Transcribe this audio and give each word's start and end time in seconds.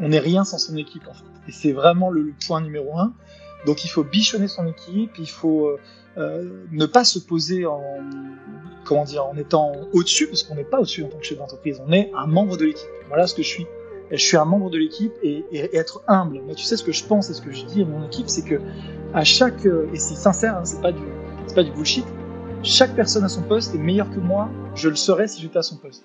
On 0.00 0.08
n'est 0.08 0.18
rien 0.18 0.44
sans 0.44 0.58
son 0.58 0.76
équipe 0.76 1.06
en 1.08 1.14
fait. 1.14 1.24
Et 1.48 1.52
c'est 1.52 1.72
vraiment 1.72 2.10
le, 2.10 2.32
point 2.46 2.60
numéro 2.60 2.98
un. 2.98 3.12
Donc 3.66 3.84
il 3.84 3.88
faut 3.88 4.04
bichonner 4.04 4.48
son 4.48 4.66
équipe, 4.66 5.12
il 5.18 5.28
faut 5.28 5.66
euh, 5.66 5.80
euh, 6.16 6.64
ne 6.70 6.86
pas 6.86 7.04
se 7.04 7.18
poser 7.18 7.66
en 7.66 7.82
comment 8.84 9.04
dire 9.04 9.26
en 9.26 9.36
étant 9.36 9.72
au-dessus 9.92 10.28
parce 10.28 10.42
qu'on 10.42 10.54
n'est 10.54 10.64
pas 10.64 10.78
au-dessus 10.78 11.04
en 11.04 11.08
tant 11.08 11.18
que 11.18 11.24
chef 11.24 11.38
d'entreprise. 11.38 11.80
On 11.86 11.92
est 11.92 12.10
un 12.16 12.26
membre 12.26 12.56
de 12.56 12.66
l'équipe. 12.66 12.88
Voilà 13.08 13.26
ce 13.26 13.34
que 13.34 13.42
je 13.42 13.48
suis. 13.48 13.66
Je 14.10 14.16
suis 14.16 14.36
un 14.36 14.46
membre 14.46 14.70
de 14.70 14.78
l'équipe 14.78 15.12
et, 15.22 15.44
être 15.74 16.02
humble. 16.08 16.40
Moi, 16.40 16.54
tu 16.54 16.64
sais 16.64 16.78
ce 16.78 16.84
que 16.84 16.92
je 16.92 17.04
pense 17.04 17.28
et 17.28 17.34
ce 17.34 17.42
que 17.42 17.52
je 17.52 17.66
dis 17.66 17.82
à 17.82 17.84
mon 17.84 18.06
équipe, 18.06 18.28
c'est 18.28 18.42
que 18.44 18.58
à 19.12 19.22
chaque 19.22 19.66
et 19.66 19.98
c'est 19.98 20.14
sincère, 20.14 20.56
hein, 20.56 20.64
c'est 20.64 20.80
pas 20.80 20.92
du 20.92 21.02
c'est 21.46 21.54
pas 21.54 21.62
du 21.62 21.72
bullshit. 21.72 22.06
Chaque 22.62 22.94
personne 22.94 23.24
à 23.24 23.28
son 23.28 23.42
poste 23.42 23.74
est 23.74 23.78
meilleure 23.78 24.10
que 24.10 24.20
moi. 24.20 24.48
Je 24.74 24.88
le 24.88 24.96
serais 24.96 25.28
si 25.28 25.42
j'étais 25.42 25.58
à 25.58 25.62
son 25.62 25.76
poste. 25.76 26.04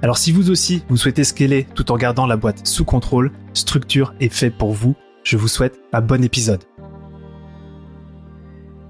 Alors 0.00 0.16
si 0.16 0.30
vous 0.30 0.50
aussi, 0.50 0.84
vous 0.88 0.96
souhaitez 0.96 1.24
scaler 1.24 1.66
tout 1.74 1.90
en 1.90 1.96
gardant 1.96 2.26
la 2.26 2.36
boîte 2.36 2.64
sous 2.64 2.84
contrôle, 2.84 3.32
Structure 3.52 4.14
est 4.20 4.32
fait 4.32 4.50
pour 4.50 4.70
vous. 4.72 4.94
Je 5.24 5.36
vous 5.36 5.48
souhaite 5.48 5.80
un 5.92 6.00
bon 6.00 6.22
épisode. 6.22 6.62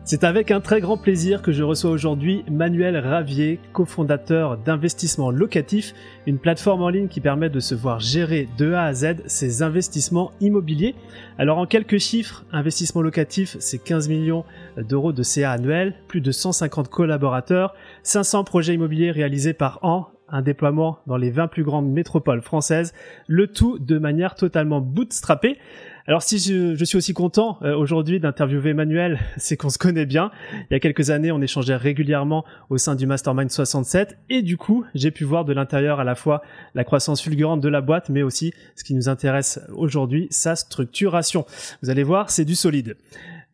C'est 0.05 0.25
avec 0.25 0.51
un 0.51 0.61
très 0.61 0.81
grand 0.81 0.99
plaisir 0.99 1.41
que 1.41 1.51
je 1.53 1.63
reçois 1.63 1.91
aujourd'hui 1.91 2.45
Manuel 2.51 2.97
Ravier, 2.99 3.59
cofondateur 3.73 4.59
d'Investissement 4.59 5.31
Locatif, 5.31 5.95
une 6.27 6.39
plateforme 6.39 6.83
en 6.83 6.89
ligne 6.91 7.09
qui 7.09 7.21
permet 7.21 7.49
de 7.49 7.61
se 7.61 7.75
voir 7.75 8.01
gérer 8.01 8.47
de 8.59 8.73
A 8.73 8.85
à 8.85 8.93
Z 8.93 9.17
ses 9.27 9.63
investissements 9.63 10.33
immobiliers. 10.41 10.95
Alors 11.39 11.57
en 11.57 11.67
quelques 11.67 11.99
chiffres, 11.99 12.45
Investissement 12.53 13.01
Locatif, 13.01 13.57
c'est 13.61 13.83
15 13.83 14.11
millions 14.11 14.45
d'euros 14.77 15.13
de 15.13 15.23
CA 15.23 15.53
annuel, 15.53 15.95
plus 16.07 16.21
de 16.21 16.33
150 16.33 16.89
collaborateurs, 16.89 17.75
500 18.03 18.45
projets 18.45 18.75
immobiliers 18.75 19.11
réalisés 19.11 19.55
par 19.55 19.79
an 19.83 20.09
un 20.31 20.43
déploiement 20.43 20.99
dans 21.07 21.17
les 21.17 21.31
20 21.31 21.49
plus 21.49 21.65
grandes 21.65 21.91
métropoles 21.91 22.43
françaises, 22.43 22.95
le 23.27 23.47
tout 23.47 23.79
de 23.79 23.99
manière 23.99 24.35
totalement 24.35 24.81
bootstrappée. 24.81 25.59
Alors 26.07 26.23
si 26.23 26.39
je, 26.39 26.83
suis 26.85 26.97
aussi 26.97 27.13
content 27.13 27.59
euh, 27.63 27.77
aujourd'hui 27.77 28.19
d'interviewer 28.19 28.71
Emmanuel, 28.71 29.19
c'est 29.37 29.57
qu'on 29.57 29.69
se 29.69 29.79
connaît 29.79 30.07
bien. 30.07 30.31
Il 30.71 30.73
y 30.73 30.75
a 30.75 30.81
quelques 30.81 31.11
années, 31.11 31.31
on 31.33 31.43
échangeait 31.43 31.77
régulièrement 31.77 32.45
au 32.71 32.79
sein 32.79 32.95
du 32.95 33.07
Mastermind 33.07 33.51
67 33.51 34.17
et 34.31 34.43
du 34.43 34.57
coup, 34.57 34.85
j'ai 34.95 35.11
pu 35.11 35.25
voir 35.25 35.45
de 35.45 35.53
l'intérieur 35.53 36.01
à 36.01 36.05
la 36.05 36.15
fois 36.15 36.43
la 36.75 36.85
croissance 36.85 37.23
fulgurante 37.23 37.61
de 37.61 37.69
la 37.69 37.83
boîte, 37.83 38.09
mais 38.09 38.23
aussi 38.23 38.55
ce 38.75 38.85
qui 38.85 38.95
nous 38.95 39.09
intéresse 39.09 39.61
aujourd'hui, 39.75 40.29
sa 40.31 40.57
structuration. 40.57 41.45
Vous 41.83 41.91
allez 41.91 42.05
voir, 42.05 42.31
c'est 42.31 42.47
du 42.47 42.55
solide. 42.55 42.97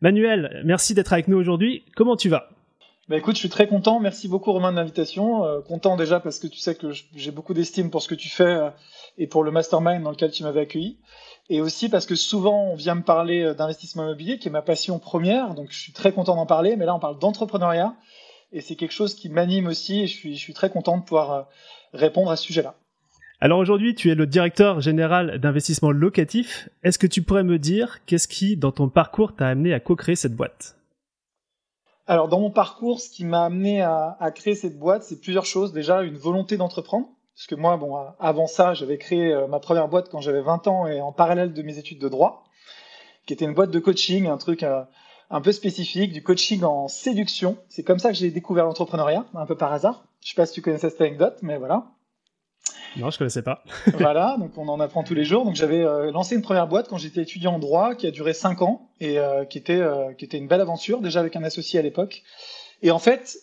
Manuel, 0.01 0.61
merci 0.65 0.93
d'être 0.93 1.13
avec 1.13 1.27
nous 1.27 1.37
aujourd'hui. 1.37 1.83
Comment 1.95 2.15
tu 2.15 2.29
vas? 2.29 2.54
Bah 3.07 3.17
écoute, 3.17 3.35
je 3.35 3.39
suis 3.39 3.49
très 3.49 3.67
content. 3.67 3.99
Merci 3.99 4.27
beaucoup 4.27 4.51
Romain 4.51 4.71
de 4.71 4.77
l'invitation. 4.77 5.45
Euh, 5.45 5.61
content 5.61 5.95
déjà 5.95 6.19
parce 6.19 6.39
que 6.39 6.47
tu 6.47 6.57
sais 6.57 6.73
que 6.73 6.87
j'ai 7.15 7.29
beaucoup 7.29 7.53
d'estime 7.53 7.91
pour 7.91 8.01
ce 8.01 8.07
que 8.07 8.15
tu 8.15 8.29
fais 8.29 8.43
euh, 8.43 8.69
et 9.19 9.27
pour 9.27 9.43
le 9.43 9.51
mastermind 9.51 10.01
dans 10.01 10.09
lequel 10.09 10.31
tu 10.31 10.41
m'avais 10.41 10.61
accueilli. 10.61 10.97
Et 11.47 11.61
aussi 11.61 11.87
parce 11.87 12.07
que 12.07 12.15
souvent 12.15 12.71
on 12.71 12.75
vient 12.75 12.95
me 12.95 13.03
parler 13.03 13.43
euh, 13.43 13.53
d'investissement 13.53 14.05
immobilier, 14.05 14.39
qui 14.39 14.47
est 14.47 14.51
ma 14.51 14.63
passion 14.63 14.97
première. 14.97 15.53
Donc 15.53 15.67
je 15.69 15.79
suis 15.79 15.93
très 15.93 16.13
content 16.13 16.35
d'en 16.35 16.47
parler. 16.47 16.75
Mais 16.77 16.85
là 16.85 16.95
on 16.95 16.99
parle 16.99 17.19
d'entrepreneuriat 17.19 17.93
et 18.51 18.61
c'est 18.61 18.75
quelque 18.75 18.93
chose 18.93 19.13
qui 19.13 19.29
m'anime 19.29 19.67
aussi. 19.67 20.01
Et 20.01 20.07
je 20.07 20.13
suis, 20.15 20.35
je 20.35 20.41
suis 20.41 20.55
très 20.55 20.71
content 20.71 20.97
de 20.97 21.03
pouvoir 21.03 21.47
répondre 21.93 22.31
à 22.31 22.35
ce 22.35 22.43
sujet-là. 22.43 22.73
Alors 23.39 23.59
aujourd'hui, 23.59 23.93
tu 23.93 24.09
es 24.09 24.15
le 24.15 24.25
directeur 24.25 24.81
général 24.81 25.37
d'investissement 25.39 25.91
locatif. 25.91 26.69
Est-ce 26.81 26.97
que 26.97 27.05
tu 27.05 27.21
pourrais 27.21 27.43
me 27.43 27.59
dire 27.59 27.99
qu'est-ce 28.07 28.27
qui, 28.27 28.57
dans 28.57 28.71
ton 28.71 28.89
parcours, 28.89 29.35
t'a 29.35 29.47
amené 29.47 29.73
à 29.75 29.79
co-créer 29.79 30.15
cette 30.15 30.35
boîte? 30.35 30.75
Alors 32.07 32.27
dans 32.27 32.39
mon 32.39 32.51
parcours, 32.51 32.99
ce 32.99 33.09
qui 33.09 33.25
m'a 33.25 33.45
amené 33.45 33.81
à, 33.81 34.31
créer 34.33 34.55
cette 34.55 34.77
boîte, 34.77 35.03
c'est 35.03 35.19
plusieurs 35.19 35.45
choses. 35.45 35.73
Déjà 35.73 36.03
une 36.03 36.17
volonté 36.17 36.57
d'entreprendre, 36.57 37.07
parce 37.35 37.47
que 37.47 37.55
moi, 37.55 37.77
bon, 37.77 37.97
avant 38.19 38.47
ça, 38.47 38.73
j'avais 38.73 38.97
créé 38.97 39.33
euh, 39.33 39.47
ma 39.47 39.59
première 39.59 39.87
boîte 39.87 40.09
quand 40.09 40.21
j'avais 40.21 40.41
20 40.41 40.67
ans 40.67 40.87
et 40.87 41.01
en 41.01 41.11
parallèle 41.11 41.53
de 41.53 41.61
mes 41.61 41.77
études 41.77 41.99
de 41.99 42.09
droit, 42.09 42.45
qui 43.25 43.33
était 43.33 43.45
une 43.45 43.55
boîte 43.55 43.71
de 43.71 43.79
coaching, 43.79 44.27
un 44.27 44.37
truc 44.37 44.63
euh, 44.63 44.83
un 45.31 45.41
peu 45.41 45.51
spécifique, 45.51 46.13
du 46.13 46.21
coaching 46.21 46.63
en 46.63 46.87
séduction. 46.87 47.57
C'est 47.69 47.83
comme 47.83 47.99
ça 47.99 48.09
que 48.09 48.15
j'ai 48.15 48.29
découvert 48.29 48.65
l'entrepreneuriat, 48.65 49.25
un 49.33 49.45
peu 49.45 49.57
par 49.57 49.73
hasard. 49.73 50.05
Je 50.21 50.29
sais 50.29 50.35
pas 50.35 50.45
si 50.45 50.53
tu 50.53 50.61
connaissais 50.61 50.89
cette 50.89 51.01
anecdote, 51.01 51.37
mais 51.41 51.57
voilà. 51.57 51.87
Non, 52.97 53.09
je 53.09 53.17
connaissais 53.17 53.41
pas. 53.41 53.63
voilà, 53.93 54.37
donc 54.39 54.57
on 54.57 54.67
en 54.67 54.79
apprend 54.79 55.03
tous 55.03 55.13
les 55.13 55.25
jours. 55.25 55.43
Donc 55.43 55.55
j'avais 55.55 55.83
euh, 55.83 56.11
lancé 56.11 56.35
une 56.35 56.41
première 56.41 56.67
boîte 56.67 56.87
quand 56.87 56.97
j'étais 56.97 57.21
étudiant 57.21 57.55
en 57.55 57.59
droit, 57.59 57.95
qui 57.95 58.07
a 58.07 58.11
duré 58.11 58.33
cinq 58.33 58.61
ans 58.61 58.89
et 58.99 59.19
euh, 59.19 59.43
qui 59.45 59.57
était 59.57 59.79
euh, 59.79 60.13
qui 60.13 60.25
était 60.25 60.37
une 60.37 60.47
belle 60.47 60.61
aventure 60.61 61.01
déjà 61.01 61.19
avec 61.19 61.35
un 61.35 61.43
associé 61.43 61.79
à 61.79 61.81
l'époque. 61.81 62.23
Et 62.81 62.91
en 62.91 62.99
fait, 62.99 63.37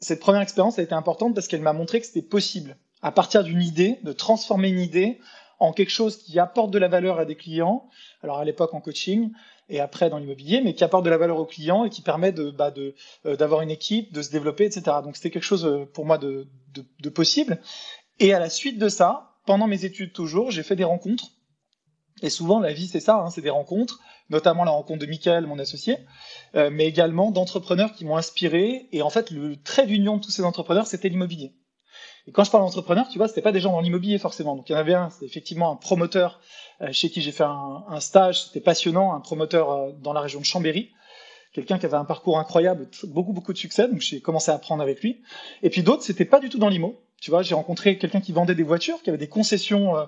cette 0.00 0.20
première 0.20 0.40
expérience 0.40 0.78
a 0.78 0.82
été 0.82 0.94
importante 0.94 1.34
parce 1.34 1.46
qu'elle 1.46 1.60
m'a 1.60 1.74
montré 1.74 2.00
que 2.00 2.06
c'était 2.06 2.22
possible 2.22 2.78
à 3.02 3.12
partir 3.12 3.44
d'une 3.44 3.60
idée 3.60 3.98
de 4.02 4.12
transformer 4.12 4.68
une 4.68 4.80
idée 4.80 5.20
en 5.58 5.72
quelque 5.72 5.90
chose 5.90 6.16
qui 6.16 6.38
apporte 6.38 6.70
de 6.70 6.78
la 6.78 6.88
valeur 6.88 7.18
à 7.18 7.26
des 7.26 7.34
clients. 7.34 7.86
Alors 8.22 8.38
à 8.38 8.44
l'époque 8.46 8.72
en 8.72 8.80
coaching 8.80 9.32
et 9.68 9.80
après 9.80 10.08
dans 10.08 10.16
l'immobilier, 10.16 10.62
mais 10.64 10.74
qui 10.74 10.84
apporte 10.84 11.04
de 11.04 11.10
la 11.10 11.18
valeur 11.18 11.38
aux 11.38 11.44
clients 11.44 11.84
et 11.84 11.90
qui 11.90 12.00
permet 12.00 12.32
de 12.32 12.50
bah, 12.50 12.70
de 12.70 12.94
d'avoir 13.24 13.60
une 13.60 13.70
équipe, 13.70 14.12
de 14.14 14.22
se 14.22 14.30
développer, 14.30 14.64
etc. 14.64 14.84
Donc 15.04 15.16
c'était 15.16 15.30
quelque 15.30 15.42
chose 15.42 15.86
pour 15.92 16.06
moi 16.06 16.16
de, 16.16 16.46
de, 16.72 16.84
de 17.00 17.08
possible. 17.10 17.60
Et 18.18 18.32
à 18.32 18.38
la 18.38 18.50
suite 18.50 18.78
de 18.78 18.88
ça, 18.88 19.36
pendant 19.46 19.66
mes 19.66 19.84
études 19.84 20.12
toujours, 20.12 20.50
j'ai 20.50 20.62
fait 20.62 20.76
des 20.76 20.84
rencontres. 20.84 21.32
Et 22.22 22.30
souvent, 22.30 22.60
la 22.60 22.72
vie, 22.72 22.88
c'est 22.88 23.00
ça, 23.00 23.16
hein, 23.16 23.30
c'est 23.30 23.42
des 23.42 23.50
rencontres, 23.50 24.00
notamment 24.30 24.64
la 24.64 24.70
rencontre 24.70 25.00
de 25.00 25.06
Michael, 25.06 25.46
mon 25.46 25.58
associé, 25.58 25.98
euh, 26.54 26.70
mais 26.72 26.86
également 26.86 27.30
d'entrepreneurs 27.30 27.92
qui 27.92 28.04
m'ont 28.04 28.16
inspiré. 28.16 28.88
Et 28.92 29.02
en 29.02 29.10
fait, 29.10 29.30
le 29.30 29.56
trait 29.62 29.86
d'union 29.86 30.16
de 30.16 30.22
tous 30.22 30.30
ces 30.30 30.42
entrepreneurs, 30.42 30.86
c'était 30.86 31.10
l'immobilier. 31.10 31.52
Et 32.26 32.32
quand 32.32 32.42
je 32.42 32.50
parle 32.50 32.64
d'entrepreneur, 32.64 33.08
tu 33.08 33.18
vois, 33.18 33.28
c'était 33.28 33.42
pas 33.42 33.52
des 33.52 33.60
gens 33.60 33.72
dans 33.72 33.80
l'immobilier 33.80 34.18
forcément. 34.18 34.56
Donc 34.56 34.68
il 34.68 34.72
y 34.72 34.74
en 34.74 34.78
avait 34.78 34.94
un, 34.94 35.10
c'était 35.10 35.26
effectivement 35.26 35.70
un 35.70 35.76
promoteur 35.76 36.40
euh, 36.80 36.88
chez 36.90 37.10
qui 37.10 37.20
j'ai 37.20 37.32
fait 37.32 37.44
un, 37.44 37.84
un 37.88 38.00
stage, 38.00 38.46
c'était 38.46 38.60
passionnant, 38.60 39.14
un 39.14 39.20
promoteur 39.20 39.70
euh, 39.70 39.92
dans 40.00 40.12
la 40.12 40.20
région 40.20 40.40
de 40.40 40.44
Chambéry, 40.44 40.90
quelqu'un 41.52 41.78
qui 41.78 41.86
avait 41.86 41.96
un 41.96 42.04
parcours 42.04 42.38
incroyable, 42.38 42.88
beaucoup 43.04 43.32
beaucoup 43.32 43.52
de 43.52 43.58
succès. 43.58 43.88
Donc 43.88 44.00
j'ai 44.00 44.20
commencé 44.20 44.50
à 44.50 44.54
apprendre 44.54 44.82
avec 44.82 45.02
lui. 45.02 45.22
Et 45.62 45.70
puis 45.70 45.82
d'autres, 45.82 46.02
c'était 46.02 46.24
pas 46.24 46.40
du 46.40 46.48
tout 46.48 46.58
dans 46.58 46.68
l'IMO. 46.68 47.00
Tu 47.20 47.30
vois, 47.30 47.42
j'ai 47.42 47.54
rencontré 47.54 47.98
quelqu'un 47.98 48.20
qui 48.20 48.32
vendait 48.32 48.54
des 48.54 48.62
voitures, 48.62 49.02
qui 49.02 49.10
avait 49.10 49.18
des 49.18 49.28
concessions 49.28 49.96
euh, 49.96 50.04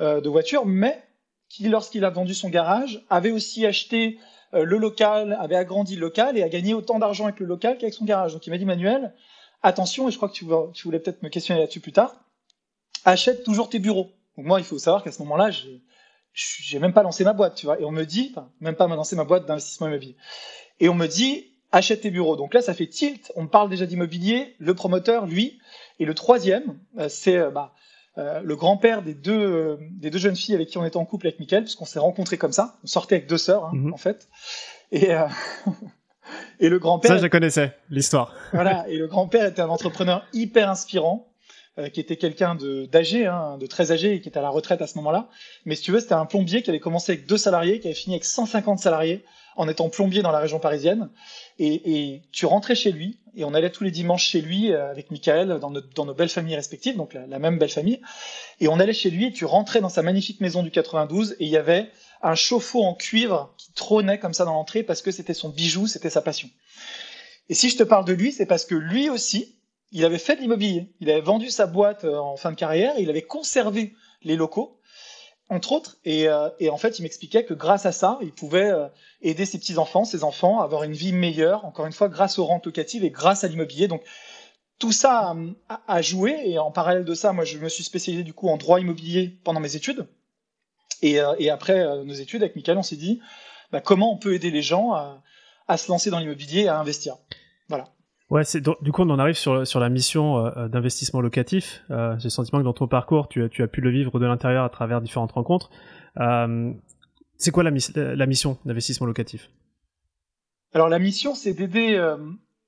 euh, 0.00 0.20
de 0.20 0.28
voitures, 0.28 0.66
mais 0.66 1.02
qui, 1.48 1.68
lorsqu'il 1.68 2.04
a 2.04 2.10
vendu 2.10 2.34
son 2.34 2.48
garage, 2.48 3.04
avait 3.10 3.30
aussi 3.30 3.64
acheté 3.66 4.18
euh, 4.54 4.64
le 4.64 4.76
local, 4.78 5.36
avait 5.40 5.56
agrandi 5.56 5.94
le 5.94 6.00
local 6.00 6.36
et 6.36 6.42
a 6.42 6.48
gagné 6.48 6.74
autant 6.74 6.98
d'argent 6.98 7.24
avec 7.24 7.40
le 7.40 7.46
local 7.46 7.78
qu'avec 7.78 7.94
son 7.94 8.04
garage. 8.04 8.32
Donc 8.32 8.46
il 8.46 8.50
m'a 8.50 8.58
dit, 8.58 8.64
Manuel, 8.64 9.14
attention, 9.62 10.08
et 10.08 10.12
je 10.12 10.16
crois 10.16 10.28
que 10.28 10.34
tu, 10.34 10.44
voulais 10.44 10.98
peut-être 10.98 11.22
me 11.22 11.28
questionner 11.28 11.60
là-dessus 11.60 11.80
plus 11.80 11.92
tard, 11.92 12.24
achète 13.04 13.44
toujours 13.44 13.68
tes 13.68 13.78
bureaux. 13.78 14.10
Donc 14.36 14.46
moi, 14.46 14.60
il 14.60 14.64
faut 14.64 14.78
savoir 14.78 15.02
qu'à 15.02 15.12
ce 15.12 15.20
moment-là, 15.22 15.50
j'ai 16.32 16.78
même 16.78 16.92
pas 16.92 17.02
lancé 17.02 17.24
ma 17.24 17.32
boîte, 17.32 17.56
tu 17.56 17.66
vois. 17.66 17.80
Et 17.80 17.84
on 17.84 17.90
me 17.90 18.04
dit, 18.04 18.32
enfin, 18.32 18.50
même 18.60 18.76
pas 18.76 18.86
lancé 18.86 19.16
ma 19.16 19.24
boîte 19.24 19.46
d'investissement 19.46 19.88
immobilier. 19.88 20.16
Et 20.80 20.88
on 20.88 20.94
me 20.94 21.06
dit, 21.06 21.46
achète 21.72 22.02
tes 22.02 22.10
bureaux. 22.10 22.36
Donc 22.36 22.54
là, 22.54 22.62
ça 22.62 22.74
fait 22.74 22.86
tilt. 22.86 23.32
On 23.36 23.46
parle 23.46 23.68
déjà 23.68 23.86
d'immobilier. 23.86 24.54
Le 24.58 24.74
promoteur, 24.74 25.26
lui, 25.26 25.58
et 25.98 26.04
le 26.04 26.14
troisième, 26.14 26.78
euh, 26.98 27.08
c'est 27.08 27.36
euh, 27.36 27.50
bah, 27.50 27.72
euh, 28.18 28.40
le 28.42 28.56
grand-père 28.56 29.02
des 29.02 29.14
deux, 29.14 29.78
des 29.92 30.10
deux 30.10 30.18
jeunes 30.18 30.36
filles 30.36 30.54
avec 30.54 30.68
qui 30.68 30.78
on 30.78 30.84
était 30.84 30.96
en 30.96 31.04
couple 31.04 31.26
avec 31.26 31.40
Mickaël, 31.40 31.64
puisqu'on 31.64 31.84
s'est 31.84 31.98
rencontrés 31.98 32.38
comme 32.38 32.52
ça. 32.52 32.78
On 32.84 32.86
sortait 32.86 33.16
avec 33.16 33.28
deux 33.28 33.38
sœurs, 33.38 33.66
hein, 33.66 33.72
mhm. 33.74 33.94
en 33.94 33.96
fait. 33.96 34.28
Et, 34.92 35.10
et 36.60 36.68
le 36.68 36.78
grand-père. 36.78 37.12
Ça, 37.12 37.18
je 37.18 37.26
connaissais, 37.26 37.76
l'histoire. 37.90 38.34
voilà. 38.52 38.88
Et 38.88 38.96
le 38.96 39.06
grand-père 39.06 39.46
était 39.46 39.62
un 39.62 39.68
entrepreneur 39.68 40.24
hyper 40.32 40.68
inspirant. 40.70 41.24
qui 41.92 42.00
était 42.00 42.16
quelqu'un 42.16 42.56
d'âgé, 42.90 43.26
hein, 43.26 43.56
de 43.56 43.66
très 43.66 43.92
âgé, 43.92 44.14
et 44.14 44.20
qui 44.20 44.28
était 44.28 44.40
à 44.40 44.42
la 44.42 44.48
retraite 44.48 44.82
à 44.82 44.88
ce 44.88 44.98
moment-là. 44.98 45.28
Mais 45.64 45.76
si 45.76 45.82
tu 45.82 45.92
veux, 45.92 46.00
c'était 46.00 46.14
un 46.14 46.26
plombier 46.26 46.62
qui 46.62 46.70
avait 46.70 46.80
commencé 46.80 47.12
avec 47.12 47.26
deux 47.26 47.36
salariés, 47.36 47.78
qui 47.78 47.86
avait 47.86 47.94
fini 47.94 48.16
avec 48.16 48.24
150 48.24 48.80
salariés 48.80 49.24
en 49.58 49.68
étant 49.68 49.90
plombier 49.90 50.22
dans 50.22 50.30
la 50.30 50.38
région 50.38 50.60
parisienne. 50.60 51.10
Et, 51.58 52.22
tu 52.32 52.46
rentrais 52.46 52.76
chez 52.76 52.92
lui, 52.92 53.18
et 53.36 53.44
on 53.44 53.52
allait 53.52 53.70
tous 53.70 53.84
les 53.84 53.90
dimanches 53.90 54.24
chez 54.24 54.40
lui 54.40 54.72
euh, 54.72 54.90
avec 54.90 55.10
Michael 55.10 55.58
dans, 55.60 55.70
nos, 55.70 56.14
belles 56.14 56.28
familles 56.28 56.54
respectives, 56.54 56.96
donc 56.96 57.12
la, 57.14 57.38
même 57.38 57.58
belle 57.58 57.68
famille. 57.68 58.00
Et 58.60 58.68
on 58.68 58.78
allait 58.78 58.92
chez 58.92 59.10
lui, 59.10 59.26
et 59.26 59.32
tu 59.32 59.44
rentrais 59.44 59.80
dans 59.80 59.88
sa 59.88 60.02
magnifique 60.02 60.40
maison 60.40 60.62
du 60.62 60.70
92, 60.70 61.32
et 61.32 61.44
il 61.44 61.50
y 61.50 61.56
avait 61.56 61.90
un 62.22 62.36
chauffe-eau 62.36 62.82
en 62.82 62.94
cuivre 62.94 63.52
qui 63.58 63.72
trônait 63.72 64.18
comme 64.18 64.32
ça 64.32 64.44
dans 64.44 64.54
l'entrée 64.54 64.82
parce 64.82 65.02
que 65.02 65.10
c'était 65.10 65.34
son 65.34 65.50
bijou, 65.50 65.86
c'était 65.86 66.10
sa 66.10 66.22
passion. 66.22 66.48
Et 67.48 67.54
si 67.54 67.68
je 67.68 67.76
te 67.76 67.82
parle 67.82 68.04
de 68.04 68.12
lui, 68.12 68.32
c'est 68.32 68.46
parce 68.46 68.64
que 68.64 68.74
lui 68.74 69.10
aussi, 69.10 69.56
il 69.92 70.04
avait 70.04 70.18
fait 70.18 70.36
de 70.36 70.40
l'immobilier. 70.40 70.92
Il 71.00 71.10
avait 71.10 71.20
vendu 71.20 71.50
sa 71.50 71.66
boîte 71.66 72.04
euh, 72.04 72.16
en 72.16 72.36
fin 72.36 72.50
de 72.50 72.56
carrière, 72.56 72.94
il 72.98 73.10
avait 73.10 73.22
conservé 73.22 73.94
les 74.22 74.36
locaux, 74.36 74.77
entre 75.48 75.72
autres. 75.72 75.96
Et, 76.04 76.26
et 76.60 76.70
en 76.70 76.76
fait, 76.76 76.98
il 76.98 77.02
m'expliquait 77.02 77.44
que 77.44 77.54
grâce 77.54 77.86
à 77.86 77.92
ça, 77.92 78.18
il 78.20 78.32
pouvait 78.32 78.70
aider 79.22 79.44
ses 79.46 79.58
petits-enfants, 79.58 80.04
ses 80.04 80.24
enfants 80.24 80.60
à 80.60 80.64
avoir 80.64 80.84
une 80.84 80.92
vie 80.92 81.12
meilleure, 81.12 81.64
encore 81.64 81.86
une 81.86 81.92
fois, 81.92 82.08
grâce 82.08 82.38
aux 82.38 82.44
rentes 82.44 82.66
locatives 82.66 83.04
et 83.04 83.10
grâce 83.10 83.44
à 83.44 83.48
l'immobilier. 83.48 83.88
Donc, 83.88 84.02
tout 84.78 84.92
ça 84.92 85.34
a, 85.86 86.02
joué. 86.02 86.38
Et 86.44 86.58
en 86.58 86.70
parallèle 86.70 87.04
de 87.04 87.14
ça, 87.14 87.32
moi, 87.32 87.44
je 87.44 87.58
me 87.58 87.68
suis 87.68 87.84
spécialisé 87.84 88.24
du 88.24 88.34
coup 88.34 88.48
en 88.48 88.56
droit 88.56 88.80
immobilier 88.80 89.38
pendant 89.44 89.60
mes 89.60 89.74
études. 89.74 90.06
Et, 91.02 91.18
et 91.38 91.50
après 91.50 92.04
nos 92.04 92.14
études, 92.14 92.42
avec 92.42 92.56
Michael, 92.56 92.78
on 92.78 92.82
s'est 92.82 92.96
dit 92.96 93.20
bah, 93.72 93.80
comment 93.80 94.12
on 94.12 94.16
peut 94.16 94.34
aider 94.34 94.50
les 94.50 94.62
gens 94.62 94.92
à, 94.92 95.22
à 95.68 95.76
se 95.76 95.88
lancer 95.88 96.10
dans 96.10 96.18
l'immobilier 96.18 96.62
et 96.62 96.68
à 96.68 96.78
investir. 96.78 97.16
Voilà. 97.68 97.92
Ouais, 98.30 98.44
c'est 98.44 98.60
du 98.60 98.92
coup 98.92 99.02
on 99.02 99.18
arrive 99.18 99.36
sur 99.36 99.66
sur 99.66 99.80
la 99.80 99.88
mission 99.88 100.46
euh, 100.46 100.68
d'investissement 100.68 101.20
locatif. 101.20 101.82
Euh, 101.90 102.14
J'ai 102.18 102.24
le 102.24 102.30
sentiment 102.30 102.58
que 102.58 102.64
dans 102.64 102.74
ton 102.74 102.86
parcours, 102.86 103.28
tu, 103.28 103.48
tu 103.50 103.62
as 103.62 103.68
pu 103.68 103.80
le 103.80 103.90
vivre 103.90 104.20
de 104.20 104.26
l'intérieur 104.26 104.64
à 104.64 104.68
travers 104.68 105.00
différentes 105.00 105.32
rencontres. 105.32 105.70
Euh, 106.20 106.72
c'est 107.38 107.52
quoi 107.52 107.62
la, 107.62 107.70
mission 107.70 108.58
d'investissement 108.64 109.06
locatif? 109.06 109.50
Alors 110.74 110.88
la 110.88 110.98
mission, 110.98 111.34
c'est 111.34 111.54
d'aider 111.54 111.94
euh, 111.94 112.16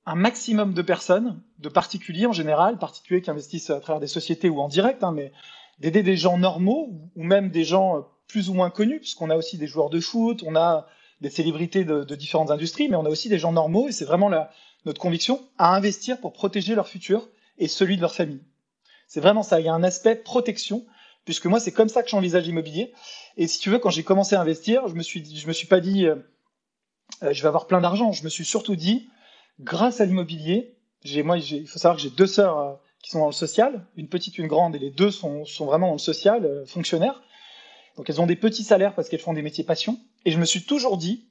un 0.05 0.15
maximum 0.15 0.73
de 0.73 0.81
personnes, 0.81 1.41
de 1.59 1.69
particuliers 1.69 2.25
en 2.25 2.31
général, 2.31 2.77
particuliers 2.77 3.21
qui 3.21 3.29
investissent 3.29 3.69
à 3.69 3.81
travers 3.81 3.99
des 3.99 4.07
sociétés 4.07 4.49
ou 4.49 4.59
en 4.61 4.69
direct, 4.69 5.03
hein, 5.03 5.11
mais 5.11 5.33
d'aider 5.79 6.03
des 6.03 6.15
gens 6.15 6.37
normaux 6.37 6.89
ou 7.15 7.23
même 7.23 7.49
des 7.49 7.65
gens 7.65 7.97
euh, 7.97 8.01
plus 8.27 8.49
ou 8.49 8.53
moins 8.53 8.69
connus, 8.69 8.99
puisqu'on 8.99 9.29
a 9.29 9.35
aussi 9.35 9.57
des 9.57 9.67
joueurs 9.67 9.89
de 9.89 9.99
foot, 9.99 10.41
on 10.47 10.55
a 10.55 10.87
des 11.19 11.29
célébrités 11.29 11.83
de, 11.83 12.05
de, 12.05 12.15
différentes 12.15 12.49
industries, 12.49 12.87
mais 12.87 12.95
on 12.95 13.05
a 13.05 13.09
aussi 13.09 13.27
des 13.27 13.37
gens 13.37 13.51
normaux, 13.51 13.89
et 13.89 13.91
c'est 13.91 14.05
vraiment 14.05 14.29
la, 14.29 14.49
notre 14.85 14.99
conviction, 14.99 15.47
à 15.57 15.75
investir 15.75 16.19
pour 16.19 16.33
protéger 16.33 16.75
leur 16.75 16.87
futur 16.87 17.29
et 17.57 17.67
celui 17.67 17.95
de 17.95 18.01
leur 18.01 18.13
famille. 18.13 18.41
C'est 19.07 19.19
vraiment 19.19 19.43
ça, 19.43 19.59
il 19.59 19.65
y 19.65 19.69
a 19.69 19.73
un 19.73 19.83
aspect 19.83 20.15
protection, 20.15 20.85
puisque 21.25 21.45
moi, 21.45 21.59
c'est 21.59 21.71
comme 21.71 21.89
ça 21.89 22.01
que 22.03 22.09
j'envisage 22.09 22.45
l'immobilier. 22.45 22.93
Et 23.37 23.47
si 23.47 23.59
tu 23.59 23.69
veux, 23.69 23.79
quand 23.79 23.89
j'ai 23.89 24.03
commencé 24.03 24.35
à 24.35 24.41
investir, 24.41 24.87
je 24.87 24.95
me 24.95 25.03
suis, 25.03 25.35
je 25.35 25.47
me 25.47 25.53
suis 25.53 25.67
pas 25.67 25.79
dit, 25.79 26.05
euh, 26.05 26.15
euh 27.23 27.33
je 27.33 27.41
vais 27.41 27.47
avoir 27.47 27.67
plein 27.67 27.81
d'argent. 27.81 28.11
Je 28.11 28.23
me 28.23 28.29
suis 28.29 28.45
surtout 28.45 28.75
dit, 28.75 29.09
grâce 29.59 30.01
à 30.01 30.05
l'immobilier, 30.05 30.77
j'ai, 31.03 31.23
moi, 31.23 31.37
il 31.37 31.67
faut 31.67 31.79
savoir 31.79 31.97
que 31.97 32.01
j'ai 32.01 32.09
deux 32.09 32.27
sœurs 32.27 32.57
euh, 32.57 32.73
qui 33.01 33.11
sont 33.11 33.19
dans 33.19 33.27
le 33.27 33.33
social, 33.33 33.85
une 33.95 34.07
petite, 34.07 34.37
une 34.37 34.47
grande, 34.47 34.75
et 34.75 34.79
les 34.79 34.91
deux 34.91 35.11
sont, 35.11 35.45
sont 35.45 35.65
vraiment 35.65 35.87
dans 35.87 35.93
le 35.93 35.99
social, 35.99 36.45
euh, 36.45 36.65
fonctionnaires. 36.65 37.21
Donc 37.97 38.09
elles 38.09 38.21
ont 38.21 38.27
des 38.27 38.35
petits 38.35 38.63
salaires 38.63 38.95
parce 38.95 39.09
qu'elles 39.09 39.19
font 39.19 39.33
des 39.33 39.41
métiers 39.41 39.63
passion. 39.63 39.99
Et 40.25 40.31
je 40.31 40.39
me 40.39 40.45
suis 40.45 40.63
toujours 40.63 40.97
dit, 40.97 41.27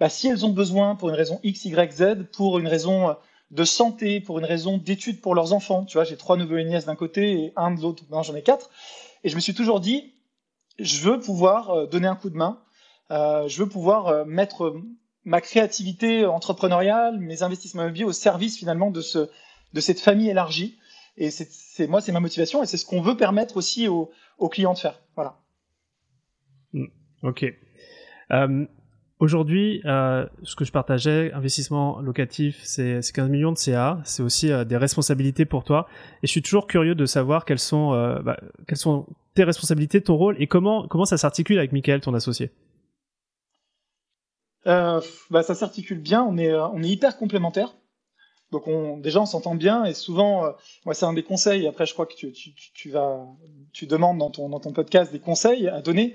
bah, 0.00 0.08
si 0.08 0.28
elles 0.28 0.44
ont 0.44 0.52
besoin 0.52 0.94
pour 0.94 1.08
une 1.08 1.14
raison 1.14 1.40
X, 1.42 1.64
Y, 1.64 1.92
Z, 1.92 2.26
pour 2.32 2.58
une 2.58 2.68
raison 2.68 3.10
euh, 3.10 3.14
de 3.50 3.64
santé, 3.64 4.20
pour 4.20 4.38
une 4.38 4.44
raison 4.44 4.78
d'études 4.78 5.20
pour 5.20 5.34
leurs 5.34 5.52
enfants, 5.52 5.84
tu 5.84 5.94
vois, 5.96 6.04
j'ai 6.04 6.16
trois 6.16 6.36
neveux 6.36 6.60
et 6.60 6.64
nièces 6.64 6.86
d'un 6.86 6.96
côté 6.96 7.32
et 7.32 7.52
un 7.56 7.70
de 7.70 7.80
l'autre, 7.80 8.04
non, 8.10 8.22
j'en 8.22 8.34
ai 8.34 8.42
quatre. 8.42 8.70
Et 9.24 9.28
je 9.28 9.36
me 9.36 9.40
suis 9.40 9.54
toujours 9.54 9.80
dit, 9.80 10.12
je 10.78 11.00
veux 11.00 11.20
pouvoir 11.20 11.70
euh, 11.70 11.86
donner 11.86 12.08
un 12.08 12.16
coup 12.16 12.30
de 12.30 12.36
main, 12.36 12.60
euh, 13.10 13.48
je 13.48 13.62
veux 13.62 13.68
pouvoir 13.68 14.08
euh, 14.08 14.24
mettre 14.24 14.74
ma 15.24 15.40
créativité 15.40 16.26
entrepreneuriale, 16.26 17.18
mes 17.18 17.42
investissements 17.42 17.82
immobiliers 17.82 18.04
au 18.04 18.12
service 18.12 18.58
finalement 18.58 18.90
de, 18.90 19.00
ce, 19.00 19.30
de 19.72 19.80
cette 19.80 20.00
famille 20.00 20.28
élargie. 20.28 20.78
Et 21.16 21.30
c'est 21.30 21.86
moi, 21.86 22.00
c'est 22.00 22.12
ma 22.12 22.20
motivation 22.20 22.62
et 22.62 22.66
c'est 22.66 22.76
ce 22.76 22.84
qu'on 22.84 23.00
veut 23.00 23.16
permettre 23.16 23.56
aussi 23.56 23.88
aux, 23.88 24.10
aux 24.38 24.48
clients 24.48 24.74
de 24.74 24.78
faire. 24.78 25.00
Voilà. 25.14 25.40
Mm. 26.72 26.86
Ok. 27.22 27.46
Aujourd'hui, 29.18 29.80
euh, 29.86 30.26
ce 30.42 30.54
que 30.56 30.66
je 30.66 30.72
partageais, 30.72 31.32
investissement 31.32 32.00
locatif, 32.00 32.60
c'est 32.64 33.00
15 33.14 33.30
millions 33.30 33.52
de 33.52 33.56
CA, 33.56 33.98
c'est 34.04 34.22
aussi 34.22 34.52
euh, 34.52 34.64
des 34.64 34.76
responsabilités 34.76 35.46
pour 35.46 35.64
toi. 35.64 35.88
Et 36.22 36.26
je 36.26 36.30
suis 36.30 36.42
toujours 36.42 36.66
curieux 36.66 36.94
de 36.94 37.06
savoir 37.06 37.46
quelles 37.46 37.58
sont, 37.58 37.94
euh, 37.94 38.20
bah, 38.20 38.36
tes 39.34 39.44
responsabilités, 39.44 40.02
ton 40.02 40.16
rôle, 40.16 40.36
et 40.38 40.46
comment, 40.46 40.86
ça 41.06 41.16
s'articule 41.16 41.58
avec 41.58 41.72
Michael, 41.72 42.02
ton 42.02 42.12
associé? 42.12 42.50
Bah, 44.66 45.00
Ça 45.42 45.54
s'articule 45.54 46.00
bien, 46.00 46.22
on 46.22 46.36
est, 46.36 46.88
hyper 46.88 47.16
complémentaires. 47.16 47.74
Donc 48.52 48.68
on, 48.68 48.98
déjà 48.98 49.20
on 49.20 49.26
s'entend 49.26 49.56
bien 49.56 49.84
et 49.84 49.94
souvent, 49.94 50.54
c'est 50.92 51.04
un 51.04 51.12
des 51.14 51.24
conseils. 51.24 51.66
Après 51.66 51.84
je 51.84 51.94
crois 51.94 52.06
que 52.06 52.14
tu, 52.14 52.90
vas, 52.90 53.26
tu 53.72 53.86
demandes 53.86 54.18
dans 54.18 54.30
ton 54.30 54.72
podcast 54.72 55.10
des 55.10 55.18
conseils 55.18 55.68
à 55.68 55.80
donner 55.80 56.14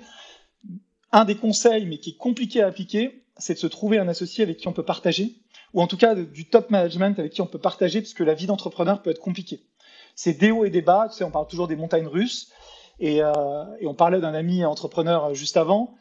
un 1.12 1.24
des 1.24 1.36
conseils, 1.36 1.86
mais 1.86 1.98
qui 1.98 2.10
est 2.10 2.16
compliqué 2.16 2.62
à 2.62 2.66
appliquer, 2.66 3.24
c'est 3.38 3.54
de 3.54 3.58
se 3.58 3.66
trouver 3.66 3.98
un 3.98 4.08
associé 4.08 4.42
avec 4.42 4.56
qui 4.56 4.68
on 4.68 4.72
peut 4.72 4.84
partager, 4.84 5.36
ou 5.74 5.82
en 5.82 5.86
tout 5.86 5.96
cas 5.96 6.14
du 6.14 6.46
top 6.46 6.70
management 6.70 7.18
avec 7.18 7.32
qui 7.32 7.40
on 7.40 7.46
peut 7.46 7.58
partager, 7.58 8.00
parce 8.00 8.14
que 8.14 8.24
la 8.24 8.34
vie 8.34 8.46
d'entrepreneur 8.46 9.02
peut 9.02 9.10
être 9.10 9.20
compliquée. 9.20 9.62
C'est 10.14 10.34
des 10.34 10.50
hauts 10.50 10.64
et 10.64 10.70
des 10.70 10.82
bas, 10.82 11.08
tu 11.10 11.16
sais, 11.16 11.24
on 11.24 11.30
parle 11.30 11.46
toujours 11.46 11.68
des 11.68 11.76
montagnes 11.76 12.06
russes, 12.06 12.50
et, 13.00 13.22
euh, 13.22 13.32
on 13.84 13.94
parlait 13.94 14.20
d'un 14.20 14.34
ami 14.34 14.64
entrepreneur 14.64 15.34
juste 15.34 15.56
avant, 15.56 15.94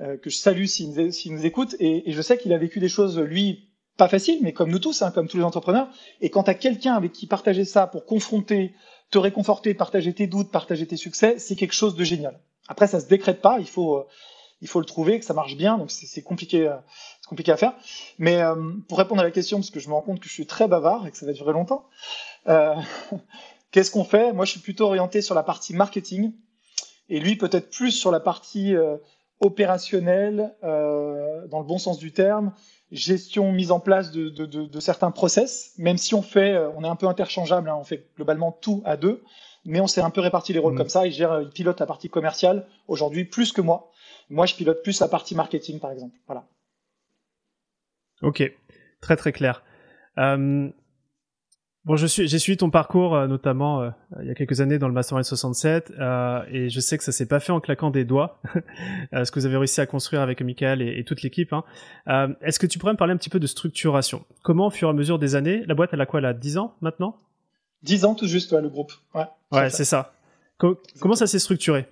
euh, 0.00 0.16
que 0.16 0.30
je 0.30 0.36
salue 0.36 0.64
s'il 0.64 0.90
nous, 0.90 1.10
nous, 1.26 1.46
écoute, 1.46 1.76
et, 1.80 2.10
je 2.12 2.22
sais 2.22 2.38
qu'il 2.38 2.52
a 2.52 2.58
vécu 2.58 2.80
des 2.80 2.88
choses, 2.88 3.18
lui, 3.18 3.70
pas 3.96 4.08
faciles, 4.08 4.38
mais 4.42 4.52
comme 4.52 4.70
nous 4.70 4.78
tous, 4.78 5.02
hein, 5.02 5.10
comme 5.10 5.28
tous 5.28 5.38
les 5.38 5.44
entrepreneurs, 5.44 5.88
et 6.20 6.30
quand 6.30 6.44
tu 6.44 6.54
quelqu'un 6.54 6.94
avec 6.94 7.12
qui 7.12 7.26
partager 7.26 7.64
ça 7.64 7.86
pour 7.86 8.06
confronter, 8.06 8.74
te 9.10 9.18
réconforter, 9.18 9.74
partager 9.74 10.12
tes 10.12 10.26
doutes, 10.26 10.50
partager 10.50 10.86
tes 10.86 10.96
succès, 10.96 11.38
c'est 11.38 11.56
quelque 11.56 11.74
chose 11.74 11.96
de 11.96 12.04
génial. 12.04 12.38
Après, 12.68 12.86
ça 12.86 13.00
se 13.00 13.08
décrète 13.08 13.40
pas, 13.40 13.58
il 13.58 13.66
faut... 13.66 13.98
Euh, 13.98 14.04
il 14.60 14.68
faut 14.68 14.80
le 14.80 14.86
trouver, 14.86 15.18
que 15.18 15.24
ça 15.24 15.34
marche 15.34 15.56
bien, 15.56 15.78
donc 15.78 15.90
c'est 15.90 16.22
compliqué, 16.22 16.66
euh, 16.66 16.76
c'est 17.20 17.28
compliqué 17.28 17.52
à 17.52 17.56
faire. 17.56 17.74
Mais 18.18 18.40
euh, 18.42 18.54
pour 18.88 18.98
répondre 18.98 19.20
à 19.20 19.24
la 19.24 19.30
question, 19.30 19.58
parce 19.58 19.70
que 19.70 19.80
je 19.80 19.88
me 19.88 19.94
rends 19.94 20.02
compte 20.02 20.20
que 20.20 20.28
je 20.28 20.32
suis 20.32 20.46
très 20.46 20.68
bavard 20.68 21.06
et 21.06 21.10
que 21.10 21.16
ça 21.16 21.26
va 21.26 21.32
durer 21.32 21.52
longtemps, 21.52 21.86
euh, 22.48 22.74
qu'est-ce 23.70 23.90
qu'on 23.90 24.04
fait? 24.04 24.32
Moi, 24.32 24.44
je 24.44 24.52
suis 24.52 24.60
plutôt 24.60 24.86
orienté 24.86 25.22
sur 25.22 25.34
la 25.34 25.42
partie 25.42 25.74
marketing, 25.74 26.32
et 27.08 27.20
lui 27.20 27.36
peut-être 27.36 27.70
plus 27.70 27.92
sur 27.92 28.10
la 28.10 28.20
partie 28.20 28.74
opérationnelle, 29.40 30.54
dans 30.62 31.58
le 31.58 31.64
bon 31.64 31.78
sens 31.78 31.96
du 31.96 32.12
terme, 32.12 32.52
gestion, 32.92 33.50
mise 33.50 33.70
en 33.70 33.80
place 33.80 34.10
de, 34.10 34.28
de 34.28 34.80
certains 34.80 35.10
process, 35.10 35.72
même 35.78 35.96
si 35.96 36.14
on 36.14 36.20
fait, 36.20 36.58
on 36.76 36.84
est 36.84 36.88
un 36.88 36.96
peu 36.96 37.06
interchangeable, 37.06 37.70
hein, 37.70 37.76
on 37.80 37.84
fait 37.84 38.10
globalement 38.14 38.52
tout 38.52 38.82
à 38.84 38.98
deux 38.98 39.22
mais 39.64 39.80
on 39.80 39.86
s'est 39.86 40.00
un 40.00 40.10
peu 40.10 40.20
réparti 40.20 40.52
les 40.52 40.58
rôles 40.58 40.74
mmh. 40.74 40.78
comme 40.78 40.88
ça. 40.88 41.06
Il 41.06 41.12
gère, 41.12 41.40
il 41.40 41.50
pilote 41.50 41.80
la 41.80 41.86
partie 41.86 42.08
commerciale 42.08 42.66
aujourd'hui 42.86 43.24
plus 43.24 43.52
que 43.52 43.60
moi. 43.60 43.90
Moi, 44.30 44.46
je 44.46 44.54
pilote 44.54 44.82
plus 44.82 45.00
la 45.00 45.08
partie 45.08 45.34
marketing, 45.34 45.80
par 45.80 45.90
exemple. 45.90 46.16
Voilà. 46.26 46.44
Ok, 48.22 48.42
très 49.00 49.16
très 49.16 49.32
clair. 49.32 49.62
Euh, 50.18 50.68
bon, 51.84 51.96
je 51.96 52.06
suis, 52.06 52.26
j'ai 52.26 52.38
suivi 52.38 52.56
ton 52.56 52.70
parcours, 52.70 53.14
euh, 53.14 53.26
notamment 53.28 53.82
euh, 53.82 53.90
il 54.20 54.26
y 54.26 54.30
a 54.30 54.34
quelques 54.34 54.60
années 54.60 54.78
dans 54.78 54.88
le 54.88 54.94
Mastermind 54.94 55.24
67, 55.24 55.92
euh, 55.98 56.42
et 56.50 56.68
je 56.68 56.80
sais 56.80 56.98
que 56.98 57.04
ça 57.04 57.12
s'est 57.12 57.28
pas 57.28 57.38
fait 57.38 57.52
en 57.52 57.60
claquant 57.60 57.90
des 57.90 58.04
doigts, 58.04 58.40
ce 59.12 59.30
que 59.30 59.38
vous 59.38 59.46
avez 59.46 59.56
réussi 59.56 59.80
à 59.80 59.86
construire 59.86 60.20
avec 60.20 60.42
Michael 60.42 60.82
et, 60.82 60.98
et 60.98 61.04
toute 61.04 61.22
l'équipe. 61.22 61.52
Hein. 61.52 62.34
Est-ce 62.42 62.58
que 62.58 62.66
tu 62.66 62.78
pourrais 62.78 62.92
me 62.92 62.98
parler 62.98 63.14
un 63.14 63.18
petit 63.18 63.30
peu 63.30 63.40
de 63.40 63.46
structuration? 63.46 64.24
Comment, 64.42 64.66
au 64.66 64.70
fur 64.70 64.88
et 64.88 64.90
à 64.90 64.94
mesure 64.94 65.18
des 65.18 65.36
années, 65.36 65.64
la 65.66 65.74
boîte, 65.74 65.90
elle 65.92 66.00
a 66.00 66.06
quoi? 66.06 66.18
Elle 66.18 66.26
a 66.26 66.34
10 66.34 66.58
ans 66.58 66.74
maintenant? 66.80 67.16
10 67.82 68.04
ans 68.04 68.14
tout 68.14 68.26
juste, 68.26 68.52
ouais, 68.52 68.60
le 68.60 68.68
groupe. 68.68 68.92
Ouais, 69.14 69.26
ouais 69.52 69.70
c'est 69.70 69.84
ça. 69.84 70.12
comment 70.58 71.14
ça 71.14 71.26
s'est 71.26 71.38
structuré? 71.38 71.88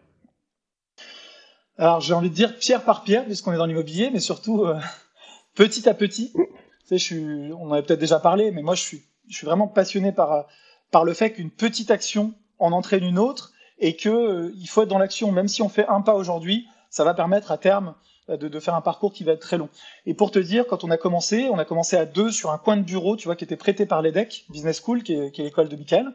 Alors 1.78 2.00
j'ai 2.00 2.14
envie 2.14 2.30
de 2.30 2.34
dire 2.34 2.56
pierre 2.56 2.84
par 2.84 3.04
pierre, 3.04 3.24
puisqu'on 3.24 3.52
est 3.52 3.58
dans 3.58 3.66
l'immobilier, 3.66 4.10
mais 4.10 4.20
surtout 4.20 4.64
euh, 4.64 4.78
petit 5.54 5.88
à 5.88 5.94
petit. 5.94 6.32
Tu 6.32 6.46
sais, 6.86 6.98
je 6.98 7.04
suis, 7.04 7.52
on 7.52 7.68
en 7.68 7.72
avait 7.72 7.82
peut-être 7.82 8.00
déjà 8.00 8.18
parlé, 8.18 8.50
mais 8.50 8.62
moi 8.62 8.74
je 8.74 8.82
suis, 8.82 9.02
je 9.28 9.36
suis 9.36 9.46
vraiment 9.46 9.68
passionné 9.68 10.12
par, 10.12 10.46
par 10.90 11.04
le 11.04 11.12
fait 11.12 11.32
qu'une 11.32 11.50
petite 11.50 11.90
action 11.90 12.34
en 12.58 12.72
entraîne 12.72 13.04
une 13.04 13.18
autre 13.18 13.52
et 13.78 13.96
que 13.96 14.08
euh, 14.08 14.52
il 14.56 14.68
faut 14.68 14.82
être 14.82 14.88
dans 14.88 14.98
l'action. 14.98 15.32
Même 15.32 15.48
si 15.48 15.62
on 15.62 15.68
fait 15.68 15.86
un 15.86 16.00
pas 16.00 16.14
aujourd'hui, 16.14 16.66
ça 16.90 17.04
va 17.04 17.12
permettre 17.12 17.50
à 17.50 17.58
terme 17.58 17.88
euh, 17.88 17.92
de, 18.28 18.48
de, 18.48 18.60
faire 18.60 18.74
un 18.74 18.80
parcours 18.80 19.12
qui 19.12 19.24
va 19.24 19.32
être 19.32 19.40
très 19.40 19.58
long. 19.58 19.68
Et 20.04 20.14
pour 20.14 20.30
te 20.30 20.38
dire, 20.38 20.66
quand 20.66 20.84
on 20.84 20.90
a 20.90 20.96
commencé, 20.96 21.48
on 21.50 21.58
a 21.58 21.64
commencé 21.64 21.96
à 21.96 22.04
deux 22.04 22.30
sur 22.30 22.50
un 22.50 22.58
coin 22.58 22.76
de 22.76 22.82
bureau, 22.82 23.16
tu 23.16 23.26
vois, 23.26 23.36
qui 23.36 23.44
était 23.44 23.56
prêté 23.56 23.86
par 23.86 24.02
l'EDEC 24.02 24.46
Business 24.50 24.82
School, 24.84 25.02
qui 25.02 25.12
est, 25.12 25.38
l'école 25.38 25.68
de 25.68 25.76
Michael. 25.76 26.12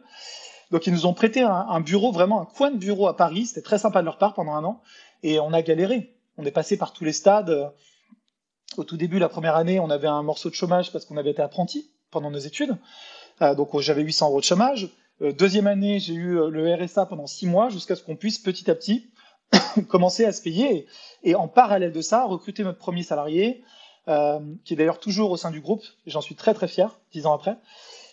Donc 0.70 0.86
ils 0.86 0.92
nous 0.92 1.06
ont 1.06 1.12
prêté 1.12 1.42
un, 1.42 1.80
bureau, 1.80 2.12
vraiment 2.12 2.40
un 2.40 2.46
coin 2.46 2.70
de 2.70 2.78
bureau 2.78 3.06
à 3.06 3.16
Paris. 3.16 3.46
C'était 3.46 3.62
très 3.62 3.78
sympa 3.78 4.00
de 4.00 4.06
leur 4.06 4.16
part 4.16 4.32
pendant 4.32 4.54
un 4.54 4.64
an. 4.64 4.80
Et 5.22 5.38
on 5.38 5.52
a 5.52 5.60
galéré. 5.60 6.14
On 6.38 6.46
est 6.46 6.50
passé 6.50 6.78
par 6.78 6.92
tous 6.94 7.04
les 7.04 7.12
stades. 7.12 7.72
Au 8.78 8.84
tout 8.84 8.96
début, 8.96 9.18
la 9.18 9.28
première 9.28 9.54
année, 9.56 9.80
on 9.80 9.90
avait 9.90 10.08
un 10.08 10.22
morceau 10.22 10.48
de 10.48 10.54
chômage 10.54 10.90
parce 10.90 11.04
qu'on 11.04 11.18
avait 11.18 11.32
été 11.32 11.42
apprenti 11.42 11.90
pendant 12.10 12.30
nos 12.30 12.38
études. 12.38 12.76
Euh, 13.42 13.54
donc 13.54 13.78
j'avais 13.80 14.02
800 14.02 14.28
euros 14.30 14.40
de 14.40 14.44
chômage. 14.44 14.88
Euh, 15.20 15.32
deuxième 15.32 15.66
année, 15.66 15.98
j'ai 15.98 16.14
eu 16.14 16.38
euh, 16.38 16.48
le 16.48 16.74
RSA 16.74 17.06
pendant 17.06 17.26
six 17.26 17.46
mois 17.46 17.68
jusqu'à 17.68 17.94
ce 17.94 18.02
qu'on 18.02 18.16
puisse 18.16 18.38
petit 18.38 18.70
à 18.70 18.74
petit 18.74 19.11
commencer 19.88 20.24
à 20.24 20.32
se 20.32 20.42
payer. 20.42 20.86
Et, 21.22 21.34
en 21.34 21.48
parallèle 21.48 21.92
de 21.92 22.00
ça, 22.00 22.24
recruter 22.24 22.64
notre 22.64 22.78
premier 22.78 23.02
salarié, 23.02 23.62
euh, 24.08 24.40
qui 24.64 24.74
est 24.74 24.76
d'ailleurs 24.76 25.00
toujours 25.00 25.30
au 25.30 25.36
sein 25.36 25.50
du 25.50 25.60
groupe. 25.60 25.82
J'en 26.06 26.20
suis 26.20 26.34
très 26.34 26.54
très 26.54 26.68
fier, 26.68 26.98
dix 27.12 27.26
ans 27.26 27.34
après, 27.34 27.56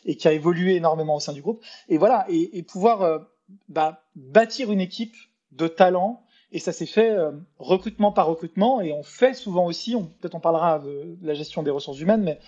et 0.05 0.15
qui 0.15 0.27
a 0.27 0.33
évolué 0.33 0.75
énormément 0.75 1.15
au 1.15 1.19
sein 1.19 1.33
du 1.33 1.41
groupe. 1.41 1.63
Et 1.87 1.97
voilà, 1.97 2.25
et, 2.29 2.63
pouvoir 2.63 3.01
euh, 3.01 3.19
bah, 3.67 4.03
bâtir 4.15 4.71
une 4.71 4.81
équipe 4.81 5.15
de 5.51 5.67
talents 5.67 6.23
et 6.51 6.59
ça 6.59 6.71
s'est 6.71 6.87
fait 6.87 7.11
euh, 7.11 7.31
recrutement 7.59 8.11
par 8.11 8.27
recrutement. 8.27 8.81
Et 8.81 8.91
on 8.91 9.03
fait 9.03 9.33
souvent 9.33 9.65
aussi, 9.65 9.95
peut-être 10.19 10.35
on 10.35 10.39
parlera 10.39 10.79
de, 10.79 11.17
la 11.21 11.33
gestion 11.33 11.63
des 11.63 11.71
ressources 11.71 11.99
humaines, 11.99 12.23
mais 12.23 12.39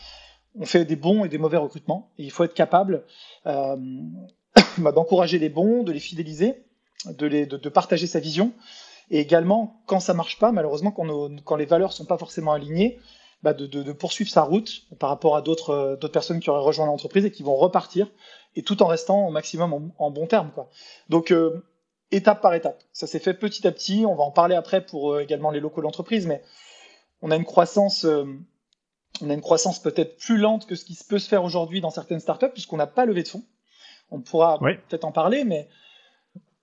on 0.60 0.66
fait 0.66 0.86
des 0.86 0.96
bons 0.96 1.24
et 1.24 1.30
des 1.30 1.38
mauvais 1.38 1.58
recrutements. 1.58 2.12
Et 2.18 2.24
il 2.24 2.32
faut 2.32 2.44
être 2.44 2.54
capable 2.54 3.04
bah, 3.46 3.78
d'encourager 4.92 5.40
les 5.40 5.50
bons, 5.50 5.84
de 5.84 5.92
les 5.92 6.00
fidéliser, 6.00 6.64
de, 7.06 7.26
les, 7.26 7.46
de, 7.46 7.58
de, 7.58 7.70
partager 7.70 8.08
sa 8.08 8.20
vision. 8.20 8.54
Et 9.10 9.20
également, 9.20 9.82
quand 9.88 10.00
ça 10.00 10.14
marche 10.14 10.40
pas, 10.40 10.52
malheureusement, 10.52 10.92
quand, 10.92 11.56
les 11.56 11.66
valeurs 11.66 11.94
sont 11.94 12.06
pas 12.06 12.18
forcément 12.18 12.54
alignées, 12.54 13.00
bah 13.44 13.54
de, 13.54 13.92
poursuivre 13.92 14.30
sa 14.30 14.44
route 14.44 14.84
par 15.00 15.10
rapport 15.10 15.36
à 15.36 15.42
d'autres 15.42 15.98
personnes 16.14 16.40
qui 16.40 16.50
auraient 16.50 16.62
rejoint 16.62 16.86
l'entreprise 16.86 17.26
et 17.26 17.32
qui 17.32 17.44
vont 17.44 17.56
repartir, 17.56 18.08
et 18.56 18.64
tout 18.64 18.82
en 18.84 18.88
restant 18.88 19.28
au 19.28 19.32
maximum 19.32 19.92
en, 19.98 20.12
bon 20.12 20.28
terme. 20.28 20.52
Quoi. 20.54 20.70
Donc, 21.10 21.32
euh, 21.32 21.64
étape 22.12 22.42
par 22.42 22.54
étape. 22.54 22.82
Ça 22.94 23.08
s'est 23.08 23.20
fait 23.20 23.34
petit 23.34 23.68
à 23.68 23.72
petit. 23.72 24.06
On 24.06 24.16
va 24.16 24.24
en 24.24 24.32
parler 24.32 24.56
après 24.56 24.86
pour 24.86 25.14
euh, 25.14 25.22
également 25.22 25.52
les 25.52 25.60
locaux 25.60 25.82
d'entreprise, 25.82 26.28
mais 26.28 26.42
on 27.22 27.32
a 27.32 27.36
une 27.36 27.46
croissance, 27.46 28.06
euh, 28.06 28.26
on 29.22 29.30
a 29.30 29.34
une 29.34 29.42
croissance 29.42 29.80
peut-être 29.80 30.18
plus 30.18 30.38
lente 30.38 30.66
que 30.66 30.76
ce 30.76 30.86
qui 30.86 30.98
peut 31.08 31.20
se 31.20 31.28
faire 31.28 31.44
aujourd'hui 31.44 31.82
dans 31.82 31.90
certaines 31.90 32.20
startups, 32.20 32.52
puisqu'on 32.54 32.78
n'a 32.78 32.88
pas 32.88 33.06
levé 33.06 33.24
de 33.24 33.28
fonds. 33.28 33.44
On 34.10 34.20
pourra 34.20 34.60
peut-être 34.60 35.06
en 35.06 35.12
parler, 35.12 35.46
mais 35.46 35.70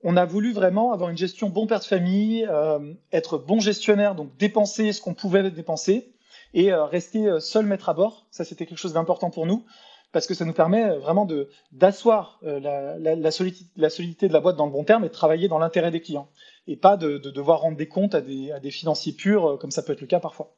on 0.03 0.17
a 0.17 0.25
voulu 0.25 0.53
vraiment 0.53 0.93
avoir 0.93 1.11
une 1.11 1.17
gestion 1.17 1.49
bon 1.49 1.67
père 1.67 1.81
de 1.81 1.85
famille, 1.85 2.47
euh, 2.49 2.95
être 3.13 3.39
bon 3.39 3.61
gestionnaire, 3.61 4.15
donc 4.15 4.37
dépenser 4.37 4.93
ce 4.93 5.01
qu'on 5.01 5.15
pouvait 5.15 5.51
dépenser 5.51 6.15
et 6.55 6.73
rester 6.73 7.41
seul 7.41 7.67
maître 7.67 7.91
à 7.91 7.95
bord. 7.95 8.27
Ça, 8.31 8.43
c'était 8.43 8.65
quelque 8.65 8.79
chose 8.79 8.95
d'important 8.95 9.31
pour 9.31 9.45
nous 9.45 9.65
parce 10.13 10.27
que 10.27 10.35
ça 10.35 10.45
nous 10.45 10.53
permet 10.53 10.97
vraiment 10.99 11.27
de 11.27 11.49
d'asseoir 11.73 12.41
euh, 12.45 12.61
la, 12.61 13.31
solidité, 13.31 14.29
de 14.29 14.33
la 14.33 14.41
boîte 14.41 14.57
dans 14.57 14.67
le 14.67 14.73
bon 14.73 14.85
terme 14.85 15.05
et 15.05 15.09
de 15.09 15.13
travailler 15.13 15.49
dans 15.49 15.59
l'intérêt 15.59 15.91
des 15.91 16.01
clients 16.01 16.31
et 16.67 16.77
pas 16.77 16.97
de, 16.97 17.19
de, 17.19 17.31
devoir 17.31 17.61
rendre 17.61 17.77
des 17.77 17.89
comptes 17.89 18.15
à 18.15 18.21
des, 18.21 18.71
financiers 18.71 19.13
purs 19.13 19.47
euh, 19.47 19.57
comme 19.57 19.71
ça 19.71 19.83
peut 19.83 19.93
être 19.93 20.01
le 20.01 20.07
cas 20.07 20.21
parfois. 20.21 20.57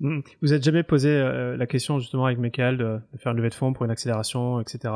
Mmh. 0.00 0.20
Vous 0.42 0.48
n'êtes 0.48 0.62
jamais 0.62 0.82
posé 0.82 1.08
euh, 1.08 1.56
la 1.56 1.66
question 1.66 1.98
justement 1.98 2.26
avec 2.26 2.38
Michael 2.38 2.78
de, 2.78 3.00
faire 3.18 3.32
une 3.32 3.38
levée 3.38 3.50
de 3.50 3.54
fonds 3.54 3.72
pour 3.72 3.84
une 3.84 3.90
accélération, 3.90 4.60
etc. 4.60 4.92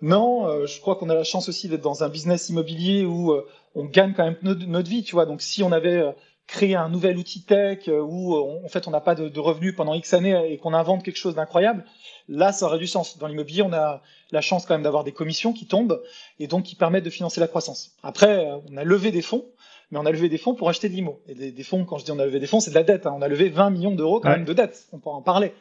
Non, 0.00 0.66
je 0.66 0.80
crois 0.80 0.96
qu'on 0.96 1.10
a 1.10 1.14
la 1.14 1.24
chance 1.24 1.48
aussi 1.48 1.68
d'être 1.68 1.82
dans 1.82 2.04
un 2.04 2.08
business 2.08 2.48
immobilier 2.48 3.04
où 3.04 3.34
on 3.74 3.84
gagne 3.84 4.14
quand 4.14 4.24
même 4.24 4.36
notre, 4.42 4.66
notre, 4.66 4.88
vie, 4.88 5.02
tu 5.02 5.12
vois. 5.12 5.26
Donc 5.26 5.42
si 5.42 5.62
on 5.62 5.72
avait 5.72 6.04
créer 6.48 6.74
un 6.74 6.88
nouvel 6.88 7.18
outil 7.18 7.42
tech 7.42 7.86
euh, 7.88 8.00
où 8.00 8.34
euh, 8.34 8.64
en 8.64 8.68
fait 8.68 8.88
on 8.88 8.90
n'a 8.90 9.00
pas 9.00 9.14
de, 9.14 9.38
revenus 9.38 9.76
pendant 9.76 9.94
X 9.94 10.14
années 10.14 10.50
et 10.50 10.56
qu'on 10.56 10.74
invente 10.74 11.04
quelque 11.04 11.18
chose 11.18 11.34
d'incroyable, 11.36 11.84
là 12.26 12.52
ça 12.52 12.66
aurait 12.66 12.78
du 12.78 12.88
sens. 12.88 13.18
Dans 13.18 13.28
l'immobilier, 13.28 13.62
on 13.62 13.72
a 13.72 14.02
la 14.32 14.40
chance 14.40 14.66
quand 14.66 14.74
même 14.74 14.82
d'avoir 14.82 15.04
des 15.04 15.12
commissions 15.12 15.52
qui 15.52 15.66
tombent 15.66 16.02
et 16.40 16.48
donc 16.48 16.64
qui 16.64 16.74
permettent 16.74 17.04
de 17.04 17.10
financer 17.10 17.38
la 17.38 17.46
croissance. 17.46 17.92
Après, 18.02 18.46
euh, 18.46 18.56
on 18.72 18.76
a 18.78 18.82
levé 18.82 19.12
des 19.12 19.22
fonds, 19.22 19.44
mais 19.90 19.98
on 19.98 20.06
a 20.06 20.10
levé 20.10 20.28
des 20.30 20.38
fonds 20.38 20.54
pour 20.54 20.70
acheter 20.70 20.88
de 20.88 20.94
l'IMO. 20.94 21.20
Et 21.28 21.34
des, 21.34 21.62
fonds, 21.62 21.84
quand 21.84 21.98
je 21.98 22.06
dis 22.06 22.12
on 22.12 22.18
a 22.18 22.24
levé 22.24 22.40
des 22.40 22.46
fonds, 22.46 22.60
c'est 22.60 22.70
de 22.70 22.74
la 22.74 22.82
dette. 22.82 23.06
Hein. 23.06 23.14
On 23.16 23.22
a 23.22 23.28
levé 23.28 23.50
20 23.50 23.70
millions 23.70 23.94
d'euros 23.94 24.20
quand 24.20 24.30
même 24.30 24.44
de 24.44 24.52
dette. 24.54 24.88
On 24.92 24.98
peut 24.98 25.10
en 25.10 25.22
parler. 25.22 25.52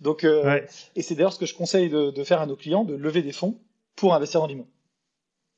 Donc, 0.00 0.24
et 0.24 1.02
c'est 1.02 1.14
d'ailleurs 1.14 1.32
ce 1.32 1.38
que 1.38 1.46
je 1.46 1.54
conseille 1.54 1.88
de, 1.88 2.24
faire 2.24 2.40
à 2.40 2.46
nos 2.46 2.56
clients, 2.56 2.84
de 2.84 2.94
lever 2.94 3.22
des 3.22 3.32
fonds 3.32 3.58
pour 3.96 4.14
investir 4.14 4.40
dans 4.40 4.46
l'IMO. 4.46 4.66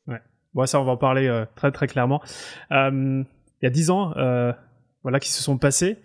Ouais. 0.07 0.21
Bon, 0.55 0.65
ça, 0.67 0.81
on 0.81 0.85
va 0.85 0.93
en 0.93 0.97
parler 0.97 1.45
très 1.57 1.73
très 1.73 1.87
clairement. 1.87 2.23
il 2.71 3.27
y 3.63 3.67
a 3.67 3.71
10 3.71 3.91
ans, 3.91 4.15
voilà, 5.03 5.21
qui 5.21 5.31
se 5.31 5.43
sont 5.43 5.59
passés. 5.59 5.99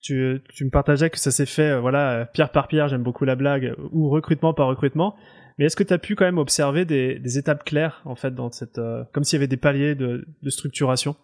Tu, 0.00 0.42
tu 0.54 0.64
me 0.64 0.70
partageais 0.70 1.10
que 1.10 1.18
ça 1.18 1.30
s'est 1.30 1.46
fait, 1.46 1.72
euh, 1.72 1.80
voilà, 1.80 2.24
pierre 2.24 2.50
par 2.50 2.68
pierre, 2.68 2.88
j'aime 2.88 3.02
beaucoup 3.02 3.26
la 3.26 3.36
blague, 3.36 3.74
ou 3.92 4.08
recrutement 4.08 4.54
par 4.54 4.66
recrutement. 4.66 5.14
Mais 5.58 5.66
est-ce 5.66 5.76
que 5.76 5.82
tu 5.82 5.92
as 5.92 5.98
pu 5.98 6.16
quand 6.16 6.24
même 6.24 6.38
observer 6.38 6.86
des, 6.86 7.18
des, 7.18 7.36
étapes 7.36 7.64
claires, 7.64 8.00
en 8.06 8.14
fait, 8.14 8.34
dans 8.34 8.50
cette, 8.50 8.78
euh, 8.78 9.04
comme 9.12 9.24
s'il 9.24 9.36
y 9.36 9.40
avait 9.40 9.46
des 9.46 9.58
paliers 9.58 9.94
de, 9.94 10.26
de 10.40 10.50
structuration? 10.50 11.16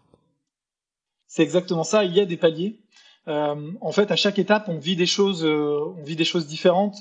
C'est 1.26 1.42
exactement 1.42 1.84
ça. 1.84 2.04
Il 2.04 2.14
y 2.14 2.20
a 2.20 2.26
des 2.26 2.36
paliers. 2.36 2.82
Euh, 3.28 3.72
en 3.80 3.92
fait, 3.92 4.10
à 4.10 4.16
chaque 4.16 4.38
étape, 4.38 4.68
on 4.68 4.78
vit 4.78 4.94
des 4.94 5.06
choses, 5.06 5.42
euh, 5.42 5.94
on 5.96 6.04
vit 6.04 6.16
des 6.16 6.24
choses 6.24 6.46
différentes. 6.46 6.98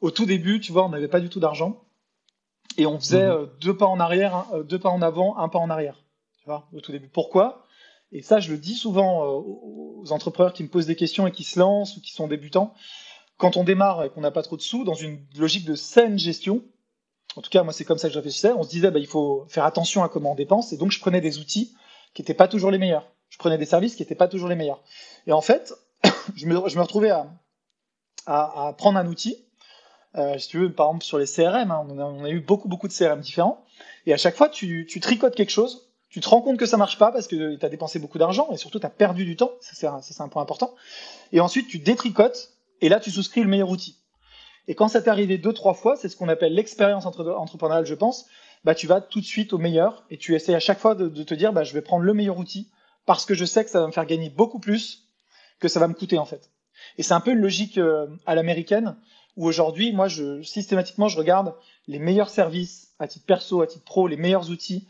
Au 0.00 0.10
tout 0.10 0.26
début, 0.26 0.58
tu 0.58 0.72
vois, 0.72 0.84
on 0.84 0.88
n'avait 0.88 1.08
pas 1.08 1.20
du 1.20 1.28
tout 1.28 1.38
d'argent 1.38 1.84
et 2.76 2.86
on 2.86 2.98
faisait 2.98 3.26
mhm. 3.26 3.48
deux 3.60 3.76
pas 3.76 3.86
en 3.86 3.98
arrière, 4.00 4.46
deux 4.64 4.78
pas 4.78 4.90
en 4.90 5.02
avant, 5.02 5.36
un 5.38 5.48
pas 5.48 5.58
en 5.58 5.70
arrière. 5.70 6.02
Tu 6.38 6.44
vois, 6.46 6.68
au 6.72 6.80
tout 6.80 6.92
début. 6.92 7.08
Pourquoi? 7.08 7.64
Et 8.12 8.22
ça, 8.22 8.40
je 8.40 8.50
le 8.50 8.58
dis 8.58 8.74
souvent 8.74 9.24
euh, 9.24 9.42
aux 9.44 10.12
entrepreneurs 10.12 10.52
qui 10.52 10.62
me 10.62 10.68
posent 10.68 10.86
des 10.86 10.96
questions 10.96 11.26
et 11.26 11.32
qui 11.32 11.44
se 11.44 11.58
lancent 11.58 11.96
ou 11.96 12.00
qui 12.00 12.12
sont 12.12 12.26
débutants. 12.26 12.74
Quand 13.36 13.56
on 13.56 13.64
démarre 13.64 14.04
et 14.04 14.10
qu'on 14.10 14.20
n'a 14.20 14.30
pas 14.30 14.42
trop 14.42 14.56
de 14.56 14.62
sous, 14.62 14.84
dans 14.84 14.94
une 14.94 15.20
logique 15.36 15.64
de 15.64 15.74
saine 15.74 16.18
gestion, 16.18 16.62
en 17.36 17.42
tout 17.42 17.50
cas, 17.50 17.62
moi, 17.62 17.72
c'est 17.72 17.84
comme 17.84 17.98
ça 17.98 18.08
que 18.08 18.14
je 18.14 18.18
réfléchissais, 18.18 18.52
on 18.52 18.62
se 18.62 18.70
disait, 18.70 18.90
bah, 18.90 18.98
il 18.98 19.06
faut 19.06 19.44
faire 19.48 19.64
attention 19.64 20.02
à 20.02 20.08
comment 20.08 20.32
on 20.32 20.34
dépense. 20.34 20.72
Et 20.72 20.76
donc, 20.76 20.90
je 20.90 20.98
prenais 20.98 21.20
des 21.20 21.38
outils 21.38 21.76
qui 22.14 22.22
n'étaient 22.22 22.34
pas 22.34 22.48
toujours 22.48 22.70
les 22.70 22.78
meilleurs. 22.78 23.12
Je 23.28 23.38
prenais 23.38 23.58
des 23.58 23.66
services 23.66 23.94
qui 23.94 24.02
n'étaient 24.02 24.14
pas 24.14 24.28
toujours 24.28 24.48
les 24.48 24.56
meilleurs. 24.56 24.82
Et 25.26 25.32
en 25.32 25.42
fait, 25.42 25.74
je, 26.34 26.46
me, 26.46 26.68
je 26.68 26.76
me, 26.76 26.82
retrouvais 26.82 27.10
à, 27.10 27.30
à, 28.26 28.68
à, 28.68 28.72
prendre 28.72 28.98
un 28.98 29.06
outil. 29.06 29.44
Euh, 30.18 30.38
si 30.38 30.48
tu 30.48 30.58
veux, 30.58 30.72
par 30.72 30.88
exemple, 30.88 31.04
sur 31.04 31.18
les 31.18 31.26
CRM, 31.26 31.70
hein, 31.70 31.86
on, 31.88 32.24
a, 32.24 32.30
eu 32.30 32.40
beaucoup, 32.40 32.68
beaucoup 32.68 32.88
de 32.88 32.92
CRM 32.92 33.20
différents. 33.20 33.64
Et 34.06 34.12
à 34.12 34.16
chaque 34.16 34.36
fois, 34.36 34.48
tu, 34.48 34.86
tricotes 35.00 35.34
quelque 35.34 35.50
chose 35.50 35.88
tu 36.10 36.20
te 36.20 36.28
rends 36.28 36.40
compte 36.40 36.58
que 36.58 36.66
ça 36.66 36.78
marche 36.78 36.98
pas 36.98 37.12
parce 37.12 37.26
que 37.26 37.56
tu 37.56 37.66
as 37.66 37.68
dépensé 37.68 37.98
beaucoup 37.98 38.18
d'argent 38.18 38.48
et 38.50 38.56
surtout 38.56 38.80
tu 38.80 38.86
as 38.86 38.90
perdu 38.90 39.26
du 39.26 39.36
temps, 39.36 39.52
ça 39.60 40.00
c'est 40.00 40.20
un, 40.22 40.28
point 40.28 40.42
important. 40.42 40.74
Et 41.32 41.40
ensuite 41.40 41.68
tu 41.68 41.78
détricotes 41.78 42.54
et 42.80 42.88
là 42.88 42.98
tu 42.98 43.10
souscris 43.10 43.42
le 43.42 43.48
meilleur 43.48 43.68
outil. 43.68 43.98
Et 44.68 44.74
quand 44.74 44.88
ça 44.88 45.02
t'est 45.02 45.10
arrivé 45.10 45.36
deux 45.36 45.52
trois 45.52 45.74
fois, 45.74 45.96
c'est 45.96 46.08
ce 46.08 46.16
qu'on 46.16 46.28
appelle 46.28 46.54
l'expérience 46.54 47.04
entrepreneuriale, 47.04 47.84
je 47.84 47.94
pense. 47.94 48.26
Bah 48.64 48.74
tu 48.74 48.86
vas 48.86 49.00
tout 49.02 49.20
de 49.20 49.26
suite 49.26 49.52
au 49.52 49.58
meilleur 49.58 50.04
et 50.10 50.16
tu 50.16 50.34
essayes 50.34 50.54
à 50.54 50.60
chaque 50.60 50.78
fois 50.78 50.94
de, 50.94 51.08
te 51.08 51.34
dire 51.34 51.52
bah 51.52 51.62
je 51.62 51.74
vais 51.74 51.82
prendre 51.82 52.04
le 52.04 52.14
meilleur 52.14 52.38
outil 52.38 52.70
parce 53.04 53.26
que 53.26 53.34
je 53.34 53.44
sais 53.44 53.62
que 53.62 53.70
ça 53.70 53.80
va 53.80 53.86
me 53.86 53.92
faire 53.92 54.06
gagner 54.06 54.30
beaucoup 54.30 54.60
plus 54.60 55.08
que 55.60 55.68
ça 55.68 55.78
va 55.78 55.88
me 55.88 55.94
coûter 55.94 56.16
en 56.16 56.24
fait. 56.24 56.50
Et 56.96 57.02
c'est 57.02 57.14
un 57.14 57.20
peu 57.20 57.32
une 57.32 57.40
logique 57.40 57.76
euh, 57.76 58.06
à 58.24 58.34
l'américaine 58.34 58.96
aujourd'hui 59.46 59.92
moi 59.92 60.08
je 60.08 60.42
systématiquement 60.42 61.08
je 61.08 61.16
regarde 61.16 61.54
les 61.86 61.98
meilleurs 61.98 62.30
services 62.30 62.94
à 62.98 63.08
titre 63.08 63.26
perso, 63.26 63.62
à 63.62 63.66
titre 63.66 63.84
pro, 63.84 64.06
les 64.06 64.16
meilleurs 64.16 64.50
outils 64.50 64.86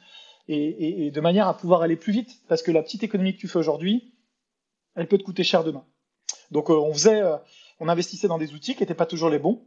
et, 0.49 1.07
et, 1.07 1.11
de 1.11 1.21
manière 1.21 1.47
à 1.47 1.57
pouvoir 1.57 1.83
aller 1.83 1.97
plus 1.97 2.13
vite, 2.13 2.41
parce 2.49 2.63
que 2.63 2.71
la 2.71 2.83
petite 2.83 3.03
économie 3.03 3.35
que 3.35 3.39
tu 3.39 3.49
fais 3.49 3.59
aujourd'hui, 3.59 4.15
elle 4.95 5.07
peut 5.07 5.19
te 5.19 5.23
coûter 5.23 5.45
cher 5.45 5.63
demain. 5.63 5.85
Donc 6.51 6.71
euh, 6.71 6.75
on 6.75 6.93
faisait, 6.93 7.21
euh, 7.21 7.37
on 7.81 7.89
investissait 7.89 8.29
dans 8.29 8.39
des 8.39 8.55
outils 8.55 8.75
qui 8.75 8.83
n'étaient 8.83 8.95
pas 8.95 9.07
toujours 9.07 9.29
les 9.29 9.39
bons. 9.39 9.63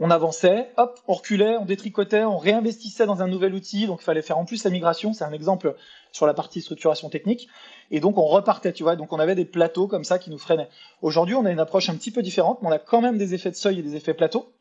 On 0.00 0.10
avançait, 0.10 0.70
hop, 0.76 1.00
on 1.08 1.14
reculait, 1.14 1.56
on 1.56 1.64
détricotait, 1.64 2.22
on 2.22 2.38
réinvestissait 2.38 3.06
dans 3.06 3.20
un 3.20 3.26
nouvel 3.26 3.54
outil. 3.54 3.86
Donc 3.86 4.00
il 4.00 4.04
fallait 4.04 4.22
faire 4.22 4.38
en 4.38 4.44
plus 4.44 4.62
la 4.64 4.70
migration. 4.70 5.12
C'est 5.12 5.24
un 5.24 5.32
exemple 5.32 5.74
sur 6.12 6.26
la 6.26 6.34
partie 6.34 6.60
structuration 6.60 7.08
technique. 7.08 7.48
Et 7.90 8.00
donc 8.00 8.16
on 8.16 8.26
repartait, 8.26 8.72
tu 8.72 8.84
vois. 8.84 8.96
Donc 8.96 9.12
on 9.12 9.18
avait 9.18 9.34
des 9.34 9.44
plateaux 9.44 9.88
comme 9.88 10.04
ça 10.04 10.18
qui 10.18 10.30
nous 10.30 10.38
freinaient. 10.38 10.68
Aujourd'hui, 11.02 11.34
on 11.34 11.44
a 11.44 11.50
une 11.50 11.60
approche 11.60 11.88
un 11.88 11.94
petit 11.94 12.10
peu 12.10 12.22
différente, 12.22 12.60
mais 12.62 12.68
on 12.68 12.72
a 12.72 12.78
quand 12.78 13.00
même 13.00 13.18
des 13.18 13.34
effets 13.34 13.50
de 13.50 13.56
seuil 13.56 13.80
et 13.80 13.82
des 13.82 13.96
effets 13.96 14.14
plateaux. 14.14 14.52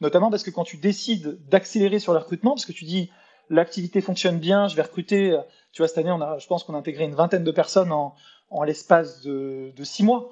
Notamment 0.00 0.30
parce 0.30 0.42
que 0.42 0.50
quand 0.50 0.64
tu 0.64 0.76
décides 0.76 1.38
d'accélérer 1.48 1.98
sur 1.98 2.12
le 2.12 2.18
recrutement, 2.18 2.52
parce 2.52 2.66
que 2.66 2.72
tu 2.72 2.84
dis 2.84 3.10
l'activité 3.50 4.00
fonctionne 4.00 4.38
bien, 4.38 4.66
je 4.66 4.76
vais 4.76 4.82
recruter, 4.82 5.38
tu 5.72 5.82
vois, 5.82 5.88
cette 5.88 5.98
année, 5.98 6.14
je 6.38 6.46
pense 6.46 6.64
qu'on 6.64 6.74
a 6.74 6.78
intégré 6.78 7.04
une 7.04 7.14
vingtaine 7.14 7.44
de 7.44 7.50
personnes 7.50 7.92
en, 7.92 8.14
en 8.50 8.64
l'espace 8.64 9.22
de, 9.22 9.72
six 9.82 10.02
mois. 10.02 10.30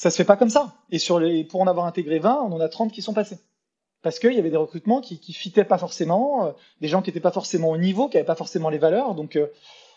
Ça 0.00 0.10
se 0.10 0.16
fait 0.16 0.24
pas 0.24 0.38
comme 0.38 0.48
ça. 0.48 0.72
Et 0.90 0.98
sur 0.98 1.20
les, 1.20 1.44
pour 1.44 1.60
en 1.60 1.66
avoir 1.66 1.84
intégré 1.84 2.20
20, 2.20 2.44
on 2.48 2.54
en 2.54 2.60
a 2.60 2.70
30 2.70 2.90
qui 2.90 3.02
sont 3.02 3.12
passés. 3.12 3.38
Parce 4.00 4.18
qu'il 4.18 4.32
y 4.32 4.38
avait 4.38 4.48
des 4.48 4.56
recrutements 4.56 5.02
qui, 5.02 5.20
qui 5.20 5.34
fitaient 5.34 5.62
pas 5.62 5.76
forcément, 5.76 6.46
euh, 6.46 6.52
des 6.80 6.88
gens 6.88 7.02
qui 7.02 7.10
étaient 7.10 7.20
pas 7.20 7.32
forcément 7.32 7.68
au 7.68 7.76
niveau, 7.76 8.08
qui 8.08 8.16
avaient 8.16 8.24
pas 8.24 8.34
forcément 8.34 8.70
les 8.70 8.78
valeurs. 8.78 9.14
Donc, 9.14 9.36
euh, 9.36 9.48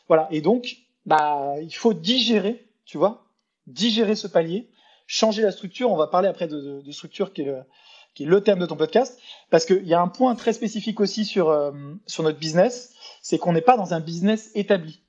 voilà. 0.09 0.27
Et 0.29 0.41
donc, 0.41 0.75
bah, 1.05 1.53
il 1.61 1.73
faut 1.73 1.93
digérer, 1.93 2.67
tu 2.83 2.97
vois, 2.97 3.27
digérer 3.65 4.15
ce 4.15 4.27
palier, 4.27 4.69
changer 5.07 5.41
la 5.41 5.53
structure. 5.53 5.89
On 5.89 5.95
va 5.95 6.07
parler 6.07 6.27
après 6.27 6.49
de, 6.49 6.83
structure 6.91 7.31
qui 7.31 7.43
est 7.43 7.45
le, 7.45 7.63
qui 8.13 8.27
thème 8.43 8.59
de 8.59 8.65
ton 8.65 8.75
podcast, 8.75 9.17
parce 9.51 9.63
qu'il 9.63 9.87
y 9.87 9.93
a 9.93 10.01
un 10.01 10.09
point 10.09 10.35
très 10.35 10.51
spécifique 10.51 10.99
aussi 10.99 11.23
sur, 11.23 11.47
euh, 11.47 11.71
sur 12.07 12.23
notre 12.23 12.39
business, 12.39 12.93
c'est 13.21 13.37
qu'on 13.37 13.53
n'est 13.53 13.61
pas 13.61 13.77
dans 13.77 13.93
un 13.93 14.01
business 14.01 14.51
établi. 14.53 14.99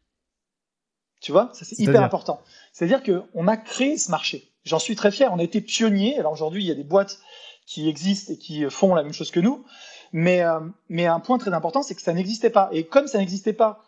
Tu 1.24 1.32
vois, 1.32 1.48
ça 1.54 1.64
c'est 1.64 1.78
hyper 1.78 2.02
important. 2.02 2.42
C'est-à-dire 2.74 3.02
qu'on 3.02 3.48
a 3.48 3.56
créé 3.56 3.96
ce 3.96 4.10
marché. 4.10 4.52
J'en 4.64 4.78
suis 4.78 4.94
très 4.94 5.10
fier. 5.10 5.32
On 5.32 5.38
a 5.38 5.42
été 5.42 5.62
pionnier. 5.62 6.18
Alors 6.18 6.32
aujourd'hui, 6.32 6.62
il 6.62 6.66
y 6.66 6.70
a 6.70 6.74
des 6.74 6.84
boîtes 6.84 7.18
qui 7.64 7.88
existent 7.88 8.34
et 8.34 8.36
qui 8.36 8.68
font 8.68 8.94
la 8.94 9.02
même 9.02 9.14
chose 9.14 9.30
que 9.30 9.40
nous. 9.40 9.64
Mais, 10.12 10.42
euh, 10.42 10.60
mais 10.90 11.06
un 11.06 11.20
point 11.20 11.38
très 11.38 11.54
important, 11.54 11.82
c'est 11.82 11.94
que 11.94 12.02
ça 12.02 12.12
n'existait 12.12 12.50
pas. 12.50 12.68
Et 12.72 12.84
comme 12.84 13.06
ça 13.06 13.16
n'existait 13.16 13.54
pas, 13.54 13.82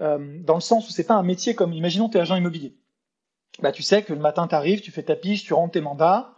euh, 0.00 0.18
dans 0.42 0.56
le 0.56 0.60
sens 0.60 0.88
où 0.88 0.90
c'est 0.90 1.04
pas 1.04 1.14
un 1.14 1.22
métier 1.22 1.54
comme, 1.54 1.72
imaginons, 1.72 2.08
tu 2.08 2.18
es 2.18 2.20
agent 2.22 2.34
immobilier. 2.34 2.74
Bah, 3.60 3.70
tu 3.70 3.84
sais 3.84 4.02
que 4.02 4.12
le 4.12 4.18
matin, 4.18 4.48
tu 4.48 4.56
arrives, 4.56 4.80
tu 4.80 4.90
fais 4.90 5.04
ta 5.04 5.14
pige, 5.14 5.44
tu 5.44 5.54
rentres 5.54 5.74
tes 5.74 5.80
mandats. 5.80 6.34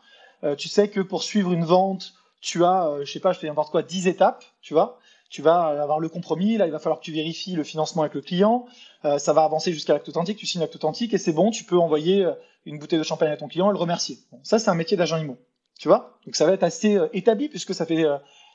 tu 0.59 0.69
sais 0.69 0.89
que 0.89 1.01
pour 1.01 1.23
suivre 1.23 1.53
une 1.53 1.65
vente, 1.65 2.13
tu 2.43 2.65
as, 2.65 2.89
euh, 2.89 3.05
je 3.07 3.13
sais 3.13 3.21
pas, 3.21 3.33
je 3.33 3.39
fais 3.39 3.47
n'importe 3.47 3.71
quoi, 3.71 3.83
10 3.83 4.09
étapes, 4.09 4.45
tu 4.61 4.75
vois. 4.75 4.99
Tu 5.33 5.41
vas 5.41 5.81
avoir 5.83 5.99
le 5.99 6.11
compromis, 6.11 6.59
là 6.59 6.67
il 6.67 6.73
va 6.73 6.79
falloir 6.79 7.01
que 7.01 7.05
tu 7.05 7.12
vérifies 7.12 7.55
le 7.55 7.65
financement 7.65 8.03
avec 8.03 8.12
le 8.12 8.21
client, 8.21 8.67
euh, 9.07 9.17
ça 9.17 9.33
va 9.33 9.45
avancer 9.45 9.73
jusqu'à 9.73 9.95
l'acte 9.95 10.07
authentique, 10.11 10.37
tu 10.37 10.47
signes 10.47 10.61
l'acte 10.61 10.77
authentique 10.77 11.15
et 11.15 11.19
c'est 11.19 11.33
bon, 11.33 11.51
tu 11.51 11.65
peux 11.65 11.79
envoyer 11.79 12.27
euh, 12.27 12.33
une 12.67 12.79
bouteille 12.79 12.99
de 12.99 13.05
champagne 13.05 13.31
à 13.31 13.39
ton 13.39 13.49
client 13.49 13.71
et 13.71 13.73
le 13.73 13.79
remercier. 13.79 14.19
Ça 14.43 14.59
c'est 14.59 14.69
un 14.69 14.75
métier 14.75 14.95
d'agent 14.95 15.17
IMO, 15.17 15.39
tu 15.79 15.89
vois? 15.89 16.19
Donc 16.27 16.37
ça 16.37 16.45
va 16.45 16.53
être 16.53 16.65
assez 16.65 16.99
établi 17.15 17.49
puisque 17.49 17.75
ça 17.75 17.87
fait 17.87 18.05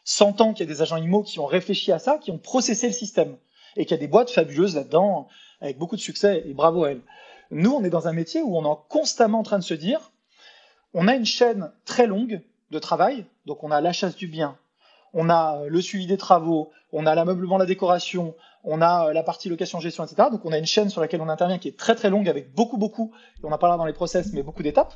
100 0.04 0.40
ans 0.40 0.54
qu'il 0.54 0.68
y 0.68 0.70
a 0.70 0.72
des 0.72 0.84
agents 0.84 0.98
IMO 0.98 1.24
qui 1.24 1.40
ont 1.40 1.48
réfléchi 1.48 1.92
à 1.92 1.98
ça, 1.98 2.20
qui 2.20 2.30
ont 2.30 2.38
processé 2.38 2.86
le 2.86 2.94
système 2.94 3.38
et 3.76 3.86
qu'il 3.86 3.96
y 3.96 4.00
a 4.00 4.00
des 4.00 4.08
boîtes 4.08 4.30
fabuleuses 4.30 4.76
là-dedans 4.76 5.28
avec 5.62 5.80
beaucoup 5.80 5.96
de 5.96 6.02
succès 6.02 6.44
et 6.46 6.54
bravo 6.54 6.84
à 6.84 6.92
elles. 6.92 7.02
Nous, 7.50 7.72
on 7.72 7.84
est 7.84 7.90
dans 7.90 8.08
un 8.08 8.14
métier 8.14 8.44
où 8.44 8.56
on 8.56 8.72
est 8.72 8.78
constamment 8.88 9.40
en 9.40 9.44
train 9.44 9.58
de 9.58 9.64
se 9.64 9.74
dire, 9.74 10.12
on 10.94 11.08
a 11.08 11.16
une 11.16 11.26
chaîne 11.26 11.72
très 11.86 12.06
longue 12.06 12.42
de 12.70 12.80
travail. 12.80 13.26
Donc 13.48 13.64
on 13.64 13.72
a 13.72 13.82
la 13.82 13.94
chasse 13.94 14.16
du 14.16 14.28
bien, 14.28 14.58
on 15.14 15.30
a 15.30 15.64
le 15.68 15.82
suivi 15.82 16.08
des 16.08 16.18
travaux, 16.18 16.72
on 16.92 17.06
a 17.06 17.16
l'ameublement, 17.16 17.58
la 17.58 17.66
décoration, 17.66 18.36
on 18.64 18.82
a 18.82 19.14
la 19.14 19.24
partie 19.24 19.50
location, 19.50 19.80
gestion, 19.80 20.04
etc. 20.04 20.30
Donc 20.32 20.46
on 20.46 20.52
a 20.52 20.58
une 20.58 20.66
chaîne 20.66 20.90
sur 20.90 21.02
laquelle 21.02 21.22
on 21.22 21.30
intervient 21.30 21.58
qui 21.58 21.68
est 21.68 21.78
très 21.78 21.96
très 21.96 22.10
longue 22.10 22.28
avec 22.30 22.54
beaucoup 22.54 22.78
beaucoup, 22.78 23.12
et 23.42 23.46
on 23.46 23.52
en 23.52 23.58
parlera 23.58 23.78
dans 23.78 23.86
les 23.86 23.94
process, 23.94 24.34
mais 24.34 24.44
beaucoup 24.44 24.64
d'étapes. 24.64 24.94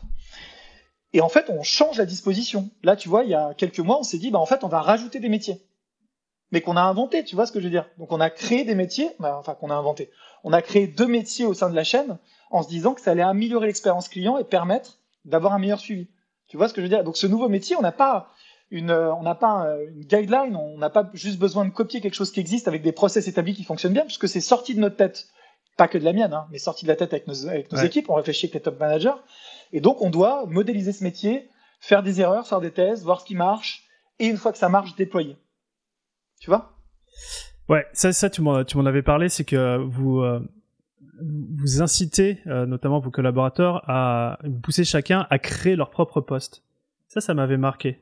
Et 1.13 1.21
en 1.21 1.29
fait, 1.29 1.49
on 1.49 1.63
change 1.63 1.97
la 1.97 2.05
disposition. 2.05 2.69
Là, 2.83 2.95
tu 2.95 3.09
vois, 3.09 3.23
il 3.23 3.29
y 3.29 3.33
a 3.33 3.53
quelques 3.53 3.79
mois, 3.79 3.99
on 3.99 4.03
s'est 4.03 4.17
dit, 4.17 4.31
bah 4.31 4.39
en 4.39 4.45
fait, 4.45 4.63
on 4.63 4.69
va 4.69 4.81
rajouter 4.81 5.19
des 5.19 5.29
métiers, 5.29 5.61
mais 6.51 6.61
qu'on 6.61 6.77
a 6.77 6.81
inventé. 6.81 7.23
Tu 7.23 7.35
vois 7.35 7.45
ce 7.45 7.51
que 7.51 7.59
je 7.59 7.65
veux 7.65 7.71
dire? 7.71 7.85
Donc 7.97 8.11
on 8.11 8.19
a 8.19 8.29
créé 8.29 8.63
des 8.63 8.75
métiers, 8.75 9.11
bah, 9.19 9.35
enfin 9.37 9.55
qu'on 9.55 9.69
a 9.69 9.75
inventé. 9.75 10.09
On 10.43 10.53
a 10.53 10.61
créé 10.61 10.87
deux 10.87 11.07
métiers 11.07 11.45
au 11.45 11.53
sein 11.53 11.69
de 11.69 11.75
la 11.75 11.83
chaîne 11.83 12.17
en 12.49 12.63
se 12.63 12.69
disant 12.69 12.93
que 12.93 13.01
ça 13.01 13.11
allait 13.11 13.21
améliorer 13.21 13.67
l'expérience 13.67 14.09
client 14.09 14.37
et 14.37 14.43
permettre 14.43 14.99
d'avoir 15.25 15.53
un 15.53 15.59
meilleur 15.59 15.79
suivi. 15.79 16.07
Tu 16.47 16.57
vois 16.57 16.67
ce 16.67 16.73
que 16.73 16.81
je 16.81 16.85
veux 16.85 16.89
dire? 16.89 17.03
Donc 17.03 17.15
ce 17.17 17.27
nouveau 17.27 17.47
métier, 17.47 17.75
on 17.75 17.81
n'a 17.81 17.91
pas 17.91 18.29
une, 18.71 18.91
on 18.91 19.21
n'a 19.21 19.35
pas 19.35 19.67
une 19.89 20.05
guideline, 20.05 20.55
on 20.55 20.77
n'a 20.77 20.89
pas 20.89 21.09
juste 21.13 21.37
besoin 21.37 21.65
de 21.65 21.69
copier 21.69 22.01
quelque 22.01 22.15
chose 22.15 22.31
qui 22.31 22.39
existe 22.39 22.67
avec 22.67 22.81
des 22.81 22.93
process 22.93 23.27
établis 23.27 23.53
qui 23.53 23.63
fonctionnent 23.63 23.93
bien, 23.93 24.05
puisque 24.05 24.27
c'est 24.27 24.41
sorti 24.41 24.73
de 24.73 24.79
notre 24.79 24.95
tête, 24.95 25.27
pas 25.77 25.87
que 25.87 25.97
de 25.97 26.05
la 26.05 26.13
mienne, 26.13 26.33
hein, 26.33 26.47
mais 26.51 26.57
sorti 26.57 26.85
de 26.85 26.89
la 26.89 26.95
tête 26.95 27.13
avec 27.13 27.27
nos, 27.27 27.47
avec 27.47 27.71
nos 27.71 27.79
équipes, 27.79 28.09
on 28.09 28.15
réfléchit 28.15 28.45
avec 28.45 28.55
les 28.55 28.61
top 28.61 28.79
managers, 28.79 29.19
et 29.73 29.81
donc 29.81 30.01
on 30.01 30.09
doit 30.09 30.45
modéliser 30.47 30.93
ce 30.93 31.03
métier, 31.03 31.49
faire 31.79 32.01
des 32.01 32.21
erreurs, 32.21 32.47
faire 32.47 32.61
des 32.61 32.71
tests, 32.71 33.03
voir 33.03 33.21
ce 33.21 33.25
qui 33.25 33.35
marche, 33.35 33.87
et 34.19 34.27
une 34.27 34.37
fois 34.37 34.51
que 34.51 34.57
ça 34.57 34.69
marche, 34.69 34.95
déployer. 34.95 35.37
Tu 36.39 36.49
vois? 36.49 36.73
Ouais, 37.67 37.85
ça, 37.93 38.13
ça 38.13 38.29
tu 38.29 38.41
m'en 38.41 38.85
avais 38.85 39.01
parlé, 39.01 39.29
c'est 39.29 39.43
que 39.43 39.77
vous, 39.77 40.21
euh, 40.21 40.39
vous 41.21 41.81
incitez 41.81 42.39
euh, 42.47 42.65
notamment 42.65 42.99
vos 42.99 43.11
collaborateurs 43.11 43.83
à 43.89 44.39
vous 44.43 44.59
pousser 44.59 44.83
chacun 44.83 45.27
à 45.29 45.39
créer 45.39 45.75
leur 45.75 45.89
propre 45.89 46.21
poste. 46.21 46.63
Ça, 47.07 47.21
ça 47.21 47.33
m'avait 47.33 47.57
marqué. 47.57 47.99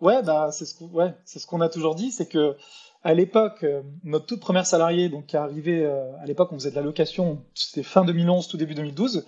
Ouais, 0.00 0.22
bah 0.22 0.50
c'est 0.52 0.64
ce 0.64 0.74
qu'on 0.74 0.86
ouais, 0.88 1.14
ce 1.24 1.44
qu'on 1.46 1.60
a 1.60 1.68
toujours 1.68 1.94
dit, 1.94 2.12
c'est 2.12 2.28
que 2.28 2.56
à 3.02 3.14
l'époque, 3.14 3.64
euh, 3.64 3.82
notre 4.04 4.26
toute 4.26 4.40
première 4.40 4.66
salariée, 4.66 5.08
donc 5.08 5.26
qui 5.26 5.36
est 5.36 5.38
arrivée 5.38 5.84
euh, 5.84 6.16
à 6.20 6.26
l'époque, 6.26 6.50
on 6.52 6.56
faisait 6.58 6.70
de 6.70 6.76
la 6.76 6.82
location, 6.82 7.44
c'était 7.54 7.82
fin 7.82 8.04
2011, 8.04 8.48
tout 8.48 8.56
début 8.56 8.74
2012. 8.74 9.24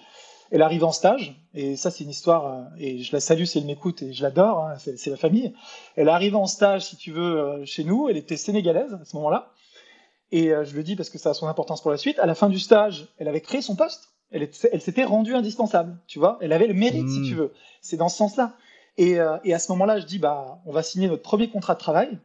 Elle 0.53 0.63
arrive 0.63 0.83
en 0.85 0.91
stage, 0.91 1.41
et 1.55 1.77
ça 1.77 1.93
c'est 1.93 2.03
une 2.03 2.11
histoire, 2.11 2.67
et 2.77 2.99
je 2.99 3.13
la 3.13 3.21
salue 3.21 3.45
si 3.45 3.59
elle 3.59 3.67
m'écoute, 3.67 4.03
et 4.03 4.13
je 4.13 4.23
l'adore, 4.23 4.65
hein, 4.65 4.75
c'est 4.79 5.11
la 5.11 5.17
famille. 5.17 5.55
Elle 5.95 6.09
arrive 6.09 6.35
en 6.35 6.47
stage, 6.47 6.87
si 6.87 6.97
tu 6.97 7.13
veux, 7.13 7.65
chez 7.65 7.85
nous, 7.85 8.09
elle 8.09 8.17
était 8.17 8.37
sénégalaise 8.37 8.93
à 8.95 9.05
ce 9.05 9.15
moment-là, 9.15 9.53
et 10.33 10.53
euh, 10.53 10.65
je 10.65 10.77
le 10.77 10.83
dis 10.83 10.97
parce 10.97 11.11
que 11.11 11.19
ça 11.19 11.31
a 11.31 11.35
son 11.35 11.47
importance 11.49 11.83
pour 11.83 11.91
la 11.91 11.97
suite. 11.97 12.19
À 12.19 12.27
la 12.27 12.35
fin 12.35 12.49
du 12.49 12.59
stage, 12.59 13.09
elle 13.19 13.29
avait 13.29 13.41
créé 13.41 13.63
son 13.63 13.77
poste. 13.77 14.11
Elle, 14.31 14.49
elle 14.73 14.81
s'était 14.81 15.05
rendue 15.05 15.35
indispensable, 15.35 15.99
tu 16.07 16.19
vois. 16.19 16.39
Elle 16.41 16.53
avait 16.53 16.69
le 16.69 16.75
mérite, 16.75 17.09
si 17.09 17.23
tu 17.23 17.35
hmm. 17.35 17.39
veux. 17.39 17.53
C'est 17.81 17.97
dans 17.97 18.09
ce 18.09 18.17
sens-là. 18.17 18.55
Et, 18.97 19.19
euh, 19.21 19.39
et, 19.45 19.55
à 19.55 19.59
ce 19.59 19.71
moment-là, 19.73 19.99
je 19.99 20.07
dis, 20.07 20.19
bah, 20.19 20.61
on 20.67 20.73
va 20.73 20.83
signer 20.83 21.09
notre 21.09 21.23
premier 21.23 21.49
contrat 21.49 21.75
de 21.75 21.81
travail. 21.81 22.19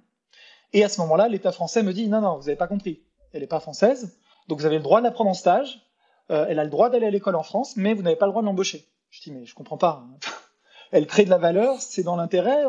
Et 0.74 0.84
à 0.84 0.89
ce 0.89 1.00
moment-là, 1.01 1.27
l'État 1.27 1.51
français 1.51 1.84
me 1.84 1.93
dit, 1.93 2.07
non, 2.07 2.22
non, 2.22 2.38
vous 2.38 2.45
n'avez 2.45 2.57
pas 2.57 2.67
compris. 2.67 3.03
Elle 3.34 3.41
n'est 3.41 3.48
pas 3.48 3.60
française, 3.60 4.17
donc 4.48 4.60
vous 4.60 4.65
avez 4.65 4.77
le 4.77 4.84
droit 4.84 5.00
de 5.00 5.05
la 5.05 5.12
prendre 5.12 5.29
en 5.29 5.36
stage. 5.36 5.81
Euh, 6.31 6.45
elle 6.50 6.60
a 6.60 6.63
le 6.63 6.69
droit 6.69 6.89
d'aller 6.89 7.07
à 7.07 7.12
l'école 7.12 7.36
en 7.36 7.43
France, 7.43 7.75
mais 7.75 7.93
vous 7.93 8.01
n'avez 8.01 8.15
pas 8.15 8.25
le 8.25 8.31
droit 8.31 8.41
de 8.41 8.48
l'embaucher. 8.48 8.86
Je 9.10 9.22
dis, 9.22 9.31
mais 9.31 9.45
je 9.45 9.53
comprends 9.53 9.77
pas. 9.77 10.03
Hein. 10.03 10.17
elle 10.91 11.07
crée 11.07 11.25
de 11.25 11.29
la 11.29 11.38
valeur, 11.38 11.81
c'est 11.81 12.03
dans 12.03 12.15
l'intérêt. 12.15 12.63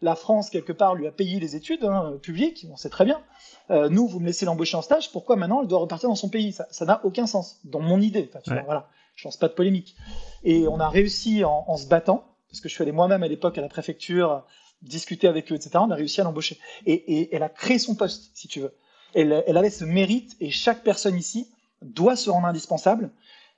La 0.00 0.16
France, 0.16 0.50
quelque 0.50 0.72
part, 0.72 0.94
lui 0.94 1.06
a 1.06 1.12
payé 1.12 1.40
les 1.40 1.56
études 1.56 1.84
hein, 1.84 2.18
publiques, 2.22 2.66
on 2.70 2.76
sait 2.76 2.88
très 2.88 3.04
bien. 3.04 3.20
Euh, 3.70 3.88
nous, 3.88 4.06
vous 4.06 4.20
me 4.20 4.26
laissez 4.26 4.44
l'embaucher 4.44 4.76
en 4.76 4.82
stage, 4.82 5.12
pourquoi 5.12 5.36
maintenant 5.36 5.62
elle 5.62 5.68
doit 5.68 5.80
repartir 5.80 6.08
dans 6.08 6.14
son 6.14 6.28
pays? 6.28 6.52
Ça 6.52 6.84
n'a 6.84 7.00
aucun 7.04 7.26
sens, 7.26 7.60
dans 7.64 7.80
mon 7.80 8.00
idée. 8.00 8.28
Enfin, 8.28 8.40
tu 8.44 8.64
voilà, 8.64 8.88
je 9.14 9.26
lance 9.26 9.36
pas 9.36 9.48
de 9.48 9.54
polémique. 9.54 9.96
Et 10.44 10.66
on 10.68 10.80
a 10.80 10.88
réussi 10.88 11.44
en, 11.44 11.76
se 11.76 11.86
battant, 11.86 12.24
parce 12.52 12.60
que 12.60 12.68
je 12.68 12.74
suis 12.74 12.82
allé 12.82 12.92
moi-même 12.92 13.22
à 13.22 13.28
l'époque 13.28 13.56
à 13.56 13.62
la 13.62 13.68
préfecture, 13.68 14.44
discuter 14.82 15.26
avec 15.26 15.50
eux, 15.50 15.54
etc. 15.54 15.70
On 15.76 15.90
a 15.90 15.94
réussi 15.94 16.20
à 16.20 16.24
l'embaucher. 16.24 16.58
Et, 16.84 17.34
elle 17.34 17.42
a 17.42 17.48
créé 17.48 17.78
son 17.78 17.94
poste, 17.94 18.30
si 18.34 18.46
tu 18.46 18.60
veux. 18.60 18.74
Elle, 19.14 19.32
avait 19.32 19.70
ce 19.70 19.84
mérite, 19.84 20.36
et 20.38 20.50
chaque 20.50 20.82
personne 20.82 21.16
ici 21.16 21.50
doit 21.80 22.14
se 22.14 22.28
rendre 22.28 22.46
indispensable 22.46 23.10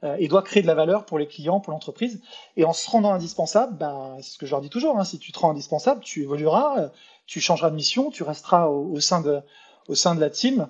euh, 0.04 0.16
et 0.18 0.28
doit 0.28 0.42
créer 0.42 0.62
de 0.62 0.68
la 0.68 0.74
valeur 0.74 1.06
pour 1.06 1.18
les 1.18 1.26
clients, 1.26 1.58
pour 1.58 1.72
l'entreprise. 1.72 2.22
Et 2.56 2.64
en 2.64 2.72
se 2.72 2.88
rendant 2.88 3.12
indispensable, 3.12 3.76
bah, 3.76 4.16
c'est 4.20 4.30
ce 4.30 4.38
que 4.38 4.46
je 4.46 4.52
leur 4.52 4.60
dis 4.60 4.70
toujours, 4.70 4.96
hein, 4.96 5.04
si 5.04 5.18
tu 5.18 5.32
te 5.32 5.38
rends 5.40 5.50
indispensable, 5.50 6.00
tu 6.00 6.22
évolueras, 6.22 6.78
euh, 6.78 6.88
tu 7.26 7.40
changeras 7.40 7.70
de 7.70 7.76
mission, 7.76 8.10
tu 8.10 8.22
resteras 8.22 8.68
au, 8.68 9.00
sein, 9.00 9.22
de, 9.22 9.40
la 10.20 10.30
team, 10.30 10.68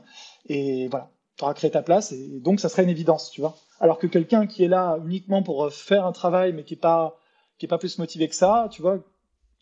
et 0.48 0.88
voilà, 0.88 1.11
tu 1.37 1.44
auras 1.44 1.53
créé 1.53 1.70
ta 1.70 1.83
place, 1.83 2.12
et 2.12 2.40
donc 2.40 2.61
ça 2.61 2.70
serait 2.70 2.85
une 2.85 2.90
évidence, 2.90 3.31
tu 3.31 3.42
vois. 3.42 3.57
Alors 3.81 3.98
que 3.98 4.07
quelqu'un 4.07 4.46
qui 4.46 4.64
est 4.64 4.68
là 4.68 4.98
uniquement 5.05 5.42
pour 5.42 5.70
faire 5.70 6.07
un 6.07 6.12
travail, 6.12 6.55
mais 6.55 6.62
qui 6.62 6.75
n'est 6.75 6.81
pas, 6.81 7.18
qui 7.64 7.66
est 7.66 7.68
pas 7.68 7.79
plus 7.79 7.98
motivé 7.98 8.29
que 8.29 8.35
ça, 8.35 8.68
tu 8.70 8.83
vois, 8.83 8.98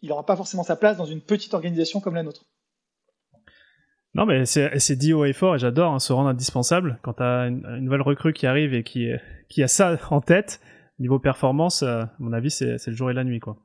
il 0.03 0.09
n'aura 0.09 0.27
pas 0.27 0.35
forcément 0.35 0.65
sa 0.65 0.75
place 0.75 0.97
dans 0.97 1.05
une 1.05 1.21
petite 1.21 1.55
organisation 1.55 2.01
comme 2.01 2.17
la 2.17 2.25
nôtre. 2.25 2.45
Non, 4.15 4.27
mais 4.27 4.45
c'est 4.45 4.97
dit 4.97 5.13
haut 5.13 5.25
et 5.25 5.33
fort, 5.33 5.55
et 5.55 5.59
j'adore 5.61 5.93
hein, 5.93 6.01
se 6.01 6.13
rendre 6.13 6.29
indispensable. 6.29 6.99
Quand 7.03 7.15
tu 7.15 7.23
as 7.23 7.47
une, 7.47 7.63
nouvelle 7.79 8.03
recrue 8.03 8.33
qui 8.33 8.49
arrive 8.49 8.75
et 8.75 8.83
qui, 8.83 9.09
qui 9.49 9.63
a 9.63 9.69
ça 9.69 9.97
en 10.11 10.21
tête, 10.21 10.61
niveau 10.99 11.21
performance, 11.21 11.85
euh, 11.85 12.03
à 12.03 12.11
mon 12.19 12.33
avis, 12.33 12.51
c'est 12.51 12.85
le 12.85 12.93
jour 12.93 13.09
et 13.09 13.15
la 13.15 13.23
nuit. 13.23 13.39
quoi. 13.39 13.57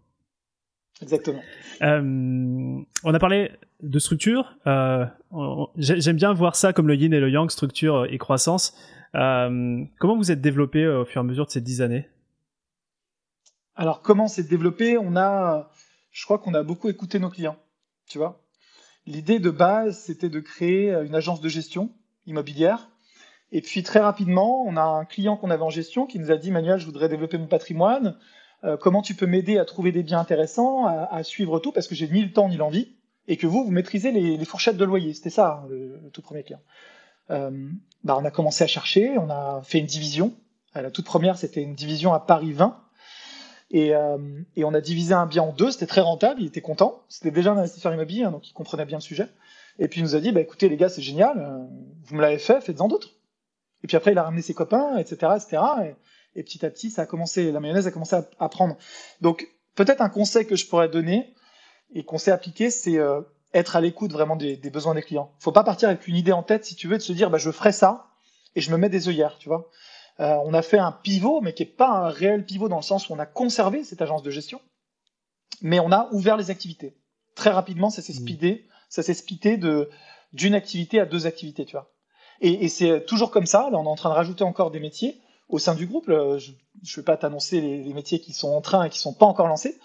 Exactement. 1.02 1.42
Euh, 1.82 2.80
on 3.04 3.14
a 3.14 3.20
parlé 3.20 3.52
de 3.82 3.98
structure. 3.98 4.56
Euh, 4.68 5.04
J'aime 5.78 6.16
bien 6.16 6.32
voir 6.32 6.56
ça 6.56 6.74
comme 6.74 6.88
le 6.88 6.96
yin 6.96 7.12
et 7.12 7.20
le 7.20 7.32
yang, 7.32 7.50
structure 7.50 8.06
et 8.06 8.20
croissance. 8.20 8.78
Comment 9.14 10.16
vous 10.16 10.32
êtes 10.32 10.42
développé 10.42 10.86
au 10.86 11.06
fur 11.06 11.22
et 11.22 11.24
à 11.24 11.28
mesure 11.28 11.48
de 11.48 11.52
ces 11.52 11.62
dix 11.62 11.82
années? 11.82 12.08
Alors, 13.80 14.02
comment 14.02 14.28
s'est 14.28 14.44
développé? 14.44 14.98
On 14.98 15.16
a, 15.16 15.70
je 16.12 16.26
crois 16.26 16.40
qu'on 16.40 16.56
a 16.56 16.64
beaucoup 16.64 16.90
écouté 16.90 17.20
nos 17.20 17.30
clients. 17.30 17.58
Tu 18.08 18.18
vois 18.18 18.42
L'idée 19.06 19.38
de 19.38 19.52
base, 19.52 20.00
c'était 20.00 20.30
de 20.30 20.40
créer 20.40 20.92
une 20.92 21.14
agence 21.14 21.42
de 21.42 21.48
gestion 21.48 21.92
immobilière. 22.26 22.90
Et 23.52 23.62
puis 23.62 23.84
très 23.84 24.00
rapidement, 24.00 24.64
on 24.66 24.76
a 24.78 24.82
un 24.82 25.06
client 25.06 25.38
qu'on 25.38 25.52
avait 25.52 25.62
en 25.62 25.70
gestion 25.70 26.08
qui 26.08 26.18
nous 26.18 26.32
a 26.32 26.38
dit 26.38 26.50
Manuel, 26.50 26.80
je 26.80 26.86
voudrais 26.86 27.08
développer 27.08 27.38
mon 27.38 27.46
patrimoine. 27.46 28.18
Euh, 28.64 28.78
comment 28.78 29.04
tu 29.04 29.14
peux 29.14 29.28
m'aider 29.28 29.60
à 29.60 29.64
trouver 29.64 29.92
des 29.92 30.02
biens 30.02 30.20
intéressants, 30.20 30.88
à, 30.88 31.24
suivre 31.24 31.60
tout, 31.60 31.72
parce 31.72 31.88
que 31.88 31.94
j'ai 31.94 32.08
ni 32.10 32.24
le 32.24 32.34
temps 32.34 32.50
ni 32.50 32.58
l'envie, 32.58 32.96
et 33.28 33.38
que 33.38 33.46
vous, 33.46 33.64
vous 33.64 33.72
maîtrisez 33.72 34.12
les, 34.12 34.44
fourchettes 34.44 34.78
de 34.78 34.86
loyer. 34.86 35.14
C'était 35.14 35.30
ça, 35.30 35.62
hein, 35.64 35.68
le, 35.70 36.10
tout 36.12 36.24
premier 36.24 36.42
client. 36.42 36.62
Euh, 37.30 37.70
bah, 38.04 38.18
on 38.20 38.26
a 38.26 38.32
commencé 38.32 38.64
à 38.64 38.68
chercher, 38.68 39.20
on 39.20 39.30
a 39.30 39.62
fait 39.64 39.78
une 39.78 39.86
division. 39.86 40.34
la 40.74 40.90
toute 40.90 41.06
première, 41.06 41.38
c'était 41.38 41.62
une 41.62 41.76
division 41.76 42.14
à 42.14 42.20
Paris 42.20 42.54
20. 42.54 42.87
Euh, 43.74 44.42
et, 44.56 44.64
on 44.64 44.74
a 44.74 44.82
divisé 44.82 45.14
un 45.14 45.26
bien 45.26 45.44
en 45.44 45.52
deux, 45.52 45.72
c'était 45.72 45.88
très 45.88 46.02
rentable, 46.02 46.42
il 46.42 46.48
était 46.48 46.62
content. 46.62 47.04
C'était 47.10 47.32
déjà 47.32 47.52
un 47.52 47.58
investisseur 47.58 47.94
immobilier, 47.94 48.24
hein, 48.24 48.32
donc 48.32 48.48
il 48.50 48.54
comprenait 48.54 48.86
bien 48.86 48.98
le 48.98 49.02
sujet. 49.02 49.28
Et 49.80 49.88
puis 49.88 50.00
il 50.00 50.04
nous 50.04 50.16
a 50.16 50.20
dit, 50.20 50.32
bah, 50.32 50.42
écoutez 50.42 50.70
les 50.70 50.78
gars, 50.78 50.90
c'est 50.90 51.02
génial, 51.02 51.38
euh, 51.38 51.66
vous 52.06 52.16
me 52.16 52.22
l'avez 52.22 52.40
fait, 52.40 52.62
faites-en 52.62 52.88
d'autres. 52.88 53.10
Et 53.84 53.88
puis 53.88 53.98
après, 53.98 54.12
il 54.12 54.18
a 54.18 54.24
ramené 54.24 54.42
ses 54.42 54.54
copains, 54.54 54.98
etc., 54.98 55.34
etc. 55.36 55.62
Et, 56.36 56.44
petit 56.44 56.66
à 56.66 56.70
petit, 56.70 56.92
ça 56.92 57.04
a 57.04 57.06
commencé, 57.06 57.52
la 57.52 57.60
mayonnaise 57.60 57.88
a 57.88 57.92
commencé 57.92 58.16
à, 58.16 58.50
prendre. 58.50 58.78
Donc 59.22 59.48
peut-être 59.76 60.02
un 60.02 60.10
conseil 60.10 60.46
que 60.46 60.56
je 60.56 60.68
pourrais 60.68 60.88
donner 60.88 61.34
et 61.94 62.04
qu'on 62.04 62.20
sait 62.20 62.32
appliquer, 62.32 62.70
c'est 62.70 62.98
euh, 62.98 63.22
être 63.54 63.76
à 63.76 63.82
l'écoute 63.82 64.12
vraiment 64.12 64.36
des, 64.36 64.58
besoins 64.70 64.94
des 64.94 65.02
clients. 65.02 65.32
Faut 65.40 65.52
pas 65.52 65.64
partir 65.64 65.90
avec 65.90 66.08
une 66.08 66.16
idée 66.16 66.32
en 66.32 66.44
tête, 66.44 66.64
si 66.64 66.76
tu 66.76 66.88
veux, 66.88 66.98
de 66.98 67.02
se 67.02 67.12
dire, 67.12 67.30
bah, 67.32 67.40
je 67.40 67.50
ferai 67.50 67.72
ça 67.72 68.08
et 68.56 68.62
je 68.62 68.72
me 68.72 68.78
mets 68.78 68.90
des 68.90 69.10
œillères, 69.10 69.38
tu 69.40 69.50
vois. 69.50 69.70
Euh, 70.20 70.36
on 70.46 70.54
a 70.54 70.62
fait 70.62 70.80
un 70.80 70.92
pivot, 70.92 71.42
mais 71.42 71.54
qui 71.54 71.64
n'est 71.64 71.70
pas 71.70 71.90
un 71.90 72.10
réel 72.10 72.46
pivot 72.46 72.70
dans 72.70 72.78
le 72.78 72.82
sens 72.82 73.10
où 73.10 73.14
on 73.14 73.20
a 73.20 73.26
conservé 73.26 73.84
cette 73.84 74.02
agence 74.02 74.24
de 74.24 74.32
gestion, 74.32 74.62
mais 75.62 75.80
on 75.80 75.92
a 75.92 76.10
ouvert 76.12 76.38
les 76.38 76.50
activités. 76.50 76.98
Très 77.36 77.52
rapidement, 77.52 77.90
ça 77.90 78.02
s'est 78.02 78.14
mmh. 78.14 78.16
speedé, 78.16 78.68
ça 78.90 79.04
s'est 79.04 79.14
speedé 79.14 79.58
de 79.58 79.90
d'une 80.34 80.56
activité 80.56 81.00
à 81.00 81.06
deux 81.06 81.26
activités, 81.26 81.66
tu 81.66 81.74
vois. 81.74 81.94
Et, 82.42 82.68
c'est 82.68 83.06
toujours 83.06 83.32
comme 83.32 83.46
ça. 83.46 83.70
Là, 83.72 83.80
on 83.80 83.86
est 83.86 83.88
en 83.88 83.96
train 83.96 84.10
de 84.10 84.16
rajouter 84.16 84.44
encore 84.44 84.72
des 84.72 84.80
métiers 84.80 85.22
au 85.48 85.58
sein 85.58 85.74
du 85.74 85.88
groupe. 85.88 86.10
Euh, 86.10 86.38
je 86.38 86.52
ne 86.52 86.96
vais 86.98 87.02
pas 87.04 87.18
t'annoncer 87.18 87.62
les, 87.62 87.94
métiers 87.94 88.20
qui 88.20 88.34
sont 88.34 88.50
en 88.50 88.62
train 88.62 88.84
et 88.84 88.90
qui 88.90 89.00
sont 89.00 89.14
pas 89.14 89.26
encore 89.26 89.48
lancés, 89.48 89.80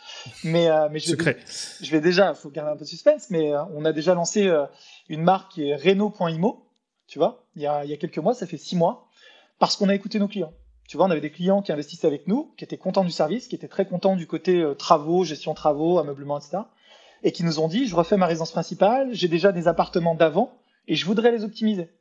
mais, 0.44 0.68
euh, 0.68 0.88
mais 0.90 0.98
je, 0.98 1.14
vais, 1.14 1.38
je 1.80 1.90
vais 1.90 2.00
déjà, 2.00 2.34
faut 2.34 2.50
garder 2.50 2.72
un 2.72 2.76
peu 2.76 2.84
de 2.84 2.88
suspense, 2.88 3.30
mais 3.30 3.52
on 3.72 3.84
a 3.84 3.92
déjà 3.92 4.14
lancé 4.14 4.52
une 5.08 5.22
marque 5.22 5.52
qui 5.52 5.68
est 5.68 5.76
Renault.imo, 5.76 6.68
tu 7.06 7.18
vois, 7.18 7.46
il 7.54 7.62
y, 7.62 7.66
a, 7.66 7.84
il 7.84 7.90
y 7.90 7.94
a 7.94 7.96
quelques 7.96 8.18
mois, 8.18 8.34
ça 8.34 8.46
fait 8.46 8.58
six 8.58 8.76
mois, 8.76 9.08
parce 9.62 9.76
qu'on 9.76 9.88
a 9.88 9.94
écouté 9.94 10.18
nos 10.18 10.26
clients. 10.26 10.52
Tu 10.88 10.96
vois, 10.96 11.06
on 11.06 11.10
avait 11.12 11.20
des 11.20 11.30
clients 11.30 11.62
qui 11.62 11.70
investissaient 11.70 12.08
avec 12.08 12.26
nous, 12.26 12.52
qui 12.56 12.64
étaient 12.64 12.78
contents 12.78 13.04
du 13.04 13.12
service, 13.12 13.46
qui 13.46 13.54
étaient 13.54 13.68
très 13.68 13.86
contents 13.86 14.16
du 14.16 14.26
côté 14.26 14.60
euh, 14.60 14.74
travaux, 14.74 15.22
gestion 15.22 15.54
travaux, 15.54 16.00
ameublement, 16.00 16.36
etc. 16.36 16.64
Et 17.22 17.30
qui 17.30 17.44
nous 17.44 17.60
ont 17.60 17.68
dit, 17.68 17.86
je 17.86 17.94
refais 17.94 18.16
ma 18.16 18.26
résidence 18.26 18.50
principale, 18.50 19.10
j'ai 19.12 19.28
déjà 19.28 19.52
des 19.52 19.68
appartements 19.68 20.16
d'avant, 20.16 20.58
et 20.88 20.96
je 20.96 21.06
voudrais 21.06 21.30
les 21.30 21.44
optimiser. 21.44 21.92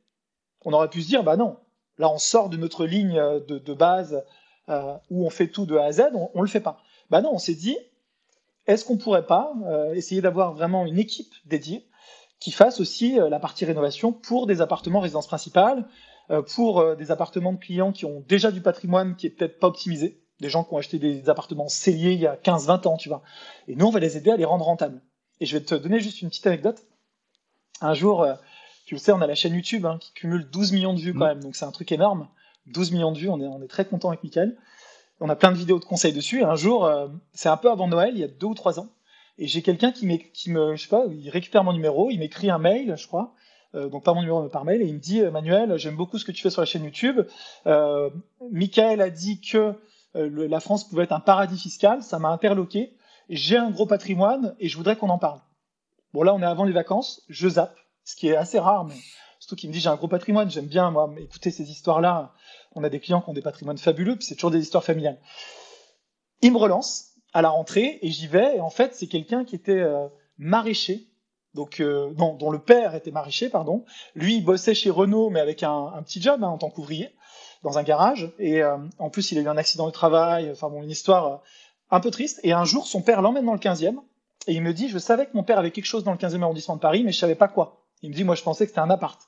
On 0.66 0.74
aurait 0.74 0.90
pu 0.90 1.04
se 1.04 1.08
dire, 1.08 1.24
bah 1.24 1.38
non, 1.38 1.56
là 2.00 2.10
on 2.10 2.18
sort 2.18 2.50
de 2.50 2.58
notre 2.58 2.88
ligne 2.88 3.20
euh, 3.20 3.40
de, 3.40 3.74
base 3.76 4.24
euh, 4.70 4.96
où 5.12 5.24
on 5.24 5.30
fait 5.30 5.50
tout 5.50 5.68
de 5.68 5.78
A 5.78 5.84
à 5.84 5.92
Z, 5.92 6.06
on, 6.16 6.32
ne 6.34 6.42
le 6.42 6.50
fait 6.50 6.62
pas. 6.62 6.80
Bah 7.12 7.22
non, 7.22 7.30
on 7.32 7.38
s'est 7.38 7.54
dit, 7.54 7.78
est-ce 8.66 8.86
qu'on 8.86 8.98
pourrait 8.98 9.28
pas 9.28 9.54
essayer 9.94 10.22
d'avoir 10.22 10.54
vraiment 10.54 10.88
une 10.88 10.98
équipe 10.98 11.34
dédiée 11.46 11.86
qui 12.40 12.52
fasse 12.52 12.80
aussi 12.80 13.18
la 13.18 13.40
partie 13.40 13.66
rénovation 13.66 14.14
pour 14.14 14.48
des 14.48 14.62
appartements 14.62 15.00
résidence 15.00 15.28
principale, 15.28 15.86
pour 16.42 16.80
euh, 16.80 16.96
des 16.96 17.12
appartements 17.12 17.54
de 17.54 17.60
clients 17.60 17.92
qui 17.92 18.06
ont 18.06 18.24
déjà 18.28 18.52
du 18.52 18.62
patrimoine 18.62 19.16
qui 19.16 19.28
est 19.28 19.32
peut-être 19.32 19.60
pas 19.60 19.68
optimisé, 19.68 20.22
des 20.40 20.50
gens 20.50 20.64
qui 20.64 20.74
ont 20.74 20.78
acheté 20.78 20.98
des 20.98 21.30
appartements 21.30 21.68
celliers 21.68 22.14
il 22.14 22.20
y 22.20 22.28
a 22.28 22.36
15-20 22.36 22.88
ans, 22.88 22.98
tu 22.98 23.10
vois. 23.10 23.22
Et 23.68 23.76
nous, 23.76 23.86
on 23.86 23.92
va 23.92 24.00
les 24.00 24.18
aider 24.18 24.32
à 24.32 24.38
les 24.38 24.46
rendre 24.46 24.66
rentables. 24.66 25.02
Et 25.40 25.46
je 25.46 25.58
vais 25.58 25.64
te 25.64 25.76
donner 25.76 26.00
juste 26.00 26.22
une 26.22 26.30
petite 26.30 26.48
anecdote. 26.48 26.84
Un 27.82 27.94
jour, 27.94 28.24
euh, 28.24 28.36
tu 28.86 28.96
le 28.96 29.00
sais, 29.00 29.12
on 29.12 29.22
a 29.22 29.28
la 29.28 29.36
chaîne 29.36 29.54
YouTube 29.54 29.86
hein, 29.86 29.98
qui 30.00 30.14
cumule 30.14 30.50
12 30.50 30.72
millions 30.72 30.94
de 30.94 31.00
vues 31.00 31.14
quand 31.14 31.26
mm. 31.26 31.28
même, 31.28 31.44
donc 31.44 31.56
c'est 31.56 31.66
un 31.66 31.72
truc 31.72 31.92
énorme. 31.92 32.28
12 32.68 32.92
millions 32.92 33.12
de 33.12 33.18
vues, 33.18 33.30
on 33.30 33.42
est, 33.42 33.48
on 33.48 33.62
est 33.62 33.68
très 33.68 33.86
content 33.86 34.10
avec 34.10 34.24
Michael. 34.24 34.58
On 35.20 35.30
a 35.30 35.36
plein 35.36 35.52
de 35.52 35.58
vidéos 35.58 35.80
de 35.80 35.86
conseils 35.86 36.14
dessus. 36.14 36.42
Et 36.42 36.44
un 36.44 36.56
jour, 36.56 36.86
euh, 36.86 37.08
c'est 37.34 37.50
un 37.50 37.58
peu 37.58 37.70
avant 37.70 37.88
Noël, 37.88 38.12
il 38.14 38.20
y 38.20 38.24
a 38.24 38.28
deux 38.28 38.48
ou 38.48 38.54
trois 38.54 38.80
ans, 38.80 38.90
et 39.38 39.48
j'ai 39.48 39.62
quelqu'un 39.62 39.92
qui, 39.92 40.08
qui 40.34 40.52
me, 40.52 40.76
je 40.76 40.84
sais 40.84 40.90
pas, 40.90 41.06
il 41.12 41.30
récupère 41.30 41.64
mon 41.64 41.74
numéro, 41.74 42.10
il 42.10 42.20
m'écrit 42.20 42.50
un 42.50 42.58
mail, 42.58 42.96
je 42.96 43.08
crois, 43.08 43.34
euh, 43.34 43.34
donc 43.74 44.04
pas 44.04 44.14
mon 44.14 44.22
numéro 44.22 44.48
par 44.50 44.66
mail, 44.66 44.82
et 44.82 44.86
il 44.86 44.94
me 44.94 45.00
dit 45.00 45.22
Manuel, 45.22 45.78
j'aime 45.78 45.96
beaucoup 45.96 46.18
ce 46.18 46.26
que 46.26 46.32
tu 46.32 46.42
fais 46.42 46.50
sur 46.50 46.62
la 46.62 46.66
chaîne 46.66 46.84
YouTube. 46.84 47.22
Euh, 47.68 48.10
Michael 48.52 49.02
a 49.02 49.10
dit 49.10 49.40
que 49.40 49.74
la 50.14 50.60
France 50.60 50.88
pouvait 50.88 51.04
être 51.04 51.14
un 51.14 51.20
paradis 51.20 51.58
fiscal, 51.58 52.04
ça 52.04 52.20
m'a 52.20 52.30
interloqué. 52.30 52.94
J'ai 53.30 53.58
un 53.58 53.72
gros 53.72 53.86
patrimoine 53.86 54.56
et 54.60 54.68
je 54.68 54.76
voudrais 54.76 54.98
qu'on 54.98 55.10
en 55.10 55.18
parle. 55.18 55.40
Bon 56.14 56.24
là, 56.24 56.34
on 56.34 56.42
est 56.42 56.46
avant 56.46 56.66
les 56.66 56.74
vacances, 56.74 57.24
je 57.30 57.48
zappe, 57.48 57.78
ce 58.04 58.18
qui 58.18 58.28
est 58.28 58.36
assez 58.36 58.60
rare, 58.60 58.84
mais 58.84 58.96
surtout 59.40 59.56
qu'il 59.56 59.70
me 59.70 59.74
dit 59.74 59.80
j'ai 59.80 59.90
un 59.90 59.96
gros 59.96 60.10
patrimoine, 60.10 60.52
j'aime 60.52 60.68
bien 60.68 60.92
moi 60.92 61.10
écouter 61.18 61.50
ces 61.50 61.72
histoires-là. 61.72 62.34
On 62.76 62.84
a 62.84 62.90
des 62.90 63.00
clients 63.00 63.22
qui 63.22 63.30
ont 63.30 63.34
des 63.34 63.42
patrimoines 63.42 63.78
fabuleux, 63.78 64.18
puis 64.18 64.26
c'est 64.26 64.36
toujours 64.36 64.52
des 64.52 64.62
histoires 64.62 64.84
familiales. 64.84 65.20
Il 66.42 66.52
me 66.52 66.58
relance 66.58 67.12
à 67.34 67.42
la 67.42 67.50
rentrée 67.50 68.00
et 68.02 68.12
j'y 68.12 68.28
vais. 68.28 68.58
Et 68.58 68.60
en 68.60 68.70
fait, 68.70 68.96
c'est 68.96 69.08
quelqu'un 69.08 69.46
qui 69.46 69.56
était 69.56 69.80
euh, 69.80 70.08
maraîcher, 70.38 71.08
donc 71.54 71.80
euh, 71.80 72.14
non, 72.18 72.36
dont 72.36 72.50
le 72.50 72.60
père 72.60 72.96
était 72.96 73.12
maraîcher, 73.12 73.50
pardon. 73.50 73.84
Lui, 74.16 74.38
il 74.38 74.46
bossait 74.46 74.74
chez 74.74 74.90
Renault, 74.90 75.30
mais 75.30 75.40
avec 75.40 75.64
un, 75.64 76.02
petit 76.04 76.22
job 76.22 76.44
hein, 76.44 76.48
en 76.48 76.58
tant 76.58 76.70
qu'ouvrier 76.70 77.14
dans 77.64 77.78
un 77.78 77.84
garage. 77.84 78.32
Et 78.40 78.64
euh, 78.64 78.78
en 79.00 79.10
plus, 79.10 79.32
il 79.32 79.38
a 79.38 79.42
eu 79.42 79.48
un 79.48 79.58
accident 79.58 79.86
de 79.86 79.92
travail. 79.92 80.50
Enfin 80.52 80.70
bon, 80.70 80.82
une 80.82 80.90
histoire 80.90 81.42
un 81.90 82.00
peu 82.00 82.10
triste. 82.10 82.40
Et 82.44 82.54
un 82.54 82.64
jour, 82.64 82.88
son 82.88 83.02
père 83.02 83.22
l'emmène 83.22 83.46
dans 83.46 83.54
le 83.54 83.60
15e. 83.60 83.98
Et 84.48 84.54
il 84.54 84.62
me 84.62 84.74
dit, 84.74 84.90
je 84.90 84.98
savais 84.98 85.26
que 85.26 85.32
mon 85.34 85.44
père 85.44 85.60
avait 85.60 85.72
quelque 85.72 85.86
chose 85.86 86.04
dans 86.04 86.12
le 86.12 86.18
15e 86.18 86.42
arrondissement 86.42 86.76
de 86.76 86.82
Paris, 86.82 87.04
mais 87.04 87.12
je 87.12 87.20
savais 87.20 87.36
pas 87.36 87.48
quoi. 87.48 87.86
Il 88.02 88.10
me 88.10 88.16
dit, 88.16 88.24
moi, 88.24 88.36
je 88.36 88.42
pensais 88.42 88.66
que 88.66 88.72
c'était 88.72 88.82
un 88.82 88.90
appart. 88.90 89.20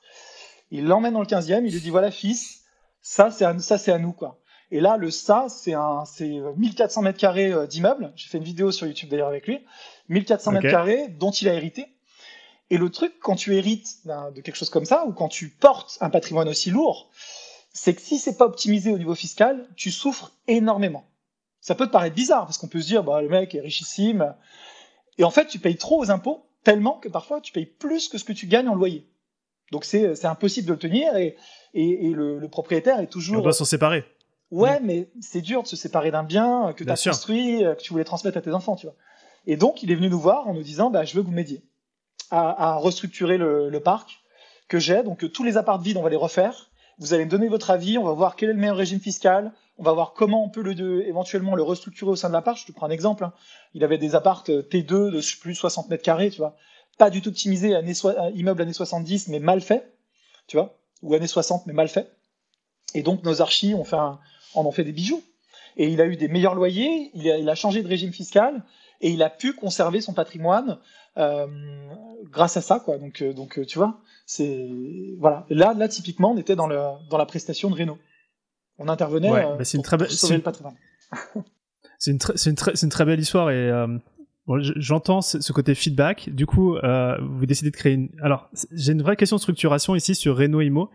Il 0.72 0.86
l'emmène 0.86 1.14
dans 1.14 1.20
le 1.20 1.28
15e, 1.28 1.64
il 1.66 1.72
lui 1.72 1.82
dit, 1.82 1.92
voilà, 1.92 2.10
fils, 2.10 2.64
ça, 3.02 3.30
c'est 3.30 3.46
à, 3.46 3.58
ça, 3.60 3.78
c'est 3.78 3.92
à 3.92 4.00
nous, 4.00 4.14
quoi. 4.14 4.40
Et 4.72 4.80
là, 4.80 4.98
le 4.98 5.12
ça, 5.12 5.46
c'est 5.50 5.74
un, 5.74 6.04
c'est 6.06 6.32
1400 6.58 7.04
mètres 7.04 7.20
carrés 7.20 7.52
euh, 7.52 7.68
d'immeuble. 7.68 8.12
J'ai 8.16 8.28
fait 8.28 8.40
une 8.40 8.44
vidéo 8.44 8.72
sur 8.72 8.88
YouTube 8.88 9.10
d'ailleurs 9.10 9.28
avec 9.28 9.46
lui. 9.46 9.60
1400 10.10 10.52
mètres 10.54 10.72
carrés 10.72 11.10
dont 11.10 11.30
il 11.30 11.48
a 11.48 11.54
hérité. 11.54 11.86
Et 12.74 12.78
le 12.78 12.90
truc, 12.90 13.14
quand 13.22 13.36
tu 13.36 13.56
hérites 13.56 14.00
de 14.08 14.42
quelque 14.42 14.56
chose 14.56 14.72
comme 14.72 14.86
ça, 14.86 15.06
ou 15.06 15.12
quand 15.14 15.28
tu 15.28 15.50
portes 15.50 16.00
un 16.02 16.10
patrimoine 16.10 16.50
aussi 16.50 16.72
lourd, 16.72 17.12
c'est 17.72 17.94
que 17.94 18.02
si 18.02 18.18
c'est 18.18 18.36
pas 18.36 18.46
optimisé 18.46 18.92
au 18.92 18.98
niveau 18.98 19.14
fiscal, 19.14 19.68
tu 19.76 19.92
souffres 19.92 20.32
énormément. 20.48 21.06
Ça 21.62 21.76
peut 21.76 21.86
te 21.86 21.92
paraître 21.92 22.16
bizarre, 22.16 22.46
parce 22.46 22.58
qu'on 22.58 22.68
peut 22.68 22.82
se 22.82 22.88
dire, 22.88 23.04
bah, 23.04 23.22
le 23.22 23.30
mec 23.30 23.54
est 23.54 23.62
richissime. 23.62 24.34
Et 25.20 25.24
en 25.24 25.30
fait, 25.30 25.46
tu 25.46 25.60
payes 25.60 25.78
trop 25.78 26.02
aux 26.02 26.10
impôts, 26.10 26.48
tellement 26.64 26.94
que 26.94 27.10
parfois, 27.10 27.42
tu 27.42 27.54
payes 27.54 27.68
plus 27.68 28.10
que 28.10 28.18
ce 28.18 28.24
que 28.24 28.34
tu 28.34 28.48
gagnes 28.48 28.70
en 28.70 28.74
loyer. 28.74 29.08
Donc, 29.72 29.86
c'est 29.86 30.26
impossible 30.26 30.66
de 30.66 30.74
le 30.74 30.80
tenir, 30.80 31.16
et, 31.16 31.38
et, 31.76 32.10
le, 32.10 32.48
propriétaire 32.48 33.00
est 33.02 33.06
toujours... 33.06 33.38
On 33.38 33.44
doit 33.44 33.54
s'en 33.54 33.66
séparer. 33.66 34.04
Ouais, 34.50 34.80
mais 34.80 35.12
c'est 35.22 35.42
dur 35.42 35.62
de 35.62 35.68
se 35.68 35.76
séparer 35.76 36.10
d'un 36.10 36.24
bien 36.24 36.74
que 36.76 36.84
tu 36.84 36.90
as 36.90 36.96
construit, 36.96 37.64
euh, 37.64 37.76
que 37.76 37.84
tu 37.84 37.92
voulais 37.94 38.04
transmettre 38.04 38.40
à 38.40 38.42
tes 38.42 38.52
enfants, 38.52 38.76
tu 38.76 38.88
vois. 38.88 38.96
Et 39.46 39.58
donc, 39.58 39.84
il 39.84 39.92
est 39.92 39.96
venu 39.96 40.10
nous 40.10 40.20
voir 40.20 40.48
en 40.48 40.56
nous 40.56 40.64
disant, 40.64 40.90
bah, 40.90 41.04
je 41.04 41.14
veux 41.14 41.22
que 41.22 41.28
vous 41.28 41.34
m'aidiez 41.36 41.64
à, 42.34 42.76
restructurer 42.78 43.38
le, 43.38 43.80
parc 43.80 44.24
que 44.68 44.80
j'ai. 44.80 45.04
Donc, 45.04 45.32
tous 45.32 45.44
les 45.44 45.58
apparts 45.58 45.82
vides, 45.82 45.98
on 45.98 46.02
va 46.02 46.10
les 46.10 46.16
refaire. 46.16 46.70
Vous 47.00 47.14
allez 47.14 47.26
me 47.26 47.30
donner 47.30 47.48
votre 47.48 47.70
avis, 47.70 47.98
on 47.98 48.04
va 48.04 48.14
voir 48.14 48.36
quel 48.36 48.50
est 48.50 48.54
le 48.54 48.60
meilleur 48.60 48.78
régime 48.78 49.00
fiscal, 49.00 49.52
on 49.78 49.84
va 49.84 49.94
voir 49.94 50.14
comment 50.14 50.44
on 50.44 50.50
peut 50.50 50.62
le, 50.62 51.08
éventuellement 51.08 51.56
le 51.56 51.64
restructurer 51.64 52.12
au 52.12 52.16
sein 52.16 52.30
de 52.30 52.34
l'appart. 52.34 52.58
Je 52.58 52.66
te 52.66 52.72
prends 52.72 52.88
un 52.88 52.92
exemple. 52.92 53.24
Hein. 53.24 53.34
Il 53.74 53.84
avait 53.84 53.98
des 53.98 54.16
apparts 54.16 54.44
euh, 54.50 54.62
T2 54.62 55.12
de 55.12 55.40
plus 55.40 55.54
de 55.54 55.58
60 55.58 55.90
mètres 55.90 56.04
carrés, 56.04 56.30
tu 56.30 56.38
vois. 56.38 56.56
Pas 56.98 57.10
du 57.10 57.22
tout 57.22 57.30
optimisé, 57.30 57.76
année 57.76 57.94
immeuble 58.36 58.62
années 58.62 58.74
70, 58.74 59.30
mais 59.30 59.40
mal 59.40 59.62
fait, 59.62 59.92
tu 60.48 60.58
vois. 60.58 60.78
Ou 61.02 61.16
années 61.16 61.28
60, 61.28 61.66
mais 61.66 61.74
mal 61.74 61.88
fait. 61.88 62.16
Et 62.94 63.02
donc, 63.02 63.24
nos 63.24 63.42
archis 63.42 63.74
ont 63.74 63.84
fait 63.84 63.96
un, 63.96 64.20
en 64.54 64.66
ont 64.66 64.72
fait 64.72 64.84
des 64.84 64.92
bijoux. 64.92 65.24
Et 65.76 65.88
il 65.88 66.00
a 66.02 66.06
eu 66.06 66.16
des 66.16 66.28
meilleurs 66.28 66.54
loyers, 66.54 67.10
il 67.16 67.50
a 67.50 67.56
changé 67.56 67.82
de 67.82 67.88
régime 67.88 68.14
fiscal, 68.14 68.64
et 69.04 69.12
il 69.12 69.22
a 69.22 69.30
pu 69.30 69.54
conserver 69.54 70.02
son 70.02 70.14
patrimoine 70.14 70.80
euh, 71.18 71.46
grâce 72.32 72.58
à 72.58 72.62
ça, 72.62 72.80
quoi. 72.80 72.98
Donc, 72.98 73.22
euh, 73.22 73.34
donc 73.34 73.64
tu 73.68 73.78
vois, 73.78 74.00
c'est 74.26 74.68
voilà. 75.20 75.46
Là, 75.50 75.76
là, 75.76 75.88
typiquement, 75.88 76.32
on 76.32 76.38
était 76.38 76.56
dans, 76.56 76.68
le, 76.68 76.80
dans 77.12 77.18
la 77.18 77.26
prestation 77.28 77.70
de 77.70 77.76
Renault 77.76 78.00
on 78.80 78.88
intervenait 78.88 79.32
euh, 79.32 79.56
bah, 79.56 79.64
c'est 79.64 79.78
une 79.78 79.84
très 79.84 79.98
belle 79.98 80.10
c'est 80.10 80.34
une, 82.12 82.20
une, 82.82 82.90
très 82.90 83.06
belle 83.06 83.20
histoire 83.20 83.52
et 83.52 83.70
euh, 83.70 83.88
j'entends 84.48 85.22
ce, 85.22 85.52
côté 85.54 85.76
feedback. 85.76 86.30
Du 86.34 86.46
coup, 86.46 86.76
euh, 86.78 87.18
vous 87.22 87.46
décidez 87.46 87.72
de 87.72 87.76
créer 87.76 87.94
une. 87.94 88.10
Alors, 88.22 88.50
j'ai 88.72 88.92
une 88.92 89.02
vraie 89.02 89.16
question 89.16 89.38
de 89.38 89.42
structuration 89.42 89.96
ici 89.96 90.16
sur 90.16 90.38
Renault 90.38 90.62
Imo. 90.62 90.90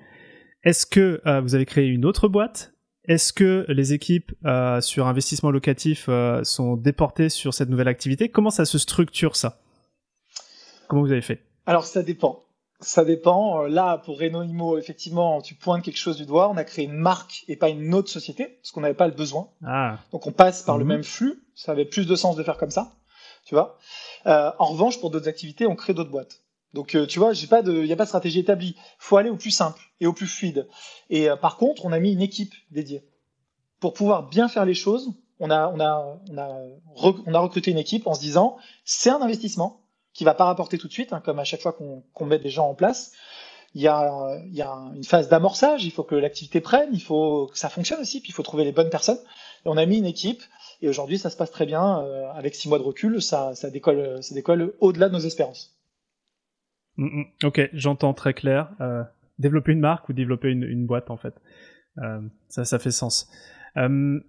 Est-ce 0.64 0.84
que 0.86 1.22
vous 1.40 1.54
avez 1.54 1.64
créé 1.64 1.86
une 1.86 2.04
autre 2.04 2.28
boîte 2.28 2.74
Est-ce 3.08 3.32
que 3.32 3.64
les 3.68 3.92
équipes 3.92 4.32
sur 4.80 5.06
investissement 5.06 5.50
locatif 5.50 6.08
sont 6.42 6.76
déportées 6.76 7.28
sur 7.28 7.54
cette 7.54 7.68
nouvelle 7.68 7.88
activité? 7.88 8.28
Comment 8.28 8.50
ça 8.50 8.64
se 8.64 8.78
structure 8.78 9.34
ça? 9.34 9.58
Comment 10.88 11.02
vous 11.02 11.12
avez 11.12 11.22
fait? 11.22 11.42
Alors, 11.66 11.84
ça 11.84 12.02
dépend. 12.02 12.44
Ça 12.80 13.04
dépend. 13.04 13.64
Euh, 13.64 13.68
là, 13.68 13.98
pour 13.98 14.18
Renault 14.18 14.42
Imo, 14.42 14.78
effectivement, 14.78 15.42
tu 15.42 15.54
pointes 15.54 15.84
quelque 15.84 15.98
chose 15.98 16.16
du 16.16 16.26
doigt. 16.26 16.48
On 16.48 16.56
a 16.56 16.64
créé 16.64 16.84
une 16.84 16.96
marque 16.96 17.44
et 17.48 17.56
pas 17.56 17.68
une 17.68 17.92
autre 17.94 18.08
société 18.08 18.58
parce 18.62 18.70
qu'on 18.70 18.80
n'avait 18.80 18.94
pas 18.94 19.08
le 19.08 19.14
besoin. 19.14 19.50
Ah. 19.64 19.98
Donc 20.12 20.26
on 20.26 20.32
passe 20.32 20.62
par 20.62 20.78
le 20.78 20.84
mhm. 20.84 20.88
même 20.88 21.04
flux. 21.04 21.42
Ça 21.54 21.72
avait 21.72 21.84
plus 21.84 22.06
de 22.06 22.14
sens 22.14 22.36
de 22.36 22.42
faire 22.42 22.56
comme 22.56 22.70
ça, 22.70 22.92
tu 23.44 23.54
vois. 23.54 23.78
Euh, 24.26 24.52
en 24.58 24.66
revanche, 24.66 25.00
pour 25.00 25.10
d'autres 25.10 25.28
activités, 25.28 25.66
on 25.66 25.74
crée 25.74 25.92
d'autres 25.92 26.10
boîtes. 26.10 26.40
Donc 26.78 26.94
euh, 26.94 27.06
tu 27.06 27.18
vois, 27.18 27.32
il 27.34 27.40
y 27.86 27.92
a 27.92 27.96
pas 27.96 28.04
de 28.04 28.08
stratégie 28.08 28.38
établie. 28.38 28.76
Faut 29.00 29.16
aller 29.16 29.30
au 29.30 29.36
plus 29.36 29.50
simple 29.50 29.80
et 29.98 30.06
au 30.06 30.12
plus 30.12 30.28
fluide. 30.28 30.68
Et 31.10 31.26
par 31.42 31.56
contre, 31.56 31.84
on 31.84 31.90
a 31.90 31.98
mis 31.98 32.12
une 32.12 32.22
équipe 32.22 32.54
dédiée 32.70 33.02
pour 33.80 33.94
pouvoir 33.94 34.28
bien 34.28 34.46
faire 34.46 34.64
les 34.64 34.74
choses. 34.74 35.12
On 35.40 35.50
a, 35.50 36.20
recruté 37.34 37.72
une 37.72 37.78
équipe 37.78 38.06
en 38.06 38.14
se 38.14 38.20
disant, 38.20 38.58
c'est 38.84 39.10
un 39.10 39.20
investissement 39.20 39.80
qui 40.12 40.22
va 40.22 40.34
pas 40.34 40.44
rapporter 40.44 40.78
tout 40.78 40.86
de 40.86 40.92
suite, 40.92 41.12
hein, 41.12 41.20
comme 41.20 41.40
à 41.40 41.44
chaque 41.44 41.62
fois 41.62 41.72
qu'on 41.72 42.24
met 42.24 42.38
des 42.38 42.48
gens 42.48 42.68
en 42.68 42.76
place. 42.76 43.10
Il 43.74 43.82
y 43.82 43.88
a, 43.88 44.38
il 44.46 44.64
une 44.94 45.04
phase 45.04 45.28
d'amorçage, 45.28 45.84
il 45.84 45.90
faut 45.90 46.04
que 46.04 46.14
l'activité 46.14 46.60
prenne, 46.60 46.90
il 46.92 47.02
faut 47.02 47.48
que 47.48 47.58
ça 47.58 47.68
fonctionne 47.68 48.00
aussi, 48.00 48.20
puis 48.20 48.30
il 48.30 48.34
faut 48.34 48.44
trouver 48.44 48.62
les 48.62 48.72
bonnes 48.72 48.90
personnes. 48.90 49.18
Et 49.66 49.68
on 49.68 49.76
a 49.76 49.84
mis 49.84 49.98
une 49.98 50.06
équipe, 50.06 50.44
et 50.80 50.88
aujourd'hui 50.88 51.18
ça 51.18 51.28
se 51.28 51.36
passe 51.36 51.50
très 51.50 51.66
bien. 51.66 52.04
Euh, 52.04 52.30
avec 52.30 52.54
six 52.54 52.68
mois 52.68 52.78
de 52.78 52.84
recul, 52.84 53.20
ça, 53.20 53.56
ça 53.56 53.68
décolle, 53.68 54.22
ça 54.22 54.32
décolle 54.36 54.74
au-delà 54.78 55.08
de 55.08 55.14
nos 55.14 55.20
espérances. 55.26 55.77
Mm, 56.98 57.20
mm. 57.20 57.24
ok, 57.44 57.70
j'entends 57.72 58.12
très 58.12 58.34
clair. 58.34 58.70
Euh, 58.80 59.02
développer 59.38 59.72
une 59.72 59.80
marque 59.80 60.08
ou 60.08 60.12
développer 60.12 60.50
une, 60.50 60.86
boîte 60.86 61.10
en 61.10 61.16
fait, 61.16 61.34
euh, 61.98 62.20
ça, 62.48 62.64
ça 62.64 62.78
fait 62.78 62.90
sens. 62.90 63.30
Euh, 63.76 64.20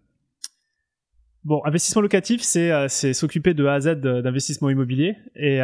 Bon, 1.45 1.61
investissement 1.63 2.01
locatif, 2.01 2.41
c'est 2.41 3.13
s'occuper 3.13 3.53
de 3.53 3.65
A 3.65 3.75
à 3.75 3.79
Z 3.79 4.01
d'investissement 4.01 4.69
immobilier. 4.69 5.15
Et, 5.35 5.61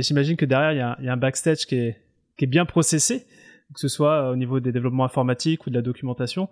j'imagine 0.00 0.34
que 0.34 0.46
derrière, 0.46 0.72
il 0.72 1.04
y, 1.04 1.08
a, 1.08 1.12
un 1.12 1.16
backstage 1.18 1.66
qui 1.66 1.74
est, 1.74 1.98
qui 2.38 2.44
est 2.44 2.48
bien 2.48 2.64
processé, 2.64 3.26
que 3.74 3.80
ce 3.80 3.88
soit 3.88 4.30
au 4.30 4.36
niveau 4.36 4.60
des 4.60 4.72
développements 4.72 5.04
informatiques 5.04 5.66
ou 5.66 5.70
de 5.70 5.74
la 5.74 5.82
documentation. 5.82 6.48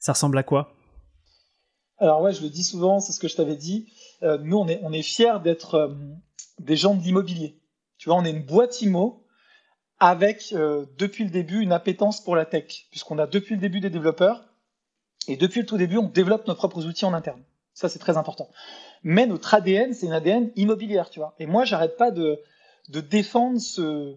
Ça 0.00 0.12
ressemble 0.12 0.36
à 0.38 0.42
quoi? 0.42 0.74
Alors 1.98 2.20
ouais, 2.20 2.32
je 2.32 2.42
le 2.42 2.48
dis 2.48 2.64
souvent, 2.64 2.98
c'est 2.98 3.12
ce 3.12 3.20
que 3.20 3.28
je 3.28 3.36
t'avais 3.36 3.56
dit. 3.56 3.86
Nous, 4.22 4.56
on 4.56 4.66
est, 4.66 4.80
on 4.82 4.92
est 4.92 5.02
fiers 5.02 5.38
d'être 5.44 5.96
des 6.58 6.74
gens 6.74 6.96
de 6.96 7.02
l'immobilier. 7.02 7.60
Tu 7.98 8.08
vois, 8.08 8.18
on 8.18 8.24
est 8.24 8.30
une 8.30 8.44
boîte 8.44 8.80
IMO 8.80 9.24
avec, 10.00 10.52
euh, 10.52 10.86
depuis 10.96 11.24
le 11.24 11.30
début, 11.30 11.60
une 11.60 11.72
appétence 11.72 12.22
pour 12.22 12.36
la 12.36 12.46
tech, 12.46 12.86
puisqu'on 12.90 13.18
a 13.18 13.26
depuis 13.26 13.56
le 13.56 13.60
début 13.60 13.80
des 13.80 13.90
développeurs. 13.90 14.44
Et 15.26 15.36
depuis 15.36 15.60
le 15.60 15.66
tout 15.66 15.76
début, 15.76 15.98
on 15.98 16.08
développe 16.08 16.46
nos 16.46 16.54
propres 16.54 16.86
outils 16.86 17.04
en 17.04 17.12
interne. 17.12 17.42
Ça, 17.74 17.88
c'est 17.88 17.98
très 17.98 18.16
important. 18.16 18.48
Mais 19.02 19.26
notre 19.26 19.52
ADN, 19.52 19.92
c'est 19.92 20.06
une 20.06 20.12
ADN 20.12 20.50
immobilière, 20.56 21.10
tu 21.10 21.18
vois. 21.20 21.34
Et 21.38 21.46
moi, 21.46 21.64
j'arrête 21.64 21.96
pas 21.96 22.10
de, 22.10 22.40
de 22.88 23.00
défendre 23.00 23.60
ce, 23.60 24.16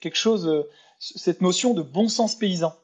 quelque 0.00 0.16
chose, 0.16 0.46
euh, 0.46 0.68
cette 0.98 1.40
notion 1.40 1.74
de 1.74 1.82
bon 1.82 2.08
sens 2.08 2.34
paysan. 2.34 2.74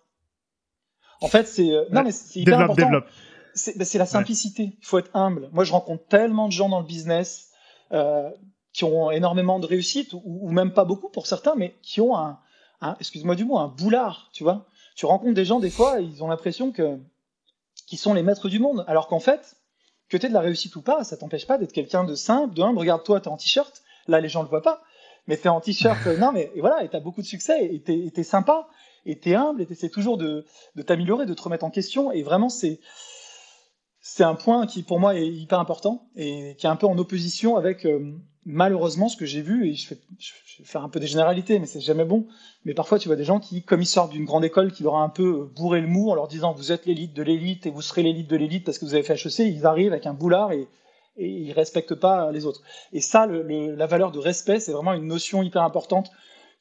En 1.21 1.29
fait, 1.29 1.49
c'est, 1.49 1.71
euh, 1.71 1.85
non, 1.91 2.03
mais 2.03 2.13
c'est 2.13 2.41
hyper 2.41 2.61
important. 2.61 2.85
Développe. 2.85 3.07
Ben, 3.77 3.85
c'est 3.85 3.99
la 3.99 4.07
simplicité. 4.07 4.77
Il 4.79 4.85
faut 4.85 4.99
être 4.99 5.15
humble. 5.15 5.49
Moi, 5.53 5.65
je 5.65 5.73
rencontre 5.73 6.05
tellement 6.07 6.49
de 6.49 6.53
gens 6.53 6.69
dans 6.69 6.81
le 6.81 6.87
business 6.87 7.51
euh, 7.93 8.31
qui 8.75 8.85
ont 8.85 9.11
énormément 9.11 9.59
de 9.61 9.67
réussite, 9.67 10.13
ou, 10.13 10.23
ou, 10.25 10.51
même 10.51 10.73
pas 10.73 10.85
beaucoup 10.85 11.09
pour 11.09 11.27
certains, 11.27 11.55
mais 11.55 11.77
qui 11.81 12.03
ont 12.03 12.17
un, 12.17 12.39
un 12.83 12.97
excuse-moi 13.01 13.37
du 13.37 13.45
mot, 13.45 13.57
un 13.57 13.69
boulard, 13.69 14.29
tu 14.35 14.43
vois. 14.43 14.67
Tu 14.97 15.07
rencontres 15.07 15.35
des 15.35 15.45
gens, 15.45 15.61
des 15.61 15.71
fois, 15.71 16.01
ils 16.01 16.23
ont 16.23 16.29
l'impression 16.29 16.73
que 16.73 16.99
qu'ils 17.87 17.99
sont 17.99 18.15
les 18.15 18.23
maîtres 18.23 18.49
du 18.49 18.59
monde, 18.59 18.85
alors 18.89 19.09
qu'en 19.09 19.21
fait, 19.21 19.57
que 20.09 20.17
tu 20.17 20.29
de 20.29 20.33
la 20.33 20.41
réussite 20.41 20.75
ou 20.77 20.83
pas, 20.83 21.05
ça 21.05 21.17
t'empêche 21.17 21.47
pas 21.47 21.59
d'être 21.59 21.73
quelqu'un 21.73 22.05
de 22.05 22.15
simple, 22.15 22.55
de 22.55 22.63
humble. 22.63 22.79
Regarde, 22.79 23.05
toi, 23.05 23.21
t'es 23.21 23.29
en 23.29 23.37
t-shirt. 23.37 23.83
Là, 24.07 24.21
les 24.21 24.29
gens 24.29 24.43
le 24.43 24.49
voient 24.49 24.63
pas. 24.63 24.83
Mais 25.27 25.37
t'es 25.37 25.49
en 25.49 25.61
t-shirt. 25.61 26.07
Non, 26.19 26.33
mais 26.33 26.51
et 26.55 26.61
voilà, 26.61 26.85
et 26.85 26.89
t'as 26.89 27.01
beaucoup 27.01 27.23
de 27.23 27.27
succès, 27.27 27.65
et 27.65 27.83
t'es, 27.83 28.13
es 28.15 28.23
sympa, 28.23 28.69
et 29.07 29.19
t'es 29.19 29.35
humble, 29.35 29.63
et 29.63 29.67
t'essaies 29.67 29.89
toujours 29.89 30.19
de, 30.19 30.45
de 30.75 30.83
t'améliorer, 30.83 31.27
de 31.27 31.35
te 31.35 31.43
remettre 31.43 31.65
en 31.65 31.71
question. 31.71 32.13
Et 32.13 32.23
vraiment, 32.23 32.49
c'est, 32.49 32.81
c'est 34.01 34.25
un 34.25 34.35
point 34.35 34.67
qui, 34.67 34.83
pour 34.83 35.01
moi, 35.01 35.15
est 35.15 35.27
hyper 35.27 35.59
important, 35.61 36.09
et 36.17 36.57
qui 36.59 36.67
est 36.67 36.71
un 36.71 36.77
peu 36.77 36.87
en 36.87 36.99
opposition 36.99 37.57
avec, 37.57 37.87
euh, 37.87 38.15
malheureusement, 38.47 39.09
ce 39.09 39.17
que 39.17 39.27
j'ai 39.27 39.43
vu, 39.43 39.69
et 39.69 39.75
je, 39.75 39.95
vais 39.95 40.01
faire 40.65 40.85
un 40.85 40.89
peu 40.89 41.01
des 41.01 41.07
généralités, 41.07 41.59
mais 41.59 41.67
c'est 41.67 41.81
jamais 41.81 42.05
bon, 42.05 42.27
mais 42.65 42.75
parfois 42.75 42.99
tu 42.99 43.09
vois 43.09 43.17
des 43.17 43.25
gens 43.25 43.41
qui, 43.41 43.63
comme 43.63 43.83
ils 43.83 43.87
sortent 43.87 44.13
d'une 44.13 44.25
grande 44.25 44.45
école, 44.45 44.73
qui 44.73 44.83
leur 44.83 44.97
a 44.97 45.03
un 45.03 45.09
peu 45.09 45.49
bourré 45.55 45.81
le 45.81 45.87
mou 45.87 46.11
en 46.11 46.15
leur 46.15 46.29
disant 46.29 46.53
vous 46.53 46.73
êtes 46.73 46.87
l'élite 46.87 47.15
de 47.15 47.23
l'élite 47.23 47.67
et 47.67 47.71
vous 47.71 47.83
serez 47.83 48.03
l'élite 48.03 48.29
de 48.29 48.37
l'élite 48.37 48.65
parce 48.65 48.79
que 48.79 48.85
vous 48.85 48.95
avez 48.95 49.03
fait 49.03 49.15
HEC, 49.15 49.41
ils 49.41 49.67
arrivent 49.67 49.93
avec 49.93 50.07
un 50.07 50.15
boulard 50.15 50.53
et, 50.53 50.69
et 51.17 51.29
ils 51.29 51.53
respectent 51.53 51.95
pas 51.95 52.33
les 52.33 52.47
autres. 52.47 52.63
Et 52.93 53.01
ça, 53.01 53.27
la 53.27 53.87
valeur 53.87 54.13
de 54.13 54.19
respect, 54.19 54.61
c'est 54.61 54.73
vraiment 54.73 54.93
une 54.93 55.07
notion 55.07 55.43
hyper 55.43 55.63
importante 55.63 56.11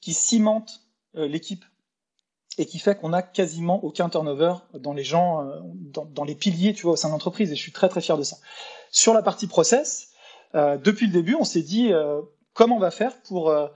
qui 0.01 0.13
cimente 0.13 0.81
euh, 1.15 1.27
l'équipe 1.27 1.63
et 2.57 2.65
qui 2.65 2.77
fait 2.77 2.99
qu'on 2.99 3.09
n'a 3.09 3.23
quasiment 3.23 3.83
aucun 3.83 4.09
turnover 4.09 4.55
dans 4.73 4.93
les 4.93 5.03
gens, 5.03 5.47
euh, 5.47 5.59
dans, 5.93 6.23
les 6.23 6.35
piliers, 6.35 6.73
tu 6.73 6.83
vois, 6.83 6.93
au 6.93 6.95
sein 6.95 7.07
de 7.07 7.13
l'entreprise. 7.13 7.51
Et 7.51 7.55
je 7.55 7.61
suis 7.61 7.71
très 7.71 7.89
très 7.89 8.01
fier 8.01 8.17
de 8.17 8.23
ça. 8.23 8.37
Sur 8.91 9.13
la 9.13 9.23
partie 9.23 9.47
process, 9.47 10.09
euh, 10.09 10.12
depuis 10.53 11.07
le 11.07 11.13
début, 11.13 11.35
on 11.35 11.43
s'est 11.43 11.61
dit 11.61 11.91
euh, 11.91 12.21
comment 12.53 12.77
on 12.77 12.79
va 12.79 12.91
faire 12.91 13.21
pour 13.23 13.49
euh, 13.49 13.67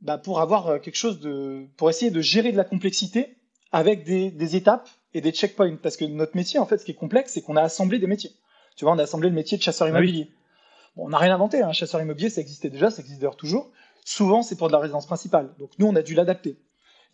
bah, 0.00 0.18
pour 0.18 0.40
avoir 0.40 0.80
quelque 0.80 0.96
chose 0.96 1.20
de, 1.20 1.66
pour 1.76 1.90
essayer 1.90 2.10
de 2.10 2.20
gérer 2.20 2.52
de 2.52 2.56
la 2.56 2.64
complexité 2.64 3.36
avec 3.72 4.04
des, 4.04 4.30
des 4.30 4.56
étapes 4.56 4.88
et 5.14 5.20
des 5.20 5.32
checkpoints. 5.32 5.76
Parce 5.82 5.96
que 5.96 6.04
notre 6.04 6.36
métier, 6.36 6.60
en 6.60 6.66
fait, 6.66 6.78
ce 6.78 6.84
qui 6.84 6.92
est 6.92 6.94
complexe, 6.94 7.32
c'est 7.32 7.42
qu'on 7.42 7.56
a 7.56 7.62
assemblé 7.62 7.98
des 7.98 8.06
métiers. 8.06 8.30
Tu 8.76 8.84
vois, 8.84 8.94
on 8.94 8.98
a 8.98 9.02
assemblé 9.02 9.28
le 9.28 9.34
métier 9.34 9.58
de 9.58 9.62
chasseur 9.62 9.86
ah 9.86 9.90
immobilier. 9.90 10.30
Bon, 10.96 11.06
on 11.06 11.08
n'a 11.08 11.18
rien 11.18 11.34
inventé. 11.34 11.62
Un 11.62 11.68
hein. 11.68 11.72
chasseur 11.72 12.00
immobilier, 12.00 12.30
ça 12.30 12.40
existait 12.40 12.70
déjà, 12.70 12.90
ça 12.90 13.02
existe 13.02 13.20
d'ailleurs 13.20 13.36
toujours. 13.36 13.70
Souvent, 14.04 14.42
c'est 14.42 14.56
pour 14.56 14.68
de 14.68 14.72
la 14.72 14.78
résidence 14.78 15.06
principale. 15.06 15.50
Donc 15.58 15.70
nous, 15.78 15.86
on 15.86 15.96
a 15.96 16.02
dû 16.02 16.14
l'adapter. 16.14 16.56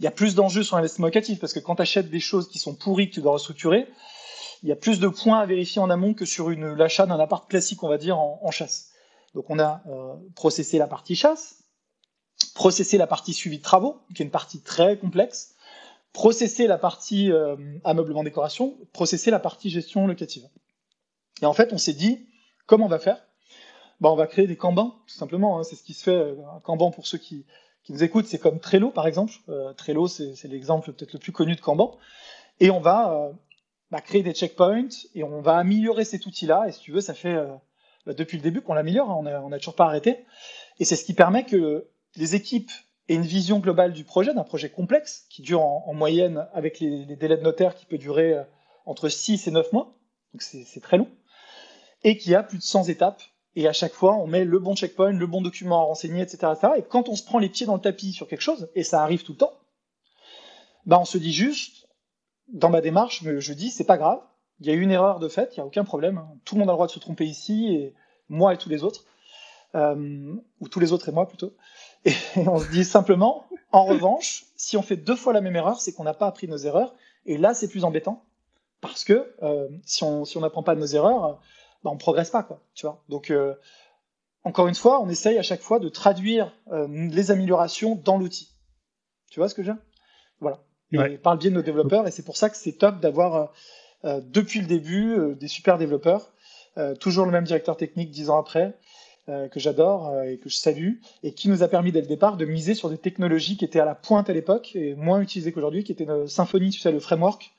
Il 0.01 0.05
y 0.05 0.07
a 0.07 0.11
plus 0.11 0.35
d'enjeux 0.35 0.63
sur 0.63 0.77
l'investissement 0.77 1.07
locatif 1.07 1.41
parce 1.41 1.53
que 1.53 1.61
quand 1.61 1.77
tu 1.77 1.83
achètes 1.83 2.11
des 2.11 2.21
choses 2.21 2.49
qui 2.49 2.59
sont 2.59 2.75
pourries 2.75 3.09
que 3.09 3.15
tu 3.15 3.21
dois 3.21 3.33
restructurer, 3.33 3.87
il 4.63 4.69
y 4.69 4.73
a 4.73 4.77
plus 4.77 4.99
de 4.99 5.09
points 5.09 5.41
à 5.41 5.47
vérifier 5.47 5.81
en 5.81 5.91
amont 5.91 6.15
que 6.15 6.25
sur 6.25 6.51
l'achat 6.51 7.07
d'un 7.07 7.19
appart 7.19 7.49
classique, 7.49 7.83
on 7.83 7.89
va 7.89 7.99
dire, 7.99 8.19
en, 8.19 8.41
en 8.43 8.51
chasse. 8.51 8.91
Donc 9.35 9.51
on 9.51 9.59
a 9.59 9.83
euh, 9.89 10.15
processé 10.35 10.79
la 10.79 10.87
partie 10.87 11.17
chasse, 11.17 11.65
processé 12.55 12.99
la 12.99 13.07
partie 13.07 13.35
suivi 13.35 13.59
de 13.59 13.63
travaux, 13.63 14.01
qui 14.15 14.23
est 14.23 14.25
une 14.25 14.31
partie 14.31 14.63
très 14.63 14.97
complexe, 14.97 15.57
processé 16.13 16.67
la 16.67 16.79
partie 16.79 17.33
euh, 17.33 17.57
ameublement 17.83 18.23
décoration, 18.23 18.79
processé 18.93 19.31
la 19.31 19.41
partie 19.41 19.71
gestion 19.71 20.07
locative. 20.07 20.49
Et 21.43 21.47
en 21.47 21.53
fait, 21.53 21.73
on 21.73 21.79
s'est 21.79 21.95
dit, 21.95 22.29
comment 22.67 22.87
on 22.87 22.89
va 22.89 23.01
faire? 23.01 23.27
Ben, 24.01 24.09
On 24.11 24.17
va 24.17 24.29
créer 24.29 24.47
des 24.47 24.57
Kanban, 24.57 25.03
tout 25.07 25.15
simplement. 25.15 25.59
Hein, 25.59 25.65
c'est 25.65 25.75
ce 25.75 25.83
qui 25.83 25.95
se 25.95 26.05
fait. 26.05 26.17
Euh, 26.17 26.37
un 26.55 26.61
Kanban, 26.61 26.93
pour 26.93 27.09
ceux 27.09 27.19
qui, 27.19 27.45
qui 27.83 27.93
nous 27.93 28.05
écoutent, 28.05 28.27
c'est 28.27 28.39
comme 28.39 28.61
Trello, 28.61 28.91
par 28.91 29.09
exemple. 29.09 29.35
Trello, 29.77 30.07
c'est 30.07 30.45
l'exemple 30.45 30.93
peut-être 30.93 31.13
le 31.13 31.19
plus 31.19 31.33
connu 31.33 31.57
de 31.57 31.61
Kanban. 31.61 31.99
Et 32.61 32.71
on 32.71 32.81
va 32.81 33.31
bah, 33.91 34.01
créer 34.01 34.23
des 34.23 34.33
checkpoints 34.33 34.89
et 35.15 35.23
on 35.23 35.43
va 35.43 35.59
améliorer 35.59 36.05
cet 36.05 36.25
outil-là. 36.25 36.67
Et 36.69 36.73
si 36.73 36.81
tu 36.81 36.93
veux, 36.93 37.03
ça 37.03 37.13
fait 37.13 37.37
depuis 38.07 38.37
le 38.37 38.43
début 38.43 38.61
qu'on 38.61 38.75
l'améliore, 38.75 39.11
hein, 39.11 39.43
on 39.43 39.49
n'a 39.49 39.59
toujours 39.59 39.75
pas 39.75 39.87
arrêté. 39.87 40.25
Et 40.79 40.85
c'est 40.85 40.97
ce 40.97 41.05
qui 41.05 41.15
permet 41.15 41.45
que 41.45 41.89
les 42.17 42.35
équipes 42.35 42.71
aient 43.09 43.15
une 43.15 43.23
vision 43.23 43.59
globale 43.59 43.93
du 43.93 44.05
projet, 44.05 44.35
d'un 44.35 44.45
projet 44.45 44.71
complexe, 44.71 45.27
qui 45.31 45.43
dure 45.43 45.63
en, 45.63 45.93
moyenne, 45.95 46.47
avec 46.53 46.81
les, 46.81 47.05
délais 47.17 47.37
de 47.37 47.43
notaire, 47.43 47.75
qui 47.75 47.87
peut 47.87 47.99
durer 47.99 48.35
euh, 48.35 48.43
entre 48.87 49.09
6 49.09 49.47
et 49.47 49.51
9 49.51 49.73
mois, 49.73 49.95
donc 50.33 50.43
c'est 50.43 50.81
très 50.81 50.99
long, 50.99 51.09
et 52.03 52.17
qui 52.17 52.35
a 52.35 52.43
plus 52.43 52.59
de 52.59 52.63
100 52.63 52.89
étapes. 52.89 53.23
Et 53.57 53.69
à 53.69 53.73
chaque 53.73 53.93
fois, 53.93 54.17
on 54.17 54.27
met 54.27 54.45
le 54.45 54.59
bon 54.59 54.75
checkpoint, 54.75 55.13
le 55.13 55.27
bon 55.27 55.41
document 55.41 55.81
à 55.81 55.85
renseigner, 55.85 56.23
etc., 56.23 56.49
etc. 56.53 56.73
Et 56.79 56.83
quand 56.83 57.09
on 57.09 57.15
se 57.15 57.23
prend 57.23 57.39
les 57.39 57.49
pieds 57.49 57.67
dans 57.67 57.77
le 57.77 57.81
tapis 57.81 58.13
sur 58.13 58.27
quelque 58.27 58.41
chose, 58.41 58.69
et 58.75 58.83
ça 58.83 59.03
arrive 59.03 59.23
tout 59.23 59.33
le 59.33 59.39
temps, 59.39 59.53
bah 60.87 60.99
on 61.01 61.05
se 61.05 61.19
dit 61.19 61.33
juste, 61.33 61.87
dans 62.49 62.69
ma 62.69 62.81
démarche, 62.81 63.23
je 63.23 63.53
dis, 63.53 63.71
c'est 63.71 63.85
pas 63.85 63.97
grave, 63.97 64.21
il 64.61 64.67
y 64.67 64.71
a 64.71 64.75
eu 64.75 64.81
une 64.81 64.91
erreur 64.91 65.19
de 65.19 65.29
fait, 65.29 65.53
il 65.53 65.61
n'y 65.61 65.63
a 65.63 65.67
aucun 65.67 65.85
problème. 65.85 66.19
Hein. 66.19 66.29
Tout 66.45 66.55
le 66.55 66.61
monde 66.61 66.69
a 66.69 66.73
le 66.73 66.77
droit 66.77 66.87
de 66.87 66.93
se 66.93 66.99
tromper 66.99 67.25
ici, 67.25 67.75
et 67.75 67.95
moi 68.29 68.55
et 68.55 68.59
tous 68.59 68.69
les 68.69 68.85
autres, 68.85 69.05
euh, 69.75 70.35
ou 70.61 70.69
tous 70.69 70.81
les 70.81 70.93
autres 70.93 71.09
et 71.09 71.13
moi 71.13 71.27
plutôt. 71.27 71.53
Et 72.05 72.15
on 72.37 72.59
se 72.59 72.71
dit 72.71 72.85
simplement, 72.85 73.47
en 73.73 73.85
revanche, 73.85 74.45
si 74.57 74.77
on 74.77 74.83
fait 74.83 74.97
deux 74.97 75.17
fois 75.17 75.33
la 75.33 75.41
même 75.41 75.57
erreur, 75.57 75.81
c'est 75.81 75.93
qu'on 75.93 76.05
n'a 76.05 76.15
pas 76.15 76.27
appris 76.27 76.49
nos 76.49 76.57
erreurs, 76.57 76.95
et 77.27 77.37
là 77.37 77.55
c'est 77.55 77.69
plus 77.69 77.85
embêtant, 77.85 78.25
parce 78.81 79.05
que 79.05 79.35
euh, 79.43 79.69
si 79.85 80.05
on 80.05 80.25
si 80.25 80.37
on 80.37 80.41
n'apprend 80.41 80.63
pas 80.63 80.75
de 80.75 80.81
nos 80.81 80.87
erreurs, 80.87 81.41
bah, 81.83 81.91
on 81.93 81.97
progresse 81.97 82.31
pas 82.31 82.43
quoi, 82.43 82.61
tu 82.75 82.87
vois. 82.87 83.03
Donc 83.09 83.31
euh, 83.31 83.55
encore 84.45 84.69
une 84.69 84.75
fois, 84.75 85.01
on 85.01 85.09
essaye 85.09 85.39
à 85.39 85.43
chaque 85.43 85.63
fois 85.63 85.79
de 85.79 85.89
traduire 85.89 86.53
les 86.71 87.31
améliorations 87.31 87.95
dans 87.95 88.19
l'outil. 88.19 88.51
Tu 89.31 89.41
vois 89.41 89.49
ce 89.49 89.55
que 89.55 89.63
je 89.63 89.69
veux 89.69 89.75
dire? 89.75 89.83
Voilà. 90.41 90.61
Et 90.93 91.17
par 91.17 91.33
le 91.33 91.39
biais 91.39 91.49
de 91.49 91.55
nos 91.55 91.63
développeurs, 91.63 92.07
et 92.07 92.11
c'est 92.11 92.23
pour 92.23 92.37
ça 92.37 92.51
que 92.51 92.57
c'est 92.59 92.73
top 92.73 93.01
d'avoir 93.01 93.55
depuis 94.05 94.61
le 94.61 94.67
début 94.67 95.13
euh, 95.13 95.35
des 95.35 95.49
super 95.49 95.79
développeurs. 95.79 96.31
Euh, 96.77 96.95
toujours 96.95 97.25
le 97.25 97.33
même 97.33 97.45
directeur 97.45 97.77
technique 97.77 98.11
dix 98.11 98.31
ans 98.31 98.39
après, 98.39 98.75
que 99.27 99.59
j'adore 99.59 100.23
et 100.25 100.37
que 100.37 100.51
je 100.51 100.57
salue, 100.57 100.97
et 101.23 101.33
qui 101.33 101.49
nous 101.49 101.63
a 101.63 101.69
permis 101.69 101.93
dès 101.93 102.03
le 102.03 102.07
départ 102.07 102.37
de 102.37 102.45
miser 102.45 102.75
sur 102.75 102.91
des 102.91 102.99
technologies 102.99 103.57
qui 103.57 103.65
étaient 103.65 103.81
à 103.81 103.87
la 103.87 103.95
pointe 103.95 104.29
à 104.29 104.35
l'époque 104.35 104.73
et 104.77 104.95
moins 104.97 105.19
utilisées 105.19 105.51
qu'aujourd'hui, 105.51 105.83
qui 105.83 105.93
étaient 105.93 106.07
Symfony, 106.27 106.69
tu 106.69 106.79
sais, 106.79 106.93
le 106.93 107.01
framework 107.01 107.55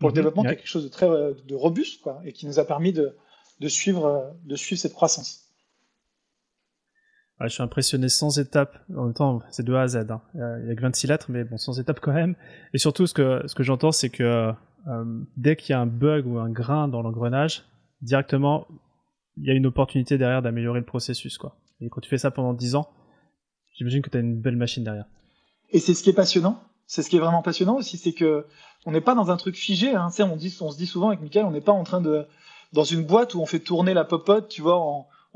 pour 0.00 0.08
le 0.08 0.12
mhm, 0.12 0.16
développement, 0.16 0.42
qui 0.42 0.48
est 0.48 0.56
quelque 0.56 0.66
chose 0.66 0.82
de 0.82 0.88
très 0.88 1.06
de 1.06 1.54
robuste, 1.54 2.00
quoi, 2.02 2.20
et 2.24 2.32
qui 2.32 2.44
nous 2.46 2.58
a 2.58 2.64
permis 2.64 2.92
de, 2.92 3.16
de 3.60 3.68
suivre, 3.68 4.34
de 4.44 4.56
suivre 4.56 4.80
cette 4.80 4.94
croissance. 4.94 5.45
Je 7.42 7.48
suis 7.48 7.62
impressionné 7.62 8.08
sans 8.08 8.38
étapes. 8.38 8.78
En 8.96 9.04
même 9.04 9.14
temps, 9.14 9.42
c'est 9.50 9.64
de 9.64 9.74
A 9.74 9.82
à 9.82 9.88
Z. 9.88 9.96
Hein. 10.10 10.22
Il 10.34 10.68
y 10.68 10.70
a 10.70 10.74
que 10.74 10.80
26 10.80 11.06
lettres, 11.06 11.26
mais 11.28 11.44
bon, 11.44 11.58
sans 11.58 11.78
étapes 11.78 12.00
quand 12.00 12.12
même. 12.12 12.34
Et 12.72 12.78
surtout, 12.78 13.06
ce 13.06 13.14
que, 13.14 13.42
ce 13.46 13.54
que 13.54 13.62
j'entends, 13.62 13.92
c'est 13.92 14.08
que 14.08 14.52
euh, 14.88 15.04
dès 15.36 15.56
qu'il 15.56 15.72
y 15.72 15.76
a 15.76 15.80
un 15.80 15.86
bug 15.86 16.26
ou 16.26 16.38
un 16.38 16.48
grain 16.48 16.88
dans 16.88 17.02
l'engrenage, 17.02 17.64
directement, 18.00 18.66
il 19.36 19.46
y 19.46 19.50
a 19.50 19.54
une 19.54 19.66
opportunité 19.66 20.16
derrière 20.16 20.42
d'améliorer 20.42 20.80
le 20.80 20.86
processus. 20.86 21.36
Quoi. 21.36 21.56
Et 21.80 21.88
quand 21.90 22.00
tu 22.00 22.08
fais 22.08 22.18
ça 22.18 22.30
pendant 22.30 22.54
10 22.54 22.76
ans, 22.76 22.88
j'imagine 23.74 24.00
que 24.00 24.10
tu 24.10 24.16
as 24.16 24.20
une 24.20 24.40
belle 24.40 24.56
machine 24.56 24.84
derrière. 24.84 25.06
Et 25.70 25.78
c'est 25.78 25.92
ce 25.92 26.02
qui 26.02 26.10
est 26.10 26.14
passionnant. 26.14 26.62
C'est 26.86 27.02
ce 27.02 27.10
qui 27.10 27.16
est 27.16 27.20
vraiment 27.20 27.42
passionnant 27.42 27.76
aussi, 27.76 27.98
c'est 27.98 28.12
que 28.12 28.46
on 28.86 28.92
n'est 28.92 29.00
pas 29.00 29.16
dans 29.16 29.32
un 29.32 29.36
truc 29.36 29.56
figé. 29.56 29.94
Hein. 29.94 30.08
on 30.20 30.38
se 30.38 30.76
dit 30.76 30.86
souvent 30.86 31.08
avec 31.08 31.20
Michael, 31.20 31.44
on 31.44 31.50
n'est 31.50 31.60
pas 31.60 31.72
en 31.72 31.82
train 31.82 32.00
de 32.00 32.26
dans 32.72 32.84
une 32.84 33.04
boîte 33.04 33.34
où 33.34 33.40
on 33.40 33.46
fait 33.46 33.58
tourner 33.58 33.92
la 33.92 34.04
popote, 34.04 34.48
tu 34.48 34.62
vois, 34.62 34.78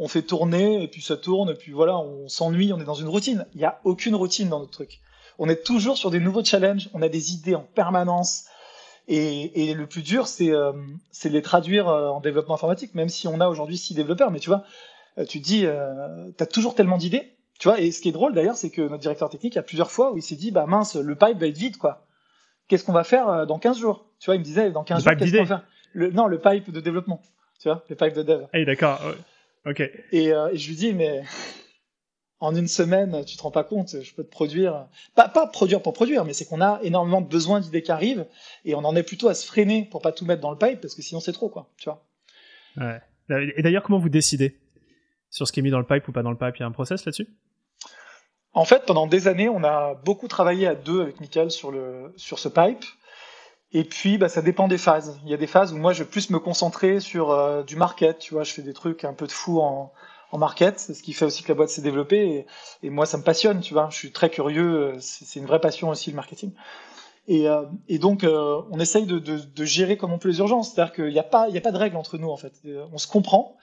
on 0.00 0.08
fait 0.08 0.22
tourner 0.22 0.82
et 0.82 0.88
puis 0.88 1.02
ça 1.02 1.16
tourne 1.16 1.50
et 1.50 1.54
puis 1.54 1.70
voilà, 1.70 1.96
on 1.98 2.26
s'ennuie, 2.28 2.72
on 2.72 2.80
est 2.80 2.84
dans 2.84 2.94
une 2.94 3.08
routine. 3.08 3.46
Il 3.54 3.58
n'y 3.58 3.66
a 3.66 3.80
aucune 3.84 4.16
routine 4.16 4.48
dans 4.48 4.58
notre 4.58 4.72
truc. 4.72 5.00
On 5.38 5.48
est 5.48 5.62
toujours 5.62 5.96
sur 5.96 6.10
des 6.10 6.20
nouveaux 6.20 6.44
challenges, 6.44 6.90
on 6.92 7.02
a 7.02 7.08
des 7.08 7.32
idées 7.32 7.54
en 7.54 7.62
permanence, 7.62 8.46
et, 9.08 9.70
et, 9.70 9.74
le 9.74 9.86
plus 9.86 10.02
dur, 10.02 10.28
c'est 10.28 10.50
euh, 10.50 10.72
de 10.72 11.28
les 11.30 11.42
traduire 11.42 11.88
euh, 11.88 12.08
en 12.08 12.20
développement 12.20 12.54
informatique, 12.54 12.94
même 12.94 13.08
si 13.08 13.26
on 13.26 13.40
a 13.40 13.48
aujourd'hui 13.48 13.76
six 13.76 13.92
développeurs. 13.92 14.30
Mais 14.30 14.38
tu 14.38 14.48
vois, 14.48 14.62
euh, 15.18 15.24
tu 15.24 15.40
te 15.40 15.44
dis, 15.44 15.66
euh, 15.66 16.30
tu 16.36 16.42
as 16.42 16.46
toujours 16.46 16.76
tellement 16.76 16.96
d'idées. 16.96 17.32
Tu 17.58 17.66
vois, 17.66 17.80
et 17.80 17.90
ce 17.90 18.00
qui 18.00 18.08
est 18.08 18.12
drôle 18.12 18.34
d'ailleurs, 18.34 18.56
c'est 18.56 18.70
que 18.70 18.82
notre 18.82 18.98
directeur 18.98 19.28
technique, 19.28 19.56
a 19.56 19.62
plusieurs 19.62 19.90
fois 19.90 20.12
où 20.12 20.16
il 20.16 20.22
s'est 20.22 20.36
dit, 20.36 20.52
bah 20.52 20.64
mince, 20.66 20.94
le 20.94 21.14
pipe 21.16 21.38
va 21.38 21.46
être 21.48 21.58
vide, 21.58 21.76
quoi. 21.76 22.06
Qu'est-ce 22.68 22.84
qu'on 22.84 22.92
va 22.92 23.02
faire 23.02 23.46
dans 23.46 23.58
15 23.58 23.78
jours? 23.78 24.06
Tu 24.20 24.26
vois, 24.26 24.36
il 24.36 24.38
me 24.38 24.44
disait, 24.44 24.70
dans 24.70 24.84
15 24.84 25.02
jours, 25.02 25.12
qu'est-ce 25.18 25.32
qu'on 25.32 25.42
va 25.42 25.46
faire? 25.58 25.64
Le, 25.92 26.12
Non, 26.12 26.28
le 26.28 26.38
pipe 26.38 26.70
de 26.70 26.80
développement. 26.80 27.20
Tu 27.60 27.68
vois, 27.68 27.84
le 27.88 27.96
pipe 27.96 28.14
de 28.14 28.22
dev. 28.22 28.44
Ah, 28.52 28.64
d'accord. 28.64 29.00
Ok. 29.66 29.80
Et, 29.80 30.26
et 30.26 30.32
je 30.54 30.68
lui 30.68 30.76
dis, 30.76 30.92
mais 30.94 31.22
en 32.40 32.56
une 32.56 32.68
semaine, 32.68 33.24
tu 33.24 33.36
te 33.36 33.42
rends 33.42 33.50
pas 33.50 33.64
compte, 33.64 34.02
je 34.02 34.14
peux 34.14 34.24
te 34.24 34.30
produire, 34.30 34.86
pas, 35.14 35.28
pas 35.28 35.46
produire 35.46 35.82
pour 35.82 35.92
produire, 35.92 36.24
mais 36.24 36.32
c'est 36.32 36.46
qu'on 36.46 36.62
a 36.62 36.80
énormément 36.82 37.20
de 37.20 37.28
besoins 37.28 37.60
d'idées 37.60 37.82
qui 37.82 37.92
arrivent 37.92 38.26
et 38.64 38.74
on 38.74 38.78
en 38.78 38.96
est 38.96 39.02
plutôt 39.02 39.28
à 39.28 39.34
se 39.34 39.46
freiner 39.46 39.84
pour 39.84 40.00
pas 40.00 40.12
tout 40.12 40.24
mettre 40.24 40.40
dans 40.40 40.50
le 40.50 40.56
pipe 40.56 40.80
parce 40.80 40.94
que 40.94 41.02
sinon 41.02 41.20
c'est 41.20 41.32
trop, 41.32 41.50
quoi, 41.50 41.68
tu 41.76 41.90
vois. 41.90 42.02
Ouais. 42.78 43.00
Et 43.56 43.62
d'ailleurs, 43.62 43.82
comment 43.82 43.98
vous 43.98 44.08
décidez 44.08 44.56
sur 45.28 45.46
ce 45.46 45.52
qui 45.52 45.60
est 45.60 45.62
mis 45.62 45.70
dans 45.70 45.78
le 45.78 45.86
pipe 45.86 46.08
ou 46.08 46.12
pas 46.12 46.22
dans 46.22 46.30
le 46.30 46.36
pipe? 46.38 46.56
Il 46.56 46.60
y 46.60 46.62
a 46.62 46.66
un 46.66 46.72
process 46.72 47.04
là-dessus? 47.04 47.28
En 48.52 48.64
fait, 48.64 48.84
pendant 48.86 49.06
des 49.06 49.28
années, 49.28 49.48
on 49.48 49.62
a 49.62 49.94
beaucoup 49.94 50.26
travaillé 50.26 50.66
à 50.66 50.74
deux 50.74 51.02
avec 51.02 51.20
Michael 51.20 51.50
sur, 51.50 51.70
le, 51.70 52.12
sur 52.16 52.38
ce 52.38 52.48
pipe. 52.48 52.84
Et 53.72 53.84
puis, 53.84 54.18
bah, 54.18 54.28
ça 54.28 54.42
dépend 54.42 54.66
des 54.68 54.78
phases. 54.78 55.20
Il 55.24 55.30
y 55.30 55.34
a 55.34 55.36
des 55.36 55.46
phases 55.46 55.72
où 55.72 55.76
moi, 55.76 55.92
je 55.92 56.02
vais 56.02 56.08
plus 56.08 56.30
me 56.30 56.38
concentrer 56.38 57.00
sur 57.00 57.30
euh, 57.30 57.62
du 57.62 57.76
market. 57.76 58.18
Tu 58.18 58.34
vois, 58.34 58.42
je 58.42 58.52
fais 58.52 58.62
des 58.62 58.72
trucs 58.72 59.04
un 59.04 59.14
peu 59.14 59.26
de 59.26 59.32
fou 59.32 59.60
en, 59.60 59.92
en 60.32 60.38
market, 60.38 60.78
c'est 60.78 60.94
ce 60.94 61.02
qui 61.02 61.12
fait 61.12 61.24
aussi 61.24 61.42
que 61.42 61.48
la 61.48 61.54
boîte 61.54 61.70
s'est 61.70 61.82
développée. 61.82 62.46
Et, 62.82 62.90
moi, 62.90 63.06
ça 63.06 63.18
me 63.18 63.22
passionne, 63.22 63.60
tu 63.60 63.74
vois. 63.74 63.88
Je 63.90 63.96
suis 63.96 64.12
très 64.12 64.30
curieux. 64.30 64.94
C'est 65.00 65.38
une 65.38 65.46
vraie 65.46 65.60
passion 65.60 65.88
aussi 65.88 66.10
le 66.10 66.16
marketing. 66.16 66.52
Et, 67.28 67.48
euh, 67.48 67.62
et 67.88 67.98
donc, 67.98 68.24
euh, 68.24 68.60
on 68.70 68.80
essaye 68.80 69.06
de, 69.06 69.18
de, 69.18 69.38
de, 69.38 69.64
gérer 69.64 69.96
comme 69.96 70.12
on 70.12 70.18
peut 70.18 70.28
les 70.28 70.38
urgences. 70.38 70.72
C'est-à-dire 70.72 70.94
qu'il 70.94 71.12
n'y 71.12 71.18
a 71.18 71.24
pas, 71.24 71.48
il 71.48 71.54
y 71.54 71.58
a 71.58 71.60
pas 71.60 71.72
de 71.72 71.78
règle 71.78 71.96
entre 71.96 72.18
nous 72.18 72.30
en 72.30 72.36
fait. 72.36 72.60
On 72.92 72.98
se 72.98 73.06
comprend. 73.06 73.56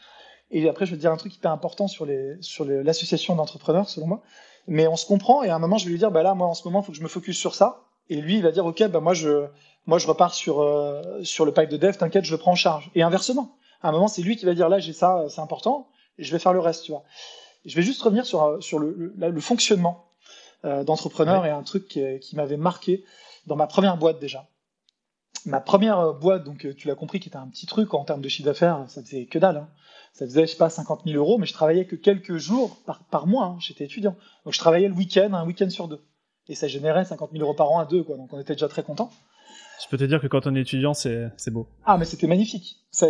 Et 0.51 0.69
après, 0.69 0.85
je 0.85 0.91
vais 0.91 0.97
te 0.97 1.01
dire 1.01 1.11
un 1.11 1.17
truc 1.17 1.35
hyper 1.35 1.51
important 1.51 1.87
sur 1.87 2.05
les, 2.05 2.37
sur 2.39 2.63
l'association 2.63 3.35
d'entrepreneurs, 3.35 3.89
selon 3.89 4.07
moi. 4.07 4.23
Mais 4.67 4.87
on 4.87 4.95
se 4.95 5.05
comprend. 5.05 5.43
Et 5.43 5.49
à 5.49 5.55
un 5.55 5.59
moment, 5.59 5.77
je 5.77 5.85
vais 5.85 5.91
lui 5.91 5.99
dire, 5.99 6.11
bah 6.11 6.23
là, 6.23 6.33
moi, 6.33 6.47
en 6.47 6.53
ce 6.53 6.65
moment, 6.65 6.81
il 6.81 6.85
faut 6.85 6.91
que 6.93 6.97
je 6.97 7.03
me 7.03 7.09
focus 7.09 7.37
sur 7.37 7.55
ça. 7.55 7.83
Et 8.09 8.21
lui, 8.21 8.37
il 8.37 8.43
va 8.43 8.51
dire, 8.51 8.65
ok, 8.65 8.87
bah 8.87 9.01
moi, 9.01 9.13
je, 9.13 9.47
moi, 9.87 9.97
je 9.97 10.07
repars 10.07 10.33
sur 10.33 10.61
euh, 10.61 11.23
sur 11.23 11.45
le 11.45 11.53
pipe 11.53 11.69
de 11.69 11.77
dev. 11.77 11.95
T'inquiète, 11.95 12.25
je 12.25 12.31
le 12.31 12.37
prends 12.37 12.51
en 12.51 12.55
charge. 12.55 12.91
Et 12.93 13.01
inversement, 13.01 13.57
à 13.81 13.89
un 13.89 13.91
moment, 13.91 14.07
c'est 14.07 14.21
lui 14.21 14.35
qui 14.35 14.45
va 14.45 14.53
dire, 14.53 14.69
là, 14.69 14.79
j'ai 14.79 14.93
ça, 14.93 15.25
c'est 15.29 15.41
important 15.41 15.87
et 16.17 16.23
je 16.23 16.31
vais 16.31 16.39
faire 16.39 16.53
le 16.53 16.59
reste, 16.59 16.83
tu 16.83 16.91
vois. 16.91 17.03
je 17.65 17.75
vais 17.75 17.83
juste 17.83 18.01
revenir 18.01 18.25
sur, 18.25 18.61
sur 18.61 18.79
le, 18.79 19.13
le, 19.15 19.29
le 19.29 19.41
fonctionnement 19.41 20.11
euh, 20.65 20.83
d'entrepreneur 20.83 21.45
et 21.45 21.51
un 21.51 21.63
truc 21.63 21.87
qui, 21.87 22.01
qui 22.19 22.35
m'avait 22.35 22.57
marqué 22.57 23.05
dans 23.45 23.55
ma 23.55 23.67
première 23.67 23.97
boîte 23.97 24.19
déjà. 24.19 24.47
ma 25.45 25.61
première 25.61 26.13
boîte, 26.15 26.43
donc 26.43 26.67
tu 26.75 26.87
l'as 26.87 26.95
compris, 26.95 27.19
qui 27.19 27.29
était 27.29 27.37
un 27.37 27.47
petit 27.47 27.67
truc 27.67 27.93
en 27.93 28.03
termes 28.03 28.21
de 28.21 28.29
chiffre 28.29 28.47
d'affaires, 28.47 28.83
ça 28.87 29.01
faisait 29.01 29.25
que 29.25 29.39
dalle. 29.39 29.57
Hein. 29.57 29.69
Ça 30.11 30.25
faisait, 30.25 30.47
je 30.47 30.51
sais 30.51 30.57
pas, 30.57 30.69
50 30.69 31.03
000 31.05 31.15
euros, 31.15 31.37
mais 31.37 31.45
je 31.45 31.53
travaillais 31.53 31.85
que 31.85 31.95
quelques 31.95 32.37
jours 32.37 32.77
par, 32.85 33.03
par 33.05 33.27
mois. 33.27 33.45
Hein. 33.45 33.57
J'étais 33.59 33.85
étudiant. 33.85 34.15
Donc 34.43 34.53
je 34.53 34.59
travaillais 34.59 34.87
le 34.87 34.95
week-end, 34.95 35.31
un 35.33 35.45
week-end 35.45 35.69
sur 35.69 35.87
deux. 35.87 36.03
Et 36.49 36.55
ça 36.55 36.67
générait 36.67 37.05
50 37.05 37.31
000 37.31 37.43
euros 37.43 37.53
par 37.53 37.71
an 37.71 37.79
à 37.79 37.85
deux, 37.85 38.03
quoi. 38.03 38.17
Donc 38.17 38.33
on 38.33 38.39
était 38.39 38.53
déjà 38.53 38.67
très 38.67 38.81
content. 38.83 39.11
Je 39.81 39.87
peux 39.89 39.97
te 39.97 40.03
dire 40.03 40.21
que 40.21 40.27
quand 40.27 40.47
on 40.47 40.55
est 40.55 40.61
étudiant, 40.61 40.93
c'est 40.93 41.49
beau. 41.49 41.67
Ah, 41.85 41.97
mais 41.97 42.05
c'était 42.05 42.27
magnifique. 42.27 42.77
Ça, 42.91 43.07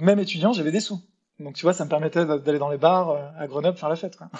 même 0.00 0.18
étudiant, 0.18 0.52
j'avais 0.52 0.72
des 0.72 0.80
sous. 0.80 1.00
Donc 1.38 1.54
tu 1.54 1.62
vois, 1.62 1.72
ça 1.72 1.84
me 1.84 1.90
permettait 1.90 2.24
d'aller 2.24 2.58
dans 2.58 2.70
les 2.70 2.78
bars 2.78 3.10
euh, 3.10 3.28
à 3.36 3.46
Grenoble 3.46 3.76
faire 3.76 3.88
la 3.88 3.96
fête. 3.96 4.16
Quoi. 4.16 4.30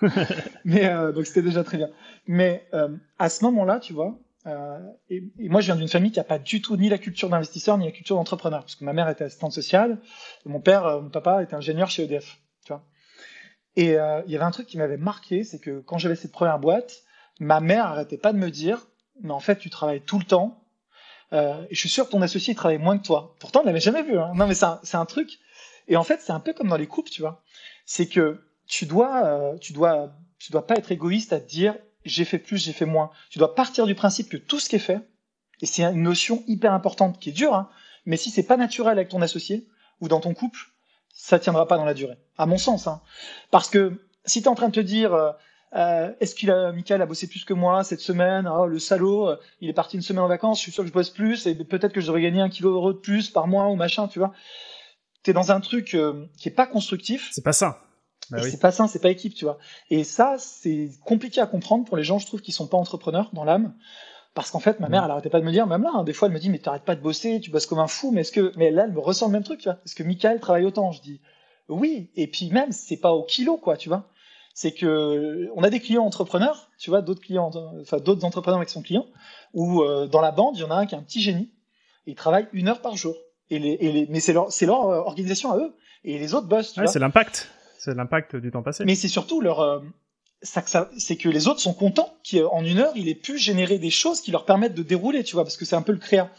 mais 0.64 0.86
euh, 0.86 1.12
donc 1.12 1.26
c'était 1.26 1.42
déjà 1.42 1.64
très 1.64 1.78
bien. 1.78 1.90
Mais 2.26 2.66
euh, 2.74 2.96
à 3.18 3.28
ce 3.28 3.44
moment-là, 3.44 3.80
tu 3.80 3.92
vois, 3.92 4.18
euh, 4.46 4.78
et, 5.10 5.22
et, 5.38 5.48
moi 5.48 5.60
je 5.60 5.66
viens 5.66 5.76
d'une 5.76 5.88
famille 5.88 6.12
qui 6.12 6.18
n'a 6.18 6.24
pas 6.24 6.38
du 6.38 6.62
tout 6.62 6.76
ni 6.76 6.88
la 6.88 6.98
culture 6.98 7.28
d'investisseur 7.28 7.76
ni 7.78 7.86
la 7.86 7.92
culture 7.92 8.16
d'entrepreneur, 8.16 8.60
parce 8.60 8.76
que 8.76 8.84
ma 8.84 8.92
mère 8.92 9.08
était 9.08 9.24
assistante 9.24 9.52
sociale, 9.52 9.98
et 10.44 10.48
mon 10.48 10.60
père, 10.60 11.02
mon 11.02 11.10
papa 11.10 11.42
était 11.42 11.54
ingénieur 11.54 11.90
chez 11.90 12.04
EDF. 12.04 12.38
Tu 12.64 12.72
vois. 12.72 12.84
Et 13.76 13.90
il 13.90 14.30
y 14.32 14.36
avait 14.36 14.44
un 14.44 14.50
truc 14.50 14.66
qui 14.66 14.78
m'avait 14.78 14.96
marqué, 14.96 15.44
c'est 15.44 15.58
que 15.58 15.80
quand 15.80 15.98
j'avais 15.98 16.16
cette 16.16 16.32
première 16.32 16.58
boîte, 16.58 17.02
ma 17.40 17.60
mère 17.60 17.86
arrêtait 17.86 18.16
pas 18.16 18.32
de 18.32 18.38
me 18.38 18.50
dire, 18.50 18.86
mais 19.22 19.32
en 19.32 19.40
fait 19.40 19.58
tu 19.58 19.70
travailles 19.70 20.00
tout 20.00 20.18
le 20.18 20.24
temps. 20.24 20.62
Euh, 21.32 21.64
et 21.70 21.74
je 21.74 21.80
suis 21.80 21.88
sûr 21.88 22.06
que 22.06 22.12
ton 22.12 22.22
associé 22.22 22.52
il 22.52 22.56
travaille 22.56 22.78
moins 22.78 22.98
que 22.98 23.04
toi. 23.04 23.34
Pourtant, 23.40 23.62
on 23.62 23.66
l'avait 23.66 23.80
jamais 23.80 24.02
vu. 24.02 24.18
Hein. 24.18 24.32
Non, 24.34 24.46
mais 24.46 24.54
c'est 24.54 24.96
un, 24.96 25.04
truc. 25.06 25.38
Et 25.88 25.96
en 25.96 26.04
fait, 26.04 26.20
c'est 26.20 26.32
un 26.32 26.40
peu 26.40 26.52
comme 26.52 26.68
dans 26.68 26.76
les 26.76 26.86
couples, 26.86 27.10
tu 27.10 27.20
vois. 27.20 27.42
C'est 27.84 28.06
que 28.06 28.44
tu 28.66 28.86
dois, 28.86 29.24
euh, 29.24 29.58
tu 29.58 29.72
dois, 29.72 30.12
tu 30.38 30.52
dois 30.52 30.66
pas 30.66 30.76
être 30.76 30.92
égoïste 30.92 31.32
à 31.32 31.40
te 31.40 31.48
dire 31.48 31.74
j'ai 32.04 32.24
fait 32.24 32.38
plus, 32.38 32.64
j'ai 32.64 32.72
fait 32.72 32.86
moins. 32.86 33.10
Tu 33.30 33.38
dois 33.38 33.54
partir 33.54 33.86
du 33.86 33.94
principe 33.94 34.28
que 34.28 34.36
tout 34.36 34.60
ce 34.60 34.68
qui 34.68 34.76
est 34.76 34.80
fait, 34.80 35.00
et 35.60 35.66
c'est 35.66 35.82
une 35.82 36.02
notion 36.02 36.44
hyper 36.46 36.72
importante 36.72 37.18
qui 37.18 37.30
est 37.30 37.32
dure, 37.32 37.54
hein, 37.54 37.68
mais 38.04 38.16
si 38.16 38.30
c'est 38.30 38.44
pas 38.44 38.56
naturel 38.56 38.92
avec 38.92 39.08
ton 39.08 39.22
associé 39.22 39.66
ou 40.00 40.06
dans 40.06 40.20
ton 40.20 40.32
couple, 40.32 40.60
ça 41.12 41.40
tiendra 41.40 41.66
pas 41.66 41.76
dans 41.76 41.84
la 41.84 41.94
durée, 41.94 42.16
à 42.38 42.46
mon 42.46 42.58
sens. 42.58 42.86
Hein. 42.86 43.00
Parce 43.50 43.68
que 43.68 44.06
si 44.24 44.40
tu 44.40 44.44
es 44.44 44.48
en 44.48 44.54
train 44.54 44.68
de 44.68 44.74
te 44.74 44.80
dire 44.80 45.34
euh, 45.74 46.12
est-ce 46.20 46.34
qu'il 46.34 46.50
a 46.50 46.72
Michael 46.72 47.02
a 47.02 47.06
bossé 47.06 47.26
plus 47.26 47.44
que 47.44 47.52
moi 47.52 47.82
cette 47.84 48.00
semaine? 48.00 48.48
Oh, 48.48 48.66
le 48.66 48.78
salaud 48.78 49.28
euh, 49.28 49.36
il 49.60 49.68
est 49.68 49.74
parti 49.74 49.96
une 49.96 50.02
semaine 50.02 50.22
en 50.22 50.28
vacances 50.28 50.58
je 50.58 50.62
suis 50.62 50.72
sûr 50.72 50.84
que 50.84 50.88
je 50.88 50.94
bosse 50.94 51.10
plus 51.10 51.46
et 51.46 51.54
peut-être 51.56 51.92
que 51.92 52.00
je 52.00 52.06
devrais 52.06 52.22
gagner 52.22 52.40
un 52.40 52.48
kilo 52.48 52.92
de 52.92 52.98
plus 52.98 53.30
par 53.30 53.48
mois 53.48 53.66
ou 53.66 53.74
machin 53.74 54.06
tu 54.06 54.18
vois 54.18 54.32
t'es 55.22 55.32
dans 55.32 55.50
un 55.50 55.60
truc 55.60 55.94
euh, 55.94 56.26
qui 56.38 56.48
est 56.48 56.52
pas 56.52 56.66
constructif 56.66 57.30
c'est 57.32 57.44
pas 57.44 57.52
ça 57.52 57.80
bah 58.30 58.38
oui. 58.42 58.50
C'est 58.50 58.60
pas 58.60 58.72
sain, 58.72 58.88
c'est 58.88 59.00
pas 59.00 59.10
équipe, 59.10 59.34
tu 59.34 59.44
vois. 59.44 59.58
Et 59.90 60.04
ça, 60.04 60.36
c'est 60.38 60.90
compliqué 61.04 61.40
à 61.40 61.46
comprendre 61.46 61.84
pour 61.84 61.96
les 61.96 62.02
gens, 62.02 62.18
je 62.18 62.26
trouve, 62.26 62.40
qui 62.40 62.52
sont 62.52 62.66
pas 62.66 62.76
entrepreneurs 62.76 63.30
dans 63.32 63.44
l'âme. 63.44 63.74
Parce 64.34 64.50
qu'en 64.50 64.58
fait, 64.58 64.80
ma 64.80 64.88
mère, 64.88 65.02
mm. 65.02 65.04
elle 65.04 65.10
arrêtait 65.12 65.30
pas 65.30 65.40
de 65.40 65.44
me 65.44 65.52
dire, 65.52 65.66
même 65.66 65.82
là, 65.82 65.90
hein, 65.94 66.04
des 66.04 66.12
fois, 66.12 66.28
elle 66.28 66.34
me 66.34 66.40
dit, 66.40 66.50
mais 66.50 66.58
t'arrêtes 66.58 66.84
pas 66.84 66.96
de 66.96 67.00
bosser, 67.00 67.40
tu 67.40 67.50
bosses 67.50 67.66
comme 67.66 67.78
un 67.78 67.86
fou, 67.86 68.10
mais 68.10 68.22
est-ce 68.22 68.32
que, 68.32 68.52
mais 68.56 68.70
là, 68.70 68.84
elle 68.84 68.92
me 68.92 69.00
ressent 69.00 69.26
le 69.26 69.32
même 69.32 69.44
truc, 69.44 69.60
tu 69.60 69.68
vois. 69.68 69.78
Est-ce 69.84 69.94
que 69.94 70.02
Michael 70.02 70.40
travaille 70.40 70.64
autant? 70.64 70.90
Je 70.92 71.00
dis, 71.00 71.20
oui. 71.68 72.10
Et 72.16 72.26
puis 72.26 72.50
même, 72.50 72.72
c'est 72.72 72.96
pas 72.96 73.12
au 73.12 73.22
kilo, 73.22 73.56
quoi, 73.58 73.76
tu 73.76 73.88
vois. 73.88 74.08
C'est 74.58 74.72
que, 74.72 75.50
on 75.54 75.62
a 75.62 75.68
des 75.68 75.80
clients 75.80 76.06
entrepreneurs, 76.06 76.70
tu 76.78 76.88
vois, 76.88 77.02
d'autres 77.02 77.20
clients, 77.20 77.50
enfin, 77.82 77.98
d'autres 77.98 78.24
entrepreneurs 78.24 78.56
avec 78.56 78.70
son 78.70 78.80
client, 78.80 79.04
où, 79.52 79.82
euh, 79.82 80.06
dans 80.06 80.22
la 80.22 80.32
bande, 80.32 80.56
il 80.56 80.60
y 80.60 80.64
en 80.64 80.70
a 80.70 80.76
un 80.76 80.86
qui 80.86 80.94
est 80.94 80.98
un 80.98 81.02
petit 81.02 81.20
génie, 81.20 81.50
et 82.06 82.12
il 82.12 82.14
travaille 82.14 82.48
une 82.54 82.68
heure 82.68 82.80
par 82.80 82.96
jour. 82.96 83.14
Et 83.50 83.58
les, 83.58 83.72
et 83.72 83.92
les, 83.92 84.06
mais 84.06 84.18
c'est 84.18 84.32
leur, 84.32 84.50
c'est 84.50 84.64
leur 84.64 84.88
euh, 84.88 85.00
organisation 85.00 85.52
à 85.52 85.58
eux. 85.58 85.76
Et 86.04 86.18
les 86.18 86.32
autres 86.32 86.46
bossent, 86.46 86.72
tu 86.72 86.80
ouais, 86.80 86.86
c'est 86.86 86.98
l'impact 86.98 87.50
c'est 87.78 87.94
l'impact 87.94 88.34
du 88.34 88.50
temps 88.50 88.62
passé. 88.62 88.86
Mais 88.86 88.94
c'est 88.94 89.08
surtout 89.08 89.42
leur, 89.42 89.60
euh, 89.60 89.80
ça, 90.40 90.62
ça, 90.64 90.88
c'est 90.96 91.16
que 91.16 91.28
les 91.28 91.48
autres 91.48 91.60
sont 91.60 91.74
contents 91.74 92.16
qu'en 92.28 92.64
une 92.64 92.78
heure, 92.78 92.94
il 92.96 93.08
ait 93.08 93.14
pu 93.14 93.36
générer 93.36 93.78
des 93.78 93.90
choses 93.90 94.22
qui 94.22 94.30
leur 94.30 94.46
permettent 94.46 94.74
de 94.74 94.82
dérouler, 94.82 95.22
tu 95.22 95.34
vois, 95.34 95.44
parce 95.44 95.58
que 95.58 95.66
c'est 95.66 95.76
un 95.76 95.82
peu 95.82 95.92
le 95.92 95.98
créa. 95.98 96.30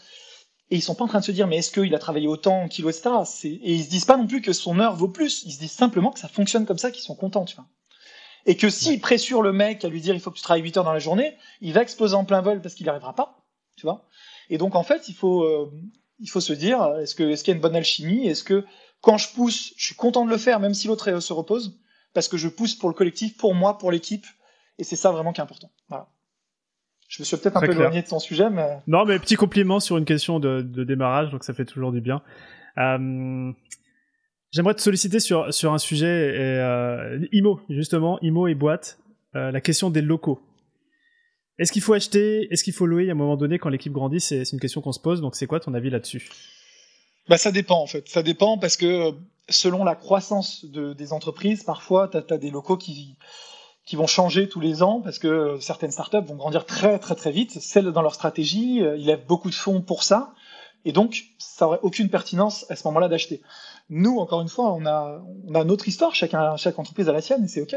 Et 0.70 0.76
ils 0.76 0.82
sont 0.82 0.96
pas 0.96 1.04
en 1.04 1.08
train 1.08 1.20
de 1.20 1.24
se 1.24 1.30
dire, 1.30 1.46
mais 1.46 1.58
est-ce 1.58 1.70
qu'il 1.70 1.94
a 1.94 2.00
travaillé 2.00 2.26
autant 2.26 2.62
en 2.62 2.68
kilos, 2.68 2.98
etc. 2.98 3.14
Et 3.44 3.74
ils 3.74 3.84
se 3.84 3.88
disent 3.88 4.04
pas 4.04 4.16
non 4.16 4.26
plus 4.26 4.42
que 4.42 4.52
son 4.52 4.80
heure 4.80 4.96
vaut 4.96 5.08
plus. 5.08 5.44
Ils 5.44 5.52
se 5.52 5.60
disent 5.60 5.70
simplement 5.70 6.10
que 6.10 6.18
ça 6.18 6.26
fonctionne 6.26 6.66
comme 6.66 6.78
ça, 6.78 6.90
qu'ils 6.90 7.04
sont 7.04 7.14
contents, 7.14 7.44
tu 7.44 7.54
vois. 7.54 7.66
Et 8.48 8.56
que 8.56 8.70
s'ils 8.70 8.94
ouais. 8.94 8.98
pressure 8.98 9.42
le 9.42 9.52
mec 9.52 9.84
à 9.84 9.88
lui 9.88 10.00
dire, 10.00 10.14
il 10.14 10.20
faut 10.20 10.30
que 10.30 10.36
tu 10.36 10.42
travailles 10.42 10.62
8 10.62 10.78
heures 10.78 10.84
dans 10.84 10.92
la 10.92 10.98
journée, 10.98 11.36
il 11.60 11.72
va 11.74 11.82
exploser 11.82 12.14
en 12.14 12.24
plein 12.24 12.40
vol 12.40 12.60
parce 12.60 12.74
qu'il 12.74 12.84
n'y 12.84 12.90
arrivera 12.90 13.14
pas, 13.14 13.44
tu 13.76 13.84
vois. 13.84 14.06
Et 14.48 14.56
donc, 14.56 14.74
en 14.74 14.82
fait, 14.82 15.08
il 15.08 15.14
faut, 15.14 15.42
euh, 15.42 15.70
il 16.18 16.30
faut 16.30 16.40
se 16.40 16.54
dire, 16.54 16.82
est-ce 16.96 17.14
que, 17.14 17.24
est-ce 17.24 17.44
qu'il 17.44 17.52
y 17.52 17.54
a 17.54 17.56
une 17.56 17.62
bonne 17.62 17.76
alchimie? 17.76 18.26
Est-ce 18.26 18.42
que 18.42 18.64
quand 19.02 19.18
je 19.18 19.28
pousse, 19.34 19.74
je 19.76 19.84
suis 19.84 19.94
content 19.94 20.24
de 20.24 20.30
le 20.30 20.38
faire, 20.38 20.60
même 20.60 20.72
si 20.72 20.88
l'autre 20.88 21.20
se 21.20 21.32
repose, 21.34 21.78
parce 22.14 22.26
que 22.26 22.38
je 22.38 22.48
pousse 22.48 22.74
pour 22.74 22.88
le 22.88 22.94
collectif, 22.94 23.36
pour 23.36 23.54
moi, 23.54 23.76
pour 23.76 23.92
l'équipe, 23.92 24.26
et 24.78 24.84
c'est 24.84 24.96
ça 24.96 25.12
vraiment 25.12 25.34
qui 25.34 25.40
est 25.40 25.44
important. 25.44 25.70
Voilà. 25.88 26.08
Je 27.08 27.22
me 27.22 27.24
suis 27.24 27.36
peut-être 27.36 27.56
un 27.58 27.60
peu 27.60 27.72
éloigné 27.72 28.02
de 28.02 28.08
ton 28.08 28.18
sujet, 28.18 28.48
mais... 28.50 28.78
Non, 28.86 29.04
mais 29.04 29.18
petit 29.18 29.36
compliment 29.36 29.78
sur 29.78 29.98
une 29.98 30.04
question 30.04 30.40
de, 30.40 30.62
de 30.62 30.84
démarrage, 30.84 31.30
donc 31.30 31.44
ça 31.44 31.52
fait 31.52 31.64
toujours 31.64 31.92
du 31.92 32.00
bien. 32.00 32.22
Euh, 32.78 33.52
J'aimerais 34.50 34.74
te 34.74 34.80
solliciter 34.80 35.20
sur, 35.20 35.52
sur 35.52 35.72
un 35.72 35.78
sujet, 35.78 36.06
et, 36.06 36.40
euh, 36.40 37.18
IMO, 37.32 37.60
justement, 37.68 38.18
IMO 38.22 38.46
et 38.48 38.54
boîte, 38.54 38.98
euh, 39.36 39.50
la 39.50 39.60
question 39.60 39.90
des 39.90 40.00
locaux. 40.00 40.40
Est-ce 41.58 41.72
qu'il 41.72 41.82
faut 41.82 41.92
acheter, 41.92 42.48
est-ce 42.50 42.64
qu'il 42.64 42.72
faut 42.72 42.86
louer? 42.86 43.08
À 43.08 43.12
un 43.12 43.16
moment 43.16 43.36
donné 43.36 43.58
quand 43.58 43.68
l'équipe 43.68 43.92
grandit 43.92 44.20
C'est 44.20 44.50
une 44.52 44.60
question 44.60 44.80
qu'on 44.80 44.92
se 44.92 45.00
pose, 45.00 45.20
donc 45.20 45.34
c'est 45.34 45.46
quoi 45.46 45.60
ton 45.60 45.74
avis 45.74 45.90
là-dessus? 45.90 46.28
Bah, 47.28 47.36
ça 47.36 47.52
dépend 47.52 47.82
en 47.82 47.86
fait. 47.86 48.08
Ça 48.08 48.22
dépend 48.22 48.58
parce 48.58 48.76
que 48.76 49.12
selon 49.48 49.84
la 49.84 49.94
croissance 49.94 50.64
de, 50.64 50.94
des 50.94 51.12
entreprises, 51.12 51.64
parfois 51.64 52.08
tu 52.08 52.16
as, 52.16 52.38
des 52.38 52.50
locaux 52.50 52.76
qui, 52.76 53.16
qui 53.84 53.96
vont 53.96 54.06
changer 54.06 54.48
tous 54.48 54.60
les 54.60 54.82
ans 54.82 55.00
parce 55.02 55.18
que 55.18 55.58
certaines 55.60 55.90
startups 55.90 56.24
vont 56.26 56.36
grandir 56.36 56.64
très 56.64 56.98
très 56.98 57.16
très 57.16 57.32
vite. 57.32 57.60
Celles 57.60 57.90
dans 57.90 58.02
leur 58.02 58.14
stratégie, 58.14 58.82
euh, 58.82 58.96
ils 58.96 59.06
lèvent 59.06 59.26
beaucoup 59.26 59.50
de 59.50 59.54
fonds 59.54 59.82
pour 59.82 60.04
ça. 60.04 60.32
Et 60.84 60.92
donc, 60.92 61.24
ça 61.38 61.66
aurait 61.66 61.80
aucune 61.82 62.08
pertinence 62.08 62.64
à 62.70 62.76
ce 62.76 62.86
moment-là 62.86 63.08
d'acheter. 63.08 63.42
Nous, 63.90 64.18
encore 64.18 64.42
une 64.42 64.48
fois, 64.48 64.72
on 64.74 64.84
a, 64.84 65.22
on 65.46 65.54
a 65.54 65.64
notre 65.64 65.88
histoire, 65.88 66.14
chacun, 66.14 66.56
chaque 66.56 66.78
entreprise 66.78 67.08
a 67.08 67.12
la 67.12 67.22
sienne, 67.22 67.44
et 67.44 67.48
c'est 67.48 67.62
OK. 67.62 67.74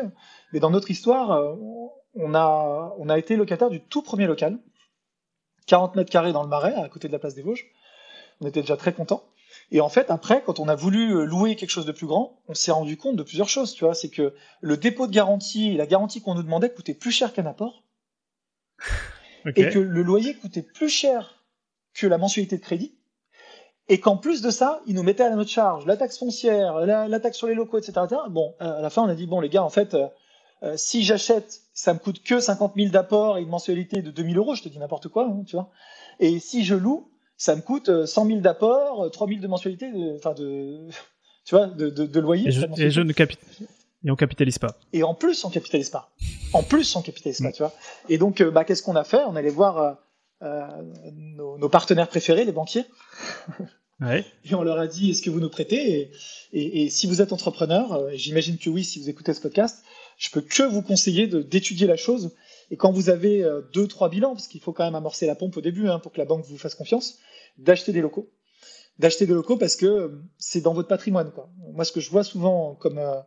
Mais 0.52 0.60
dans 0.60 0.70
notre 0.70 0.92
histoire, 0.92 1.32
euh, 1.32 1.56
on 2.16 2.36
a, 2.36 2.94
on 2.98 3.10
a 3.10 3.18
été 3.18 3.38
locataire 3.38 3.70
du 3.70 3.82
tout 3.82 4.02
premier 4.02 4.28
local, 4.28 4.60
40 5.68 5.96
mètres 5.96 6.12
carrés 6.12 6.34
dans 6.34 6.44
le 6.44 6.50
Marais, 6.50 6.76
à 6.76 6.90
côté 6.90 7.08
de 7.08 7.14
la 7.14 7.20
place 7.20 7.36
des 7.36 7.42
Vosges. 7.42 7.66
On 8.42 8.48
était 8.48 8.62
déjà 8.62 8.76
très 8.76 8.94
contents. 8.94 9.24
Et 9.72 9.80
en 9.80 9.90
fait, 9.90 10.12
après, 10.12 10.44
quand 10.44 10.60
on 10.60 10.68
a 10.68 10.76
voulu 10.76 11.16
euh, 11.16 11.26
louer 11.26 11.56
quelque 11.56 11.70
chose 11.70 11.86
de 11.86 11.92
plus 11.92 12.08
grand, 12.08 12.42
on 12.48 12.54
s'est 12.54 12.72
rendu 12.72 12.98
compte 12.98 13.16
de 13.16 13.24
plusieurs 13.24 13.50
choses, 13.50 13.74
tu 13.74 13.86
vois. 13.86 13.94
C'est 13.94 14.10
que 14.10 14.34
le 14.60 14.78
dépôt 14.78 15.08
de 15.08 15.12
garantie 15.12 15.70
et 15.70 15.78
la 15.78 15.86
garantie 15.86 16.22
qu'on 16.22 16.36
nous 16.36 16.44
demandait 16.44 16.74
coûtait 16.74 16.94
plus 16.94 17.12
cher 17.12 17.34
qu'un 17.34 17.46
apport. 17.46 17.84
Okay. 19.44 19.62
Et 19.62 19.70
que 19.72 19.80
le 19.80 20.04
loyer 20.04 20.36
coûtait 20.36 20.62
plus 20.62 20.88
cher 20.88 21.44
que 21.96 22.06
la 22.06 22.20
mensualité 22.20 22.58
de 22.58 22.62
crédit. 22.62 22.96
Et 23.92 24.00
qu'en 24.00 24.16
plus 24.16 24.42
de 24.42 24.52
ça, 24.52 24.82
ils 24.88 24.96
nous 24.96 25.04
mettaient 25.04 25.26
à 25.26 25.36
notre 25.36 25.50
charge 25.50 25.86
la 25.86 25.98
taxe 25.98 26.18
foncière, 26.18 26.86
la, 26.86 27.10
la 27.10 27.20
taxe 27.20 27.38
sur 27.38 27.48
les 27.48 27.56
locaux, 27.56 27.78
etc., 27.78 27.92
etc. 28.06 28.22
Bon, 28.30 28.56
euh, 28.62 28.80
à 28.80 28.82
la 28.82 28.90
fin, 28.90 29.04
on 29.04 29.10
a 29.10 29.16
dit, 29.16 29.28
bon, 29.28 29.42
les 29.42 29.50
gars, 29.50 29.64
en 29.64 29.70
fait, 29.70 29.96
euh, 29.96 30.08
euh, 30.64 30.76
si 30.78 31.04
j'achète, 31.04 31.60
ça 31.74 31.94
me 31.94 32.00
coûte 32.00 32.24
que 32.24 32.40
50 32.40 32.76
000 32.78 32.90
d'apport 32.90 33.38
et 33.38 33.42
une 33.42 33.50
mensualité 33.50 34.02
de 34.02 34.10
2000 34.10 34.38
euros, 34.38 34.56
je 34.56 34.64
te 34.64 34.70
dis 34.70 34.80
n'importe 34.80 35.10
quoi, 35.10 35.26
hein, 35.26 35.44
tu 35.46 35.58
vois. 35.58 35.72
Et 36.22 36.40
si 36.40 36.64
je 36.64 36.74
loue, 36.74 37.12
ça 37.36 37.54
me 37.54 37.62
coûte 37.62 38.06
100 38.06 38.24
euh, 38.24 38.28
000 38.30 38.40
d'apport, 38.40 39.12
3 39.12 39.28
euh, 39.28 39.30
000 39.30 39.42
de 39.42 39.48
mensualité, 39.48 39.92
enfin 40.16 40.36
de, 40.36 40.88
tu 41.46 41.54
vois, 41.54 41.68
de, 41.68 41.90
de, 41.90 42.06
de 42.06 42.20
loyer. 42.22 42.48
Et 42.48 42.52
je, 42.52 42.66
et 42.78 42.92
je 42.92 43.02
ne 43.02 43.12
capit... 43.12 43.38
et 44.06 44.10
on 44.10 44.16
capitalise 44.16 44.58
pas. 44.58 44.78
Et 44.94 45.04
en 45.04 45.16
plus, 45.16 45.44
on 45.44 45.50
capitalise 45.50 45.90
pas. 45.90 46.14
En 46.54 46.64
plus, 46.64 46.96
on 46.96 47.02
capitalise 47.02 47.42
pas, 47.42 47.52
tu 47.52 47.62
vois. 47.62 47.74
Et 48.08 48.18
donc, 48.18 48.42
bah, 48.42 48.64
qu'est-ce 48.64 48.84
qu'on 48.84 48.96
a 48.96 49.04
fait? 49.04 49.22
On 49.28 49.36
allait 49.36 49.50
voir 49.50 49.98
euh, 50.44 50.66
nos, 51.14 51.60
nos, 51.60 51.70
partenaires 51.70 52.08
préférés, 52.08 52.46
les 52.46 52.52
banquiers. 52.52 52.86
Et 54.46 54.56
on 54.56 54.64
leur 54.64 54.80
a 54.80 54.88
dit, 54.88 55.12
est-ce 55.12 55.22
que 55.22 55.30
vous 55.30 55.40
nous 55.40 55.50
prêtez 55.50 56.12
et, 56.54 56.84
et, 56.84 56.90
si 56.90 57.08
vous 57.08 57.22
êtes 57.22 57.34
entrepreneur, 57.34 58.10
j'imagine 58.14 58.58
que 58.58 58.70
oui, 58.70 58.84
si 58.84 59.00
vous 59.00 59.10
écoutez 59.10 59.34
ce 59.34 59.42
podcast, 59.42 59.84
je 60.18 60.30
peux 60.32 60.42
que 60.42 60.64
vous 60.64 60.82
conseiller 60.82 61.28
d'étudier 61.28 61.88
la 61.88 61.98
chose. 61.98 62.36
Et 62.72 62.78
quand 62.78 62.92
vous 62.92 63.10
avez 63.10 63.46
deux, 63.74 63.88
trois 63.88 64.10
bilans, 64.10 64.34
parce 64.34 64.48
qu'il 64.48 64.62
faut 64.62 64.74
quand 64.74 64.86
même 64.86 64.96
amorcer 64.96 65.28
la 65.28 65.36
pompe 65.36 65.58
au 65.58 65.62
début 65.62 65.88
hein, 65.88 66.00
pour 66.00 66.12
que 66.12 66.18
la 66.18 66.26
banque 66.26 66.46
vous 66.46 66.58
fasse 66.58 66.76
confiance, 66.76 67.20
d'acheter 67.58 67.92
des 67.92 68.02
locaux. 68.02 68.30
D'acheter 69.00 69.26
des 69.26 69.34
locaux 69.34 69.58
parce 69.58 69.76
que 69.76 69.86
euh, 69.86 70.22
c'est 70.38 70.62
dans 70.62 70.74
votre 70.74 70.88
patrimoine. 70.88 71.32
Quoi. 71.32 71.50
Moi, 71.74 71.86
ce 71.86 71.92
que 71.92 72.00
je 72.00 72.10
vois 72.10 72.24
souvent 72.24 72.76
comme, 72.76 72.98
euh, 72.98 73.20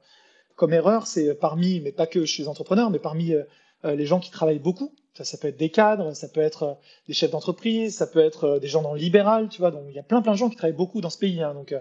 comme 0.57 0.73
erreur, 0.73 1.07
c'est 1.07 1.35
parmi, 1.35 1.81
mais 1.81 1.93
pas 1.93 2.07
que 2.07 2.25
chez 2.27 2.43
les 2.43 2.49
entrepreneurs, 2.49 2.91
mais 2.91 2.99
parmi 2.99 3.33
euh, 3.33 3.45
les 3.85 4.07
gens 4.07 4.21
qui 4.21 4.31
travaillent 4.31 4.61
beaucoup. 4.61 4.95
Ça, 5.15 5.25
ça 5.25 5.39
peut 5.39 5.49
être 5.49 5.57
des 5.57 5.71
cadres, 5.71 6.13
ça 6.13 6.29
peut 6.29 6.41
être 6.41 6.77
des 7.07 7.15
chefs 7.15 7.31
d'entreprise, 7.31 7.97
ça 7.97 8.07
peut 8.07 8.19
être 8.19 8.59
des 8.59 8.67
gens 8.67 8.83
dans 8.83 8.95
le 8.95 8.99
libéral, 8.99 9.49
tu 9.49 9.59
vois. 9.59 9.71
Donc, 9.71 9.85
il 9.89 9.95
y 9.95 9.99
a 9.99 10.03
plein, 10.03 10.23
plein 10.23 10.33
de 10.33 10.39
gens 10.39 10.49
qui 10.49 10.57
travaillent 10.57 10.77
beaucoup 10.77 11.01
dans 11.01 11.11
ce 11.11 11.19
pays. 11.19 11.41
Hein, 11.41 11.55
donc, 11.55 11.73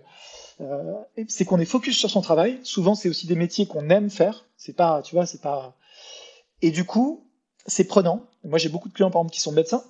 euh, 0.61 0.93
c'est 1.27 1.43
qu'on 1.43 1.59
est 1.59 1.65
focus 1.65 1.97
sur 1.97 2.11
son 2.11 2.21
travail. 2.21 2.59
Souvent, 2.63 2.93
c'est 2.93 3.09
aussi 3.09 3.25
des 3.25 3.35
métiers 3.35 3.65
qu'on 3.65 3.89
aime 3.89 4.11
faire. 4.11 4.45
C'est 4.55 4.75
pas, 4.75 5.01
tu 5.01 5.15
vois, 5.15 5.25
c'est 5.25 5.41
pas. 5.41 5.75
Et 6.61 6.69
du 6.69 6.85
coup, 6.85 7.27
c'est 7.65 7.85
prenant. 7.85 8.27
Moi, 8.43 8.59
j'ai 8.59 8.69
beaucoup 8.69 8.87
de 8.87 8.93
clients, 8.93 9.09
par 9.09 9.21
exemple, 9.21 9.33
qui 9.33 9.41
sont 9.41 9.51
médecins 9.51 9.83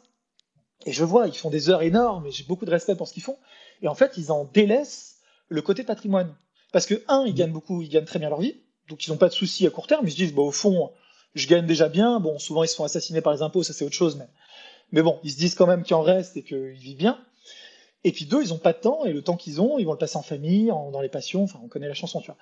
et 0.85 0.91
je 0.91 1.03
vois, 1.03 1.27
ils 1.27 1.35
font 1.35 1.49
des 1.49 1.69
heures 1.69 1.81
énormes 1.81 2.27
et 2.27 2.31
j'ai 2.31 2.43
beaucoup 2.43 2.65
de 2.65 2.71
respect 2.71 2.95
pour 2.95 3.07
ce 3.07 3.13
qu'ils 3.13 3.23
font. 3.23 3.37
Et 3.81 3.87
en 3.87 3.95
fait, 3.95 4.13
ils 4.17 4.31
en 4.31 4.45
délaissent 4.45 5.17
le 5.49 5.61
côté 5.61 5.83
patrimoine. 5.83 6.35
Parce 6.71 6.85
que, 6.85 7.03
un, 7.07 7.23
ils 7.25 7.33
gagnent 7.33 7.51
beaucoup, 7.51 7.81
ils 7.81 7.89
gagnent 7.89 8.05
très 8.05 8.19
bien 8.19 8.29
leur 8.29 8.41
vie. 8.41 8.55
Donc, 8.89 9.05
ils 9.05 9.11
n'ont 9.11 9.17
pas 9.17 9.29
de 9.29 9.33
soucis 9.33 9.65
à 9.65 9.69
court 9.69 9.87
terme. 9.87 10.07
Ils 10.07 10.11
se 10.11 10.17
disent, 10.17 10.33
bah, 10.33 10.41
au 10.41 10.51
fond, 10.51 10.91
je 11.36 11.47
gagne 11.47 11.65
déjà 11.65 11.89
bien. 11.89 12.19
Bon, 12.19 12.39
souvent, 12.39 12.63
ils 12.63 12.67
se 12.67 12.75
font 12.75 12.84
assassiner 12.84 13.21
par 13.21 13.34
les 13.34 13.41
impôts, 13.41 13.63
ça 13.63 13.73
c'est 13.73 13.86
autre 13.86 13.95
chose. 13.95 14.17
Mais, 14.17 14.27
Mais 14.91 15.01
bon, 15.01 15.19
ils 15.23 15.31
se 15.31 15.38
disent 15.38 15.55
quand 15.55 15.67
même 15.67 15.84
qu'il 15.84 15.95
en 15.95 16.01
reste 16.01 16.38
et 16.38 16.43
qu'ils 16.43 16.71
vivent 16.71 16.97
bien. 16.97 17.19
Et 18.03 18.11
puis 18.11 18.25
deux, 18.25 18.43
ils 18.43 18.49
n'ont 18.49 18.57
pas 18.57 18.73
de 18.73 18.79
temps, 18.79 19.05
et 19.05 19.13
le 19.13 19.21
temps 19.21 19.38
qu'ils 19.38 19.61
ont, 19.61 19.79
ils 19.79 19.86
vont 19.86 19.93
le 19.93 19.97
passer 19.97 20.17
en 20.17 20.23
famille, 20.23 20.67
dans 20.67 21.01
les 21.01 21.09
passions, 21.09 21.43
enfin 21.43 21.59
on 21.63 21.69
connaît 21.69 21.88
la 21.88 21.93
chanson, 21.93 22.19
tu 22.19 22.27
vois. 22.27 22.38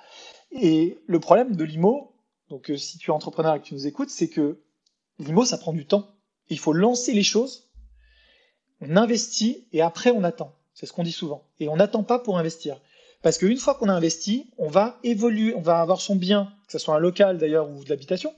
Et 0.52 0.98
le 1.06 1.20
problème 1.20 1.56
de 1.56 1.64
l'IMO, 1.64 2.16
donc 2.50 2.72
euh, 2.72 2.78
si 2.78 2.98
tu 2.98 3.12
es 3.12 3.14
entrepreneur 3.14 3.56
et 3.56 3.60
que 3.60 3.66
tu 3.66 3.76
nous 3.76 3.86
écoutes, 3.86 4.10
c'est 4.10 4.28
que 4.28 4.60
l'IMO, 5.20 5.46
ça 5.46 5.58
prend 5.58 5.72
du 5.72 5.86
temps. 5.86 6.16
Il 6.50 6.58
faut 6.58 6.74
lancer 6.74 7.14
les 7.14 7.24
choses, 7.24 7.70
on 8.82 8.98
investit, 8.98 9.68
et 9.72 9.82
après 9.82 10.10
on 10.10 10.24
attend. 10.24 10.56
C'est 10.74 10.88
ce 10.88 10.94
qu'on 10.94 11.04
dit 11.04 11.12
souvent. 11.12 11.48
Et 11.60 11.70
on 11.70 11.76
n'attend 11.76 12.04
pas 12.04 12.18
pour 12.18 12.40
investir. 12.40 12.82
Parce 13.22 13.38
qu'une 13.38 13.58
fois 13.58 13.76
qu'on 13.76 13.90
a 13.90 13.94
investi, 13.94 14.52
on 14.58 14.68
va 14.68 15.00
évoluer, 15.04 15.54
on 15.54 15.62
va 15.62 15.80
avoir 15.80 16.02
son 16.02 16.16
bien, 16.16 16.52
que 16.66 16.72
ce 16.72 16.80
soit 16.80 16.96
un 16.96 17.00
local 17.00 17.38
d'ailleurs 17.38 17.70
ou 17.70 17.84
de 17.84 17.90
l'habitation, 17.90 18.34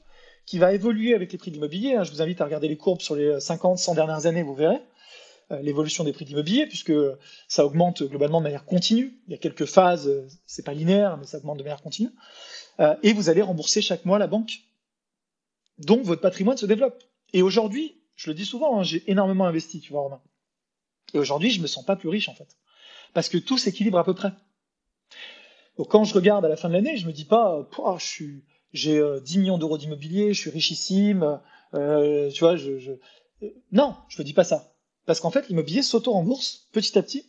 qui 0.46 0.58
va 0.60 0.74
évoluer 0.74 1.14
avec 1.14 1.32
les 1.32 1.38
prix 1.38 1.52
de 1.52 1.56
l'immobilier. 1.56 1.96
Hein. 1.96 2.04
Je 2.04 2.12
vous 2.12 2.22
invite 2.22 2.42
à 2.42 2.46
regarder 2.46 2.68
les 2.68 2.78
courbes 2.78 3.02
sur 3.02 3.16
les 3.16 3.40
50, 3.40 3.78
100 3.78 3.96
dernières 3.96 4.26
années, 4.26 4.44
vous 4.44 4.56
verrez 4.56 4.82
euh, 5.52 5.62
l'évolution 5.62 6.04
des 6.04 6.14
prix 6.14 6.26
de 6.26 6.30
l'immobilier, 6.30 6.68
puisque 6.68 6.94
ça 7.48 7.66
augmente 7.66 8.04
globalement 8.04 8.40
de 8.40 8.44
manière 8.44 8.66
continue. 8.66 9.20
Il 9.28 9.32
y 9.32 9.36
a 9.36 9.38
quelques 9.38 9.66
phases, 9.66 10.10
c'est 10.46 10.64
pas 10.64 10.74
linéaire, 10.74 11.18
mais 11.18 11.26
ça 11.26 11.38
augmente 11.38 11.58
de 11.58 11.64
manière 11.64 11.82
continue. 11.82 12.12
Euh, 12.80 12.96
et 13.04 13.14
vous 13.14 13.30
allez 13.30 13.42
rembourser 13.42 13.82
chaque 13.82 14.06
mois 14.06 14.20
la 14.20 14.28
banque. 14.28 14.62
Donc 15.80 16.04
votre 16.04 16.22
patrimoine 16.22 16.58
se 16.58 16.66
développe. 16.66 17.04
Et 17.34 17.42
aujourd'hui, 17.42 18.02
je 18.16 18.30
le 18.30 18.36
dis 18.36 18.46
souvent, 18.46 18.80
hein, 18.80 18.84
j'ai 18.84 19.04
énormément 19.10 19.46
investi, 19.46 19.80
tu 19.80 19.92
vois, 19.92 20.02
Romain. 20.02 20.22
Et 21.14 21.20
aujourd'hui, 21.20 21.52
je 21.52 21.62
me 21.62 21.68
sens 21.68 21.86
pas 21.86 21.96
plus 21.96 22.10
riche 22.10 22.30
en 22.30 22.34
fait, 22.34 22.58
parce 23.14 23.30
que 23.30 23.38
tout 23.38 23.58
s'équilibre 23.58 23.98
à 23.98 24.04
peu 24.04 24.14
près. 24.14 24.32
Donc 25.78 25.90
quand 25.90 26.04
je 26.04 26.14
regarde 26.14 26.46
à 26.46 26.48
la 26.50 26.56
fin 26.56 26.70
de 26.70 26.74
l'année, 26.74 26.98
je 26.98 27.08
me 27.08 27.12
dis 27.12 27.26
pas, 27.26 27.68
je 27.98 28.06
suis, 28.06 28.44
j'ai 28.74 28.96
10 29.22 29.38
euh, 29.38 29.40
millions 29.40 29.58
d'euros 29.58 29.78
d'immobilier, 29.78 30.34
je 30.34 30.40
suis 30.40 30.50
richissime, 30.50 31.40
euh, 31.74 32.30
tu 32.32 32.44
vois, 32.44 32.56
je... 32.56 32.92
non, 33.72 33.96
je 34.10 34.22
me 34.22 34.26
dis 34.26 34.34
pas 34.34 34.44
ça, 34.44 34.76
parce 35.06 35.20
qu'en 35.20 35.32
fait 35.32 35.48
l'immobilier 35.48 35.84
s'auto-rembourse 35.84 36.68
petit 36.72 36.98
à 36.98 37.04
petit, 37.04 37.26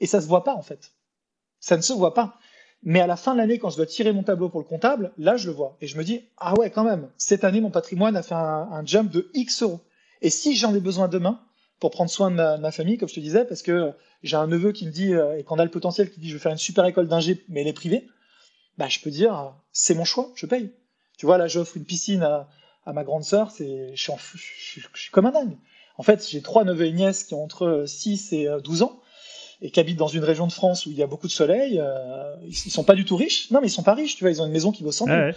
et 0.00 0.06
ça 0.06 0.20
se 0.20 0.26
voit 0.26 0.44
pas 0.44 0.54
en 0.54 0.62
fait, 0.62 0.92
ça 1.60 1.76
ne 1.76 1.82
se 1.82 1.92
voit 1.92 2.14
pas. 2.14 2.38
Mais 2.84 3.00
à 3.00 3.08
la 3.08 3.16
fin 3.16 3.32
de 3.32 3.38
l'année, 3.38 3.58
quand 3.58 3.70
je 3.70 3.76
dois 3.76 3.86
tirer 3.86 4.12
mon 4.12 4.22
tableau 4.22 4.48
pour 4.48 4.60
le 4.60 4.66
comptable, 4.66 5.12
là 5.18 5.36
je 5.36 5.48
le 5.48 5.52
vois, 5.52 5.76
et 5.80 5.88
je 5.88 5.98
me 5.98 6.04
dis, 6.04 6.22
ah 6.36 6.54
ouais, 6.54 6.70
quand 6.70 6.84
même, 6.84 7.10
cette 7.16 7.42
année 7.42 7.60
mon 7.60 7.70
patrimoine 7.70 8.16
a 8.16 8.22
fait 8.22 8.36
un, 8.36 8.82
jump 8.86 9.10
de 9.10 9.30
X 9.34 9.62
euros. 9.62 9.80
Et 10.22 10.30
si 10.30 10.56
j'en 10.56 10.74
ai 10.74 10.80
besoin 10.80 11.08
demain, 11.08 11.40
pour 11.80 11.90
prendre 11.90 12.10
soin 12.10 12.30
de 12.30 12.36
ma, 12.36 12.72
famille, 12.72 12.98
comme 12.98 13.08
je 13.08 13.14
te 13.14 13.20
disais, 13.20 13.44
parce 13.44 13.62
que 13.62 13.92
j'ai 14.22 14.36
un 14.36 14.48
neveu 14.48 14.72
qui 14.72 14.86
me 14.86 14.90
dit, 14.90 15.14
euh, 15.14 15.38
et 15.38 15.44
qu'on 15.44 15.58
a 15.60 15.64
le 15.64 15.70
potentiel, 15.70 16.10
qui 16.10 16.18
dit 16.18 16.28
je 16.28 16.34
veux 16.34 16.40
faire 16.40 16.50
une 16.50 16.58
super 16.58 16.84
école 16.86 17.06
d'ingé, 17.06 17.44
mais 17.48 17.60
elle 17.60 17.68
est 17.68 17.72
privée, 17.72 18.08
bah, 18.78 18.86
je 18.88 19.00
peux 19.00 19.10
dire, 19.10 19.54
c'est 19.72 19.94
mon 19.94 20.04
choix, 20.04 20.30
je 20.34 20.46
paye. 20.46 20.72
Tu 21.18 21.26
vois, 21.26 21.36
là, 21.36 21.48
j'offre 21.48 21.76
une 21.76 21.84
piscine 21.84 22.22
à, 22.22 22.48
ma 22.86 23.04
grande 23.04 23.24
sœur, 23.24 23.50
je, 23.50 23.92
suis 23.94 24.80
je, 24.80 24.88
suis 24.94 25.10
comme 25.10 25.26
un 25.26 25.32
dingue. 25.32 25.58
En 25.98 26.02
fait, 26.02 26.26
j'ai 26.26 26.40
trois 26.40 26.64
neveux 26.64 26.86
et 26.86 26.92
nièces 26.92 27.24
qui 27.24 27.34
ont 27.34 27.44
entre 27.44 27.84
6 27.86 28.32
et 28.32 28.48
12 28.64 28.80
euh, 28.80 28.84
ans, 28.86 29.00
et 29.60 29.70
qui 29.70 29.80
habitent 29.80 29.98
dans 29.98 30.08
une 30.08 30.24
région 30.24 30.46
de 30.46 30.52
France 30.52 30.86
où 30.86 30.90
il 30.90 30.96
y 30.96 31.02
a 31.02 31.06
beaucoup 31.06 31.26
de 31.26 31.32
soleil. 31.32 31.80
Euh, 31.80 32.34
ils, 32.46 32.54
sont 32.54 32.84
pas 32.84 32.94
du 32.94 33.04
tout 33.04 33.16
riches. 33.16 33.50
Non, 33.50 33.60
mais 33.60 33.66
ils 33.66 33.72
sont 33.72 33.82
pas 33.82 33.94
riches, 33.94 34.16
tu 34.16 34.24
vois, 34.24 34.30
ils 34.30 34.40
ont 34.40 34.46
une 34.46 34.52
maison 34.52 34.70
qui 34.72 34.84
vaut 34.84 34.92
100 34.92 35.06
000. 35.06 35.30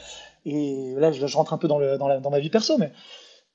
Et 0.45 0.93
là, 0.97 1.11
je, 1.11 1.25
rentre 1.35 1.51
un 1.51 1.57
peu 1.57 1.67
dans, 1.67 1.79
le, 1.79 1.97
dans, 1.97 2.07
la, 2.07 2.19
dans 2.19 2.29
ma 2.29 2.39
vie 2.39 2.49
perso, 2.49 2.77
mais 2.77 2.93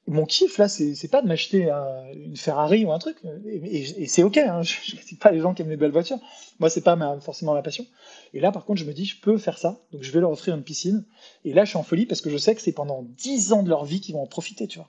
mon 0.09 0.25
kiff 0.25 0.59
là, 0.59 0.69
c'est 0.69 1.11
pas 1.11 1.21
de 1.21 1.27
m'acheter 1.27 1.71
une 2.15 2.37
Ferrari 2.37 2.85
ou 2.85 2.93
un 2.93 2.99
truc, 2.99 3.17
et, 3.45 4.07
c'est 4.07 4.23
ok. 4.23 4.37
Hein, 4.39 4.63
je 4.63 4.97
ne 4.97 5.03
dis 5.03 5.17
pas 5.17 5.33
les 5.33 5.41
gens 5.41 5.53
qui 5.53 5.63
aiment 5.63 5.71
les 5.71 5.77
belles 5.77 5.91
voitures. 5.91 6.19
Moi, 6.61 6.71
c'est 6.71 6.81
pas 6.81 6.97
forcément 7.21 7.55
ma 7.55 7.63
passion. 7.63 7.85
Et 8.33 8.41
là, 8.41 8.53
par 8.53 8.65
contre, 8.65 8.81
je 8.81 8.87
me 8.87 8.93
dis, 8.93 9.05
je 9.05 9.21
peux 9.21 9.37
faire 9.39 9.59
ça, 9.59 9.81
donc 9.93 10.03
je 10.03 10.13
vais 10.13 10.21
leur 10.21 10.31
offrir 10.31 10.55
une 10.55 10.63
piscine. 10.63 11.05
Et 11.45 11.53
là, 11.53 11.65
je 11.65 11.71
suis 11.71 11.79
en 11.79 11.83
folie 11.83 12.07
parce 12.07 12.21
que 12.21 12.31
je 12.31 12.37
sais 12.37 12.55
que 12.55 12.61
c'est 12.61 12.73
pendant 12.73 13.03
10 13.03 13.53
ans 13.53 13.63
de 13.63 13.69
leur 13.69 13.85
vie 13.85 14.01
qu'ils 14.01 14.15
vont 14.15 14.23
en 14.23 14.27
profiter, 14.27 14.69
tu 14.69 14.79
vois. 14.79 14.89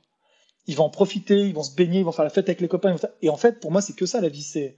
Ils 0.68 0.76
vont 0.76 0.86
en 0.86 0.90
profiter, 0.90 1.40
ils 1.40 1.54
vont 1.54 1.64
se 1.64 1.74
baigner, 1.74 2.00
ils 2.00 2.06
vont 2.06 2.12
faire 2.12 2.26
la 2.26 2.30
fête 2.30 2.50
avec 2.50 2.62
les 2.62 2.68
copains. 2.68 2.96
Et 3.22 3.30
en 3.30 3.38
fait, 3.38 3.60
pour 3.60 3.72
moi, 3.72 3.82
c'est 3.82 3.96
que 3.96 4.06
ça 4.06 4.22
la 4.22 4.30
vie. 4.30 4.44
C'est 4.44 4.76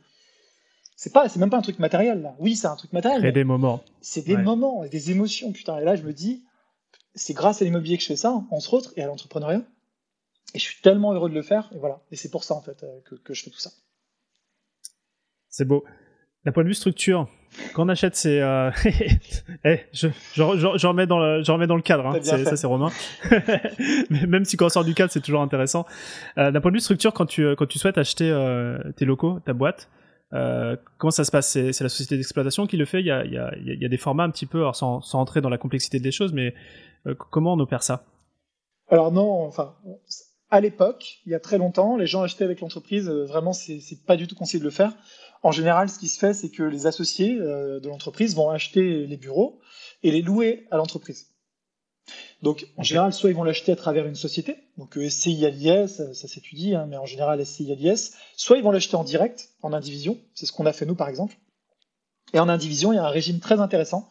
c'est 0.96 1.14
pas, 1.14 1.30
c'est 1.30 1.40
même 1.40 1.50
pas 1.50 1.58
un 1.58 1.62
truc 1.62 1.80
matériel 1.80 2.22
là. 2.22 2.36
Oui, 2.40 2.56
c'est 2.56 2.68
un 2.68 2.76
truc 2.76 2.92
matériel. 2.94 3.22
C'est 3.22 3.32
des 3.32 3.44
moments. 3.46 3.82
C'est 4.02 4.22
des 4.22 4.38
moments, 4.38 4.86
des 4.86 5.12
émotions, 5.12 5.52
putain. 5.52 5.80
Et 5.80 5.86
là, 5.86 5.96
je 5.96 6.04
me 6.04 6.14
dis, 6.14 6.44
c'est 7.16 7.34
grâce 7.34 7.62
à 7.62 7.66
l'immobilier 7.66 7.96
que 7.96 8.04
je 8.04 8.08
fais 8.08 8.18
ça, 8.18 8.44
entre 8.52 8.74
autres, 8.74 8.94
et 8.98 9.02
à 9.02 9.08
l'entrepreneuriat 9.08 9.64
et 10.54 10.60
je 10.60 10.64
suis 10.64 10.82
tellement 10.82 11.14
heureux 11.14 11.30
de 11.30 11.36
le 11.36 11.42
faire. 11.42 11.70
Et 11.74 11.78
voilà. 11.78 12.00
Et 12.12 12.16
c'est 12.16 12.30
pour 12.30 12.44
ça, 12.44 12.54
en 12.54 12.62
fait, 12.62 12.84
euh, 12.84 13.00
que, 13.24 13.34
je 13.34 13.44
fais 13.44 13.50
tout 13.50 13.60
ça. 13.60 13.72
C'est 15.50 15.66
beau. 15.66 15.84
D'un 16.46 16.52
point 16.52 16.64
de 16.64 16.70
vue 16.70 16.74
structure, 16.74 17.28
quand 17.74 17.86
on 17.86 17.90
achète 17.90 18.16
ces, 18.16 18.40
euh... 18.40 18.72
eh, 19.66 19.82
je, 19.92 20.08
je, 20.34 20.88
remets 20.88 21.06
dans 21.06 21.20
le, 21.20 21.44
je 21.44 21.52
remets 21.52 21.68
dans 21.68 21.76
le 21.76 21.82
cadre. 21.82 22.08
Hein. 22.08 22.22
Ça, 22.22 22.56
c'est 22.56 22.68
Romain. 22.68 22.92
Même 24.10 24.46
si 24.46 24.56
quand 24.56 24.68
on 24.68 24.70
sort 24.70 24.86
du 24.86 24.94
cadre, 24.94 25.12
c'est 25.12 25.22
toujours 25.22 25.42
intéressant. 25.42 25.86
Euh, 26.38 26.52
D'un 26.52 26.62
point 26.62 26.72
de 26.72 26.78
vue 26.78 26.82
structure, 26.82 27.14
quand 27.14 27.26
tu, 27.26 27.56
quand 27.56 27.66
tu 27.66 27.78
souhaites 27.78 27.98
acheter 27.98 28.30
euh, 28.32 28.80
tes 28.96 29.06
locaux, 29.06 29.40
ta 29.42 29.54
boîte, 29.54 29.90
euh, 30.34 30.78
comment 30.98 31.12
ça 31.12 31.24
se 31.24 31.32
passe? 31.32 31.50
C'est 31.50 31.82
la 31.82 31.90
société 31.90 32.16
d'exploitation 32.16 32.68
qui 32.68 32.78
le 32.78 32.86
fait? 32.86 33.00
Il 33.00 33.06
y 33.06 33.12
a, 33.12 33.26
il 33.26 33.34
y, 33.34 33.38
a, 33.38 33.52
il 33.58 33.82
y 33.82 33.86
a 33.86 33.90
des 33.90 33.98
formats 33.98 34.24
un 34.24 34.30
petit 34.30 34.46
peu, 34.46 34.60
alors 34.60 34.76
sans, 34.76 35.02
sans 35.02 35.20
entrer 35.20 35.42
dans 35.42 35.50
la 35.50 35.58
complexité 35.58 36.00
des 36.00 36.12
choses, 36.12 36.34
mais 36.34 36.54
euh, 37.08 37.16
comment 37.16 37.54
on 37.54 37.60
opère 37.60 37.84
ça? 37.84 38.04
Alors 38.90 39.12
non, 39.12 39.46
enfin, 39.46 39.76
à 40.52 40.62
l'époque, 40.62 41.20
il 41.26 41.32
y 41.32 41.36
a 41.36 41.40
très 41.40 41.58
longtemps, 41.58 41.96
les 41.96 42.08
gens 42.08 42.24
achetaient 42.24 42.44
avec 42.44 42.62
l'entreprise. 42.62 43.08
Euh, 43.08 43.26
vraiment, 43.26 43.54
c'est 43.54 44.04
pas 44.06 44.16
du 44.16 44.28
tout 44.28 44.36
conseillé 44.36 44.60
de 44.60 44.66
le 44.66 44.72
faire. 44.72 44.94
En 45.44 45.52
général, 45.52 45.90
ce 45.90 46.00
qui 46.00 46.08
se 46.08 46.20
fait, 46.20 46.34
c'est 46.34 46.50
que 46.50 46.64
les 46.64 46.88
associés 46.88 47.38
euh, 47.40 47.80
de 47.80 47.88
l'entreprise 47.88 48.36
vont 48.36 48.50
acheter 48.50 49.06
les 49.06 49.18
bureaux 49.18 49.60
et 50.04 50.12
les 50.12 50.22
louer 50.22 50.68
à 50.72 50.78
l'entreprise. 50.78 51.28
Donc, 52.42 52.68
en 52.78 52.84
général, 52.84 53.14
soit 53.14 53.30
ils 53.30 53.36
vont 53.36 53.44
l'acheter 53.44 53.72
à 53.72 53.76
travers 53.76 54.08
une 54.08 54.16
société, 54.16 54.58
donc 54.78 54.98
euh, 54.98 55.08
SCI 55.08 55.46
à 55.46 55.88
ça, 55.88 56.14
ça 56.14 56.28
s'étudie, 56.28 56.74
hein, 56.74 56.88
mais 56.90 56.98
en 56.98 57.06
général 57.06 57.46
SCI 57.46 57.72
à 57.72 57.96
soit 58.36 58.58
ils 58.58 58.64
vont 58.64 58.72
l'acheter 58.72 58.96
en 58.96 59.04
direct, 59.04 59.50
en 59.62 59.74
indivision, 59.74 60.18
c'est 60.34 60.48
ce 60.48 60.52
qu'on 60.52 60.66
a 60.66 60.74
fait 60.74 60.86
nous 60.86 60.96
par 60.96 61.10
exemple. 61.10 61.38
Et 62.34 62.40
en 62.40 62.50
indivision, 62.50 62.92
il 62.92 62.96
y 62.96 63.00
a 63.00 63.06
un 63.06 63.10
régime 63.10 63.40
très 63.40 63.60
intéressant 63.60 64.10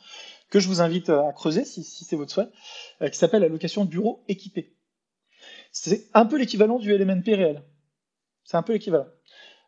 que 0.51 0.61
je 0.61 0.69
vous 0.69 0.81
invite 0.81 1.09
à 1.09 1.33
creuser 1.33 1.65
si, 1.65 1.83
si 1.83 2.05
c'est 2.05 2.17
votre 2.17 2.33
souhait, 2.33 2.49
qui 3.11 3.19
s'appelle 3.19 3.43
la 3.43 3.49
location 3.49 3.85
de 3.85 3.91
bureau 3.91 4.25
équipé. 4.29 4.78
C'est 5.73 6.09
un 6.15 6.27
peu 6.27 6.39
l'équivalent 6.39 6.79
du 6.79 6.97
LMNP 6.97 7.35
réel. 7.35 7.63
C'est 8.45 8.57
un 8.57 8.63
peu 8.63 8.73
l'équivalent. 8.73 9.07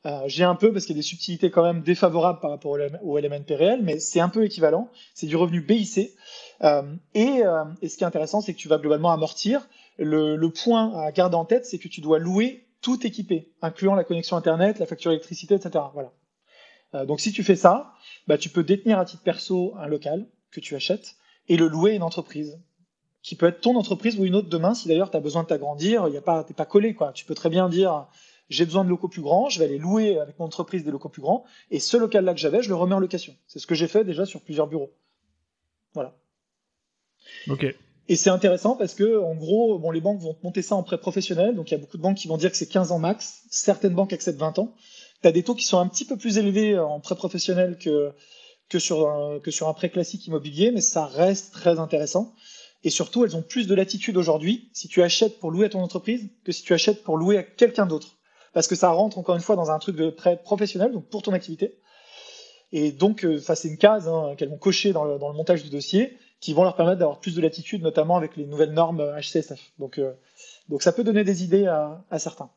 Euh, 0.06 0.22
j'ai 0.26 0.44
un 0.44 0.54
peu 0.54 0.72
parce 0.72 0.86
qu'il 0.86 0.96
y 0.96 0.98
a 0.98 1.02
des 1.02 1.06
subtilités 1.06 1.50
quand 1.50 1.62
même 1.62 1.82
défavorables 1.82 2.40
par 2.40 2.50
rapport 2.50 2.78
au 3.02 3.18
LMNP 3.18 3.54
réel, 3.54 3.80
mais 3.82 4.00
c'est 4.00 4.20
un 4.20 4.30
peu 4.30 4.44
équivalent. 4.44 4.88
C'est 5.14 5.26
du 5.26 5.36
revenu 5.36 5.60
BIC. 5.60 6.10
Euh, 6.62 6.82
et, 7.14 7.42
euh, 7.44 7.64
et, 7.82 7.88
ce 7.88 7.98
qui 7.98 8.04
est 8.04 8.06
intéressant, 8.06 8.40
c'est 8.40 8.54
que 8.54 8.58
tu 8.58 8.68
vas 8.68 8.78
globalement 8.78 9.12
amortir. 9.12 9.68
Le, 9.98 10.38
point 10.48 10.98
à 10.98 11.12
garder 11.12 11.36
en 11.36 11.44
tête, 11.44 11.66
c'est 11.66 11.78
que 11.78 11.88
tu 11.88 12.00
dois 12.00 12.18
louer 12.18 12.66
tout 12.80 13.06
équipé, 13.06 13.52
incluant 13.60 13.94
la 13.94 14.04
connexion 14.04 14.38
Internet, 14.38 14.78
la 14.78 14.86
facture 14.86 15.10
d'électricité, 15.10 15.54
etc. 15.54 15.84
Voilà. 15.92 16.12
Donc 17.04 17.20
si 17.20 17.30
tu 17.30 17.44
fais 17.44 17.56
ça, 17.56 17.92
bah, 18.26 18.38
tu 18.38 18.48
peux 18.48 18.64
détenir 18.64 18.98
à 18.98 19.04
titre 19.04 19.22
perso 19.22 19.74
un 19.76 19.86
local 19.86 20.26
que 20.50 20.60
tu 20.60 20.74
achètes 20.74 21.16
et 21.48 21.58
le 21.58 21.68
louer 21.68 21.92
à 21.92 21.94
une 21.94 22.02
entreprise 22.02 22.58
qui 23.22 23.36
peut 23.36 23.46
être 23.46 23.60
ton 23.60 23.76
entreprise 23.76 24.18
ou 24.18 24.24
une 24.24 24.34
autre 24.34 24.48
demain. 24.48 24.74
Si 24.74 24.88
d'ailleurs 24.88 25.10
tu 25.10 25.16
as 25.16 25.20
besoin 25.20 25.42
de 25.42 25.48
t'agrandir, 25.48 26.08
il 26.08 26.14
y 26.14 26.16
a 26.16 26.22
pas, 26.22 26.44
t'es 26.44 26.54
pas 26.54 26.66
collé 26.66 26.94
quoi. 26.94 27.12
Tu 27.12 27.24
peux 27.24 27.34
très 27.34 27.50
bien 27.50 27.68
dire 27.68 28.06
j'ai 28.50 28.64
besoin 28.64 28.84
de 28.84 28.90
locaux 28.90 29.08
plus 29.08 29.22
grands, 29.22 29.48
je 29.48 29.58
vais 29.60 29.64
aller 29.64 29.78
louer 29.78 30.18
avec 30.18 30.38
mon 30.38 30.46
entreprise 30.46 30.84
des 30.84 30.90
locaux 30.90 31.08
plus 31.08 31.22
grands, 31.22 31.44
et 31.70 31.78
ce 31.78 31.96
local-là 31.96 32.34
que 32.34 32.40
j'avais, 32.40 32.62
je 32.62 32.68
le 32.68 32.74
remets 32.74 32.96
en 32.96 32.98
location. 32.98 33.34
C'est 33.46 33.60
ce 33.60 33.66
que 33.66 33.76
j'ai 33.76 33.86
fait 33.86 34.04
déjà 34.04 34.26
sur 34.26 34.40
plusieurs 34.40 34.66
bureaux. 34.66 34.92
Voilà. 35.94 36.16
Ok. 37.48 37.64
Et 38.08 38.16
c'est 38.16 38.30
intéressant 38.30 38.74
parce 38.74 38.94
que, 38.94 39.22
en 39.22 39.36
gros, 39.36 39.78
bon, 39.78 39.92
les 39.92 40.00
banques 40.00 40.20
vont 40.20 40.34
te 40.34 40.42
monter 40.42 40.62
ça 40.62 40.74
en 40.74 40.82
prêt 40.82 40.98
professionnel, 40.98 41.54
donc 41.54 41.70
il 41.70 41.74
y 41.74 41.76
a 41.76 41.78
beaucoup 41.78 41.96
de 41.96 42.02
banques 42.02 42.16
qui 42.16 42.26
vont 42.26 42.36
dire 42.36 42.50
que 42.50 42.56
c'est 42.56 42.66
15 42.66 42.90
ans 42.90 42.98
max. 42.98 43.44
Certaines 43.50 43.94
banques 43.94 44.12
acceptent 44.12 44.40
20 44.40 44.58
ans. 44.58 44.74
Tu 45.22 45.28
as 45.28 45.32
des 45.32 45.44
taux 45.44 45.54
qui 45.54 45.64
sont 45.64 45.78
un 45.78 45.86
petit 45.86 46.04
peu 46.04 46.16
plus 46.16 46.36
élevés 46.38 46.76
en 46.76 46.98
prêt 46.98 47.14
professionnel 47.14 47.78
que, 47.78 48.12
que, 48.68 48.80
sur 48.80 49.08
un, 49.08 49.38
que 49.38 49.52
sur 49.52 49.68
un 49.68 49.74
prêt 49.74 49.90
classique 49.90 50.26
immobilier, 50.26 50.72
mais 50.72 50.80
ça 50.80 51.06
reste 51.06 51.52
très 51.52 51.78
intéressant. 51.78 52.34
Et 52.82 52.90
surtout, 52.90 53.24
elles 53.24 53.36
ont 53.36 53.42
plus 53.42 53.66
de 53.66 53.74
latitude 53.74 54.16
aujourd'hui 54.16 54.70
si 54.72 54.88
tu 54.88 55.02
achètes 55.02 55.38
pour 55.38 55.50
louer 55.50 55.66
à 55.66 55.68
ton 55.68 55.80
entreprise 55.80 56.30
que 56.44 56.52
si 56.52 56.62
tu 56.62 56.72
achètes 56.72 57.02
pour 57.02 57.18
louer 57.18 57.36
à 57.36 57.42
quelqu'un 57.42 57.86
d'autre. 57.86 58.16
Parce 58.52 58.66
que 58.66 58.74
ça 58.74 58.90
rentre 58.90 59.18
encore 59.18 59.36
une 59.36 59.42
fois 59.42 59.56
dans 59.56 59.70
un 59.70 59.78
truc 59.78 59.96
de 59.96 60.10
prêt 60.10 60.40
professionnel, 60.42 60.92
donc 60.92 61.08
pour 61.08 61.22
ton 61.22 61.32
activité. 61.32 61.78
Et 62.72 62.92
donc, 62.92 63.24
euh, 63.24 63.38
ça 63.38 63.54
c'est 63.54 63.68
une 63.68 63.76
case 63.76 64.08
hein, 64.08 64.34
qu'elles 64.36 64.48
vont 64.48 64.58
cocher 64.58 64.92
dans 64.92 65.04
le, 65.04 65.18
dans 65.18 65.28
le, 65.28 65.34
montage 65.34 65.62
du 65.62 65.70
dossier, 65.70 66.16
qui 66.40 66.54
vont 66.54 66.62
leur 66.62 66.74
permettre 66.74 66.98
d'avoir 66.98 67.20
plus 67.20 67.34
de 67.34 67.42
latitude, 67.42 67.82
notamment 67.82 68.16
avec 68.16 68.36
les 68.36 68.46
nouvelles 68.46 68.72
normes 68.72 69.04
HCSF. 69.20 69.72
Donc, 69.78 69.98
euh, 69.98 70.12
donc 70.68 70.82
ça 70.82 70.92
peut 70.92 71.04
donner 71.04 71.24
des 71.24 71.44
idées 71.44 71.66
à, 71.66 72.02
à, 72.10 72.18
certains. 72.18 72.50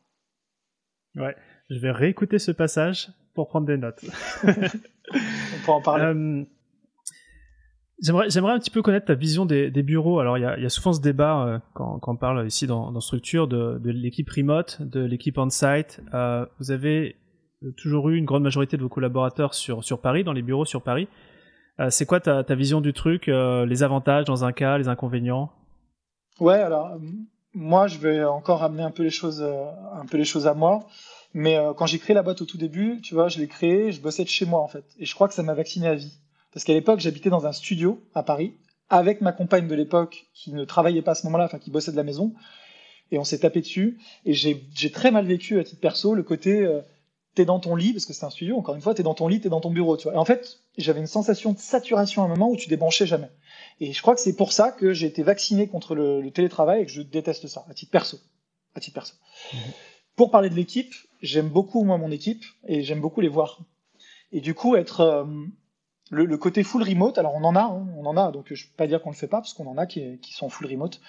Ouais, 1.16 1.36
je 1.68 1.78
vais 1.78 1.90
réécouter 1.90 2.38
ce 2.38 2.50
passage 2.50 3.08
pour 3.34 3.48
prendre 3.48 3.66
des 3.66 3.76
notes. 3.76 4.04
On 4.44 5.66
peut 5.66 5.72
en 5.72 5.82
parler. 5.82 6.04
Euh, 6.04 6.44
J'aimerais, 8.04 8.52
un 8.52 8.58
petit 8.58 8.70
peu 8.70 8.82
connaître 8.82 9.06
ta 9.06 9.14
vision 9.14 9.46
des, 9.46 9.70
bureaux. 9.82 10.20
Alors, 10.20 10.36
il 10.36 10.42
y 10.42 10.44
a, 10.44 10.68
souvent 10.68 10.92
ce 10.92 11.00
débat 11.00 11.46
euh, 11.46 11.58
quand, 11.72 12.00
on 12.06 12.16
parle 12.16 12.46
ici 12.46 12.66
dans, 12.66 13.00
Structure 13.00 13.48
de, 13.48 13.80
l'équipe 13.84 14.28
remote, 14.30 14.82
de 14.82 15.00
l'équipe 15.00 15.38
on-site. 15.38 16.00
Euh, 16.12 16.44
vous 16.58 16.70
avez 16.70 17.16
toujours 17.76 18.10
eu 18.10 18.16
une 18.16 18.26
grande 18.26 18.42
majorité 18.42 18.76
de 18.76 18.82
vos 18.82 18.88
collaborateurs 18.88 19.54
sur, 19.54 19.98
Paris, 20.00 20.22
dans 20.22 20.32
les 20.32 20.42
bureaux 20.42 20.66
sur 20.66 20.82
Paris. 20.82 21.08
Euh, 21.80 21.88
c'est 21.90 22.06
quoi 22.06 22.20
ta, 22.20 22.42
vision 22.54 22.80
du 22.80 22.92
truc, 22.92 23.28
euh, 23.28 23.64
les 23.66 23.82
avantages 23.82 24.24
dans 24.26 24.44
un 24.44 24.52
cas, 24.52 24.78
les 24.78 24.88
inconvénients? 24.88 25.50
Ouais, 26.40 26.60
alors 26.60 26.98
moi, 27.54 27.86
je 27.86 27.98
vais 27.98 28.24
encore 28.24 28.62
amener 28.62 28.82
un 28.82 28.90
peu 28.90 29.04
les 29.04 29.10
choses, 29.10 29.40
euh, 29.40 29.64
un 29.94 30.06
peu 30.06 30.16
les 30.16 30.24
choses 30.24 30.46
à 30.46 30.54
moi. 30.54 30.80
Mais 31.32 31.56
euh, 31.56 31.72
quand 31.72 31.86
j'ai 31.86 31.98
créé 31.98 32.14
la 32.14 32.22
boîte 32.22 32.42
au 32.42 32.44
tout 32.44 32.58
début, 32.58 33.00
tu 33.00 33.14
vois, 33.14 33.28
je 33.28 33.38
l'ai 33.38 33.48
créée, 33.48 33.92
je 33.92 34.00
bossais 34.00 34.24
de 34.24 34.28
chez 34.28 34.44
moi 34.44 34.60
en 34.60 34.68
fait. 34.68 34.84
Et 34.98 35.04
je 35.04 35.14
crois 35.14 35.28
que 35.28 35.34
ça 35.34 35.42
m'a 35.42 35.54
vacciné 35.54 35.86
à 35.86 35.94
vie. 35.94 36.18
Parce 36.54 36.64
qu'à 36.64 36.72
l'époque, 36.72 37.00
j'habitais 37.00 37.30
dans 37.30 37.46
un 37.46 37.52
studio 37.52 38.02
à 38.14 38.22
Paris 38.22 38.54
avec 38.88 39.20
ma 39.20 39.32
compagne 39.32 39.66
de 39.66 39.74
l'époque 39.74 40.26
qui 40.32 40.52
ne 40.52 40.64
travaillait 40.64 41.02
pas 41.02 41.12
à 41.12 41.14
ce 41.14 41.26
moment-là, 41.26 41.44
enfin 41.44 41.58
qui 41.58 41.70
bossait 41.70 41.92
de 41.92 41.96
la 41.96 42.04
maison. 42.04 42.32
Et 43.10 43.18
on 43.18 43.24
s'est 43.24 43.40
tapé 43.40 43.60
dessus. 43.60 43.98
Et 44.24 44.32
j'ai 44.32 44.90
très 44.92 45.10
mal 45.10 45.26
vécu 45.26 45.58
à 45.58 45.64
titre 45.64 45.80
perso 45.80 46.14
le 46.14 46.22
côté 46.22 46.60
euh, 46.60 46.80
t'es 47.34 47.44
dans 47.44 47.58
ton 47.58 47.74
lit, 47.74 47.92
parce 47.92 48.06
que 48.06 48.12
c'est 48.12 48.24
un 48.24 48.30
studio, 48.30 48.56
encore 48.56 48.74
une 48.74 48.80
fois, 48.80 48.94
t'es 48.94 49.02
dans 49.02 49.14
ton 49.14 49.28
lit, 49.28 49.40
t'es 49.40 49.48
dans 49.48 49.60
ton 49.60 49.70
bureau, 49.70 49.96
tu 49.96 50.04
vois. 50.04 50.14
Et 50.14 50.16
en 50.16 50.24
fait, 50.24 50.60
j'avais 50.78 51.00
une 51.00 51.06
sensation 51.06 51.52
de 51.52 51.58
saturation 51.58 52.22
à 52.22 52.26
un 52.26 52.28
moment 52.28 52.48
où 52.48 52.56
tu 52.56 52.68
débranchais 52.68 53.06
jamais. 53.06 53.30
Et 53.80 53.92
je 53.92 54.00
crois 54.00 54.14
que 54.14 54.20
c'est 54.20 54.36
pour 54.36 54.52
ça 54.52 54.70
que 54.70 54.92
j'ai 54.92 55.06
été 55.06 55.22
vacciné 55.22 55.66
contre 55.66 55.94
le, 55.94 56.30
télétravail 56.30 56.82
et 56.82 56.86
que 56.86 56.92
je 56.92 57.02
déteste 57.02 57.48
ça, 57.48 57.64
à 57.68 57.74
titre 57.74 57.90
perso. 57.90 58.18
À 58.74 58.80
titre 58.80 58.94
perso. 58.94 59.14
Mhm. 59.52 59.58
Pour 60.16 60.30
parler 60.30 60.48
de 60.48 60.54
l'équipe, 60.54 60.94
j'aime 61.22 61.48
beaucoup, 61.48 61.82
moi, 61.82 61.98
mon 61.98 62.10
équipe, 62.10 62.44
et 62.68 62.82
j'aime 62.82 63.00
beaucoup 63.00 63.20
les 63.20 63.28
voir. 63.28 63.60
Et 64.30 64.40
du 64.40 64.54
coup, 64.54 64.76
être 64.76 65.00
euh, 65.00 65.24
le, 66.10 66.36
côté 66.36 66.62
full 66.62 66.82
remote, 66.82 67.18
alors 67.18 67.34
on 67.34 67.44
en 67.44 67.56
a, 67.56 67.62
hein, 67.62 67.86
on 67.96 68.06
en 68.06 68.16
a, 68.16 68.30
donc 68.30 68.52
je 68.52 68.66
peux 68.66 68.76
pas 68.76 68.86
dire 68.86 69.02
qu'on 69.02 69.10
le 69.10 69.16
fait 69.16 69.26
pas, 69.26 69.38
parce 69.38 69.54
qu'on 69.54 69.66
en 69.66 69.78
a 69.78 69.86
qui, 69.86 70.18
qui, 70.18 70.34
sont 70.34 70.48
full 70.48 70.66
remote. 70.66 71.00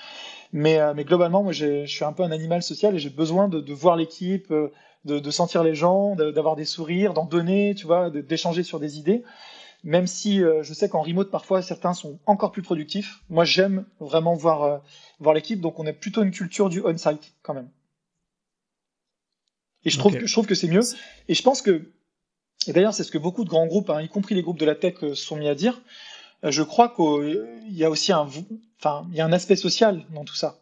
Mais, 0.53 0.79
euh, 0.79 0.93
mais 0.95 1.03
globalement, 1.03 1.43
moi, 1.43 1.51
je 1.51 1.85
suis 1.85 2.05
un 2.05 2.13
peu 2.13 2.23
un 2.23 2.31
animal 2.31 2.63
social 2.63 2.95
et 2.95 2.99
j'ai 2.99 3.09
besoin 3.09 3.47
de, 3.47 3.59
de 3.59 3.73
voir 3.73 3.97
l'équipe, 3.97 4.51
euh, 4.51 4.71
de, 5.03 5.19
de, 5.19 5.31
sentir 5.31 5.63
les 5.63 5.75
gens, 5.75 6.15
d'avoir 6.15 6.55
des 6.55 6.65
sourires, 6.65 7.13
d'en 7.13 7.25
donner, 7.25 7.75
tu 7.75 7.85
vois, 7.85 8.09
d'échanger 8.09 8.63
sur 8.63 8.79
des 8.79 8.97
idées. 8.97 9.23
Même 9.85 10.07
si 10.07 10.43
euh, 10.43 10.63
je 10.63 10.73
sais 10.73 10.89
qu'en 10.89 11.03
remote, 11.03 11.29
parfois, 11.29 11.61
certains 11.61 11.93
sont 11.93 12.19
encore 12.25 12.51
plus 12.51 12.63
productifs. 12.63 13.21
Moi, 13.29 13.45
j'aime 13.45 13.85
vraiment 13.99 14.33
voir, 14.33 14.63
euh, 14.63 14.77
voir 15.19 15.35
l'équipe, 15.35 15.61
donc 15.61 15.79
on 15.79 15.85
a 15.85 15.93
plutôt 15.93 16.23
une 16.23 16.31
culture 16.31 16.69
du 16.69 16.81
on-site, 16.83 17.35
quand 17.43 17.53
même. 17.53 17.69
Et 19.83 19.91
je 19.91 19.99
trouve, 19.99 20.17
que, 20.17 20.25
je 20.25 20.33
trouve 20.33 20.47
que 20.47 20.55
c'est 20.55 20.67
mieux. 20.67 20.81
Et 21.27 21.35
je 21.35 21.43
pense 21.43 21.61
que, 21.61 21.91
et 22.67 22.73
d'ailleurs, 22.73 22.93
c'est 22.93 23.03
ce 23.03 23.11
que 23.11 23.17
beaucoup 23.17 23.43
de 23.43 23.49
grands 23.49 23.67
groupes, 23.67 23.89
hein, 23.89 24.01
y 24.01 24.09
compris 24.09 24.35
les 24.35 24.41
groupes 24.41 24.59
de 24.59 24.65
la 24.65 24.75
tech, 24.75 24.95
se 24.99 25.05
euh, 25.05 25.15
sont 25.15 25.35
mis 25.35 25.47
à 25.47 25.55
dire. 25.55 25.81
je 26.43 26.63
crois 26.63 26.89
qu'il 26.89 27.47
y 27.69 27.83
a 27.83 27.89
aussi 27.89 28.11
un, 28.11 28.27
enfin, 28.79 29.07
il 29.11 29.17
y 29.17 29.21
a 29.21 29.25
un 29.25 29.33
aspect 29.33 29.55
social 29.55 30.03
dans 30.13 30.23
tout 30.23 30.35
ça. 30.35 30.59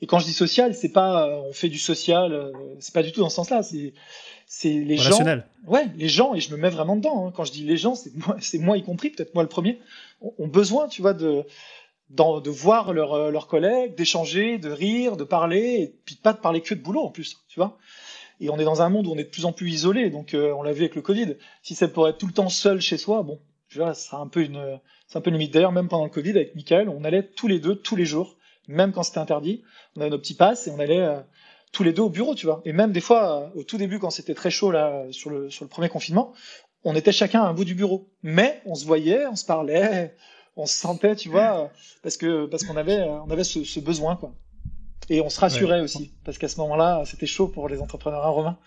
Et 0.00 0.06
quand 0.06 0.20
je 0.20 0.26
dis 0.26 0.32
social, 0.32 0.74
c'est 0.74 0.92
pas 0.92 1.28
on 1.28 1.52
fait 1.52 1.68
du 1.68 1.78
social, 1.78 2.52
c'est 2.78 2.94
pas 2.94 3.02
du 3.02 3.10
tout 3.10 3.20
dans 3.20 3.28
ce 3.28 3.34
sens-là. 3.34 3.64
C'est 3.64 3.94
c'est 4.48 4.72
les 4.72 4.96
gens. 4.96 5.18
Ouais, 5.66 5.86
les 5.96 6.08
gens, 6.08 6.34
et 6.34 6.40
je 6.40 6.50
me 6.50 6.56
mets 6.56 6.70
vraiment 6.70 6.96
dedans. 6.96 7.26
Hein. 7.26 7.32
Quand 7.36 7.44
je 7.44 7.52
dis 7.52 7.64
les 7.64 7.76
gens, 7.76 7.94
c'est 7.94 8.14
moi, 8.16 8.36
c'est 8.40 8.58
moi 8.58 8.78
y 8.78 8.82
compris, 8.82 9.10
peut-être 9.10 9.34
moi 9.34 9.42
le 9.42 9.48
premier, 9.48 9.78
ont, 10.22 10.48
besoin, 10.48 10.88
tu 10.88 11.02
vois, 11.02 11.12
de, 11.12 11.44
de 12.08 12.50
voir 12.50 12.94
leurs 12.94 13.12
euh, 13.12 13.30
leurs 13.30 13.46
collègues, 13.46 13.94
d'échanger, 13.94 14.56
de 14.56 14.70
rire, 14.70 15.16
de 15.18 15.24
parler, 15.24 15.82
et 15.82 15.94
puis 16.06 16.16
pas 16.16 16.32
de 16.32 16.38
parler 16.38 16.62
que 16.62 16.74
de 16.74 16.80
boulot 16.80 17.02
en 17.02 17.10
plus, 17.10 17.36
tu 17.48 17.60
vois. 17.60 17.76
Et 18.40 18.50
on 18.50 18.58
est 18.58 18.64
dans 18.64 18.82
un 18.82 18.88
monde 18.88 19.06
où 19.06 19.12
on 19.12 19.18
est 19.18 19.24
de 19.24 19.28
plus 19.28 19.44
en 19.44 19.52
plus 19.52 19.70
isolé, 19.70 20.10
donc 20.10 20.34
euh, 20.34 20.52
on 20.52 20.62
l'a 20.62 20.72
vu 20.72 20.82
avec 20.82 20.94
le 20.94 21.02
Covid. 21.02 21.36
Si 21.62 21.74
ça 21.74 21.88
pourrait 21.88 22.10
être 22.10 22.18
tout 22.18 22.26
le 22.26 22.32
temps 22.32 22.48
seul 22.48 22.80
chez 22.80 22.96
soi, 22.96 23.22
bon, 23.22 23.40
je 23.68 23.80
vois, 23.80 23.94
ça 23.94 24.18
un 24.18 24.28
peu 24.28 24.42
une, 24.42 24.78
c'est 25.08 25.18
un 25.18 25.20
peu 25.22 25.30
limite. 25.30 25.52
D'ailleurs, 25.52 25.72
même 25.72 25.88
pendant 25.88 26.04
le 26.04 26.10
Covid, 26.10 26.30
avec 26.30 26.54
Michael, 26.54 26.88
on 26.88 27.02
allait 27.04 27.22
tous 27.22 27.48
les 27.48 27.58
deux, 27.58 27.74
tous 27.74 27.96
les 27.96 28.04
jours, 28.04 28.36
même 28.68 28.92
quand 28.92 29.02
c'était 29.02 29.18
interdit. 29.18 29.62
On 29.96 30.02
avait 30.02 30.10
nos 30.10 30.18
petits 30.18 30.34
passes 30.34 30.66
et 30.66 30.70
on 30.70 30.78
allait 30.78 31.00
euh, 31.00 31.20
tous 31.72 31.82
les 31.82 31.92
deux 31.92 32.02
au 32.02 32.10
bureau, 32.10 32.34
tu 32.34 32.46
vois. 32.46 32.60
Et 32.64 32.72
même 32.72 32.92
des 32.92 33.00
fois, 33.00 33.50
au 33.54 33.64
tout 33.64 33.78
début, 33.78 33.98
quand 33.98 34.10
c'était 34.10 34.34
très 34.34 34.50
chaud 34.50 34.70
là 34.70 35.04
sur 35.10 35.30
le 35.30 35.50
sur 35.50 35.64
le 35.64 35.68
premier 35.68 35.88
confinement, 35.88 36.32
on 36.84 36.94
était 36.94 37.12
chacun 37.12 37.42
à 37.42 37.46
un 37.48 37.54
bout 37.54 37.64
du 37.64 37.74
bureau, 37.74 38.08
mais 38.22 38.62
on 38.66 38.74
se 38.74 38.84
voyait, 38.84 39.26
on 39.26 39.36
se 39.36 39.44
parlait, 39.44 40.14
on 40.56 40.66
se 40.66 40.74
sentait, 40.74 41.16
tu 41.16 41.28
vois, 41.28 41.70
parce 42.02 42.16
que 42.16 42.46
parce 42.46 42.64
qu'on 42.64 42.76
avait 42.76 43.02
on 43.02 43.30
avait 43.30 43.44
ce, 43.44 43.80
besoin 43.80 44.16
quoi. 44.16 44.32
Et 45.10 45.20
on 45.20 45.28
se 45.28 45.40
rassurait 45.40 45.80
aussi, 45.80 46.12
parce 46.24 46.38
qu'à 46.38 46.48
ce 46.48 46.60
moment-là, 46.60 47.02
c'était 47.04 47.26
chaud 47.26 47.48
pour 47.48 47.68
les 47.68 47.80
entrepreneurs, 47.80 48.26
hein, 48.26 48.30
Romain? 48.30 48.58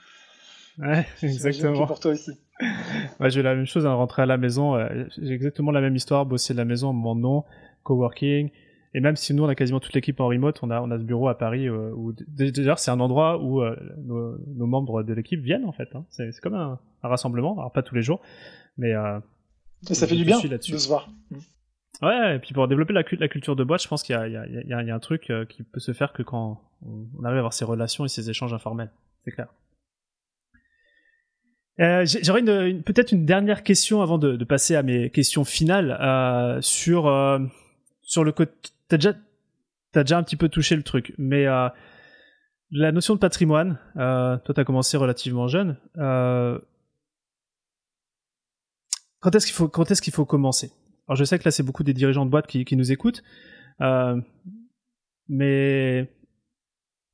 Ouais, 0.79 1.05
exactement. 1.21 1.85
Pour 1.85 1.99
toi 1.99 2.11
aussi. 2.11 2.31
ouais, 3.19 3.29
j'ai 3.29 3.41
la 3.43 3.55
même 3.55 3.65
chose, 3.65 3.85
hein, 3.85 3.93
rentrer 3.93 4.23
à 4.23 4.25
la 4.25 4.37
maison, 4.37 4.75
euh, 4.75 5.05
j'ai 5.21 5.33
exactement 5.33 5.71
la 5.71 5.81
même 5.81 5.95
histoire, 5.95 6.25
bosser 6.25 6.53
de 6.53 6.57
la 6.57 6.65
maison, 6.65 6.93
mon 6.93 7.15
nom, 7.15 7.43
coworking, 7.83 8.49
et 8.93 8.99
même 8.99 9.15
si 9.15 9.33
nous, 9.33 9.43
on 9.43 9.47
a 9.47 9.55
quasiment 9.55 9.79
toute 9.79 9.93
l'équipe 9.93 10.19
en 10.19 10.27
remote, 10.27 10.59
on 10.63 10.71
a, 10.71 10.81
on 10.81 10.89
a 10.91 10.97
ce 10.97 11.03
bureau 11.03 11.27
à 11.27 11.37
Paris 11.37 11.67
euh, 11.67 11.91
où, 11.95 12.13
déjà, 12.13 12.75
c'est 12.75 12.91
un 12.91 12.99
endroit 12.99 13.41
où 13.41 13.61
euh, 13.61 13.75
nos, 13.97 14.67
membres 14.67 15.03
de 15.03 15.13
l'équipe 15.13 15.41
viennent, 15.41 15.65
en 15.65 15.71
fait. 15.71 15.89
Hein. 15.93 16.05
C'est, 16.09 16.31
comme 16.41 16.55
un, 16.55 16.79
rassemblement, 17.03 17.57
alors 17.57 17.71
pas 17.71 17.83
tous 17.83 17.95
les 17.95 18.01
jours, 18.01 18.21
mais... 18.77 18.93
Ça 19.83 20.07
fait 20.07 20.15
du 20.15 20.25
bien 20.25 20.39
de 20.39 20.61
se 20.61 20.87
voir. 20.87 21.09
Ouais, 22.01 22.35
et 22.35 22.39
puis 22.39 22.53
pour 22.53 22.67
développer 22.67 22.93
la, 22.93 23.03
culture 23.03 23.55
de 23.55 23.63
boîte, 23.63 23.83
je 23.83 23.87
pense 23.87 24.01
qu'il 24.01 24.15
y 24.15 24.73
a, 24.73 24.77
un 24.95 24.99
truc 24.99 25.31
qui 25.49 25.63
peut 25.63 25.79
se 25.79 25.93
faire 25.93 26.13
que 26.13 26.23
quand 26.23 26.61
on 26.83 27.23
arrive 27.23 27.35
à 27.35 27.39
avoir 27.39 27.53
ces 27.53 27.65
relations 27.65 28.05
et 28.05 28.09
ces 28.09 28.29
échanges 28.29 28.53
informels. 28.53 28.89
C'est 29.23 29.31
clair. 29.31 29.47
Euh, 31.79 32.05
J'aurais 32.23 32.41
peut-être 32.41 33.11
une 33.11 33.25
dernière 33.25 33.63
question 33.63 34.01
avant 34.01 34.17
de, 34.17 34.43
passer 34.43 34.75
à 34.75 34.83
mes 34.83 35.09
questions 35.11 35.45
finales 35.45 35.97
euh, 36.01 36.59
sur 36.61 37.07
euh, 37.07 37.39
sur 38.01 38.23
le 38.23 38.31
côté 38.31 38.51
t'as 38.91 38.97
déjà, 38.97 39.13
as 39.95 40.03
déjà 40.03 40.17
un 40.17 40.23
petit 40.23 40.35
peu 40.35 40.49
touché 40.49 40.75
le 40.75 40.83
truc, 40.83 41.13
mais 41.17 41.47
euh, 41.47 41.69
la 42.71 42.91
notion 42.91 43.15
de 43.15 43.19
patrimoine, 43.19 43.79
euh, 43.95 44.37
toi 44.39 44.53
t'as 44.53 44.65
commencé 44.65 44.97
relativement 44.97 45.47
jeune. 45.47 45.77
Euh, 45.97 46.59
quand 49.21 49.33
est-ce 49.33 49.45
qu'il 49.45 49.55
faut, 49.55 49.69
quand 49.69 49.89
est-ce 49.91 50.01
qu'il 50.01 50.13
faut 50.13 50.25
commencer? 50.25 50.71
Alors 51.11 51.17
je 51.17 51.25
sais 51.25 51.37
que 51.37 51.43
là 51.43 51.51
c'est 51.51 51.61
beaucoup 51.61 51.83
des 51.83 51.93
dirigeants 51.93 52.25
de 52.25 52.31
boîtes 52.31 52.47
qui, 52.47 52.63
qui 52.63 52.77
nous 52.77 52.93
écoutent, 52.93 53.21
euh, 53.81 54.15
mais 55.27 56.09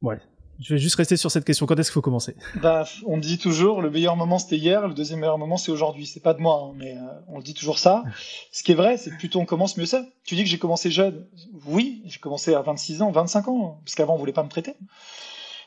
ouais, 0.04 0.20
je 0.60 0.76
vais 0.76 0.80
juste 0.80 0.98
rester 0.98 1.18
sur 1.18 1.32
cette 1.32 1.46
question. 1.46 1.66
Quand 1.66 1.80
est-ce 1.80 1.90
qu'il 1.90 1.96
faut 1.96 2.04
commencer? 2.04 2.36
Bah, 2.62 2.86
On 3.08 3.18
dit 3.18 3.40
toujours 3.40 3.82
le 3.82 3.90
meilleur 3.90 4.16
moment 4.16 4.38
c'était 4.38 4.58
hier, 4.58 4.88
le 4.88 4.94
deuxième 4.94 5.22
meilleur 5.22 5.40
moment 5.40 5.58
c'est 5.58 5.72
aujourd'hui. 5.72 6.06
C'est 6.06 6.20
pas 6.20 6.36
de 6.36 6.42
moi, 6.42 6.62
hein, 6.64 6.76
mais 6.78 6.96
euh, 6.96 7.02
on 7.28 7.38
le 7.38 7.44
dit 7.44 7.56
toujours 7.56 7.80
ça. 7.80 8.04
Ce 8.52 8.62
qui 8.62 8.74
est 8.74 8.76
vrai, 8.76 8.98
c'est 8.98 9.10
que 9.10 9.16
plus 9.18 9.36
on 9.36 9.46
commence, 9.46 9.78
mieux 9.78 9.88
c'est. 9.88 10.04
Tu 10.26 10.36
dis 10.36 10.44
que 10.44 10.50
j'ai 10.52 10.60
commencé 10.60 10.92
jeune. 10.92 11.26
Oui, 11.66 12.04
j'ai 12.06 12.20
commencé 12.20 12.54
à 12.54 12.62
26 12.62 13.02
ans, 13.02 13.10
25 13.10 13.48
ans, 13.48 13.82
parce 13.84 13.96
qu'avant 13.96 14.14
on 14.14 14.20
voulait 14.20 14.32
pas 14.32 14.44
me 14.44 14.50
prêter. 14.50 14.76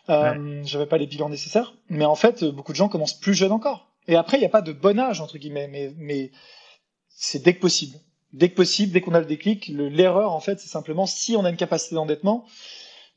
Euh, 0.09 0.63
J'avais 0.63 0.87
pas 0.87 0.99
les 0.99 1.09
bilans 1.09 1.31
nécessaires. 1.31 1.75
Mais 1.89 2.05
en 2.05 2.15
fait, 2.15 2.45
beaucoup 2.45 2.71
de 2.71 2.77
gens 2.77 2.89
commencent 2.89 3.19
plus 3.19 3.35
jeunes 3.35 3.51
encore. 3.51 3.91
Et 4.07 4.15
après, 4.15 4.37
il 4.37 4.41
n'y 4.41 4.47
a 4.47 4.51
pas 4.51 4.63
de 4.63 4.73
bon 4.73 5.01
âge 5.01 5.21
entre 5.21 5.37
guillemets, 5.37 5.67
mais, 5.67 5.93
mais 5.99 6.31
c'est 7.09 7.43
dès 7.43 7.55
que 7.55 7.61
possible. 7.61 7.99
Dès 8.33 8.51
que 8.51 8.55
possible, 8.55 8.93
dès 8.93 9.01
qu'on 9.01 9.15
a 9.15 9.21
le 9.21 9.27
déclic. 9.27 9.69
L'erreur, 9.69 10.33
en 10.33 10.41
fait, 10.41 10.61
c'est 10.61 10.69
simplement 10.69 11.07
si 11.07 11.37
on 11.37 11.45
a 11.45 11.51
une 11.51 11.57
capacité 11.57 11.95
d'endettement 11.97 12.47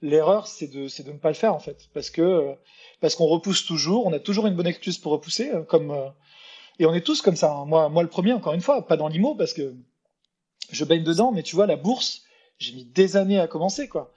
l'erreur, 0.04 0.48
c'est 0.48 0.68
de, 0.68 1.04
de 1.04 1.12
ne 1.12 1.18
pas 1.18 1.30
le 1.30 1.36
faire 1.36 1.56
en 1.56 1.60
fait, 1.60 1.90
parce 1.94 2.12
que 2.12 2.54
parce 3.00 3.16
qu'on 3.16 3.26
repousse 3.26 3.66
toujours, 3.66 4.06
on 4.06 4.14
a 4.14 4.20
toujours 4.20 4.46
une 4.48 4.56
bonne 4.56 4.68
excuse 4.68 4.98
pour 4.98 5.14
repousser, 5.14 5.50
euh, 5.50 5.64
comme 5.64 5.92
euh, 5.92 6.10
et 6.80 6.86
on 6.86 6.94
est 6.94 7.02
tous 7.02 7.22
comme 7.22 7.36
ça. 7.36 7.52
Hein. 7.52 7.66
Moi, 7.66 7.90
moi 7.90 8.04
le 8.04 8.10
premier, 8.10 8.34
encore 8.34 8.54
une 8.54 8.62
fois, 8.62 8.86
pas 8.86 8.98
dans 8.98 9.08
l'IMO 9.08 9.36
parce 9.36 9.54
que 9.54 9.74
je 10.72 10.86
baigne 10.86 11.04
dedans, 11.04 11.32
mais 11.32 11.44
tu 11.44 11.56
vois, 11.56 11.66
la 11.68 11.76
bourse, 11.76 12.24
j'ai 12.60 12.74
mis 12.74 12.86
des 12.86 13.18
années 13.18 13.40
à 13.40 13.48
commencer 13.48 13.88
quoi. 13.88 14.14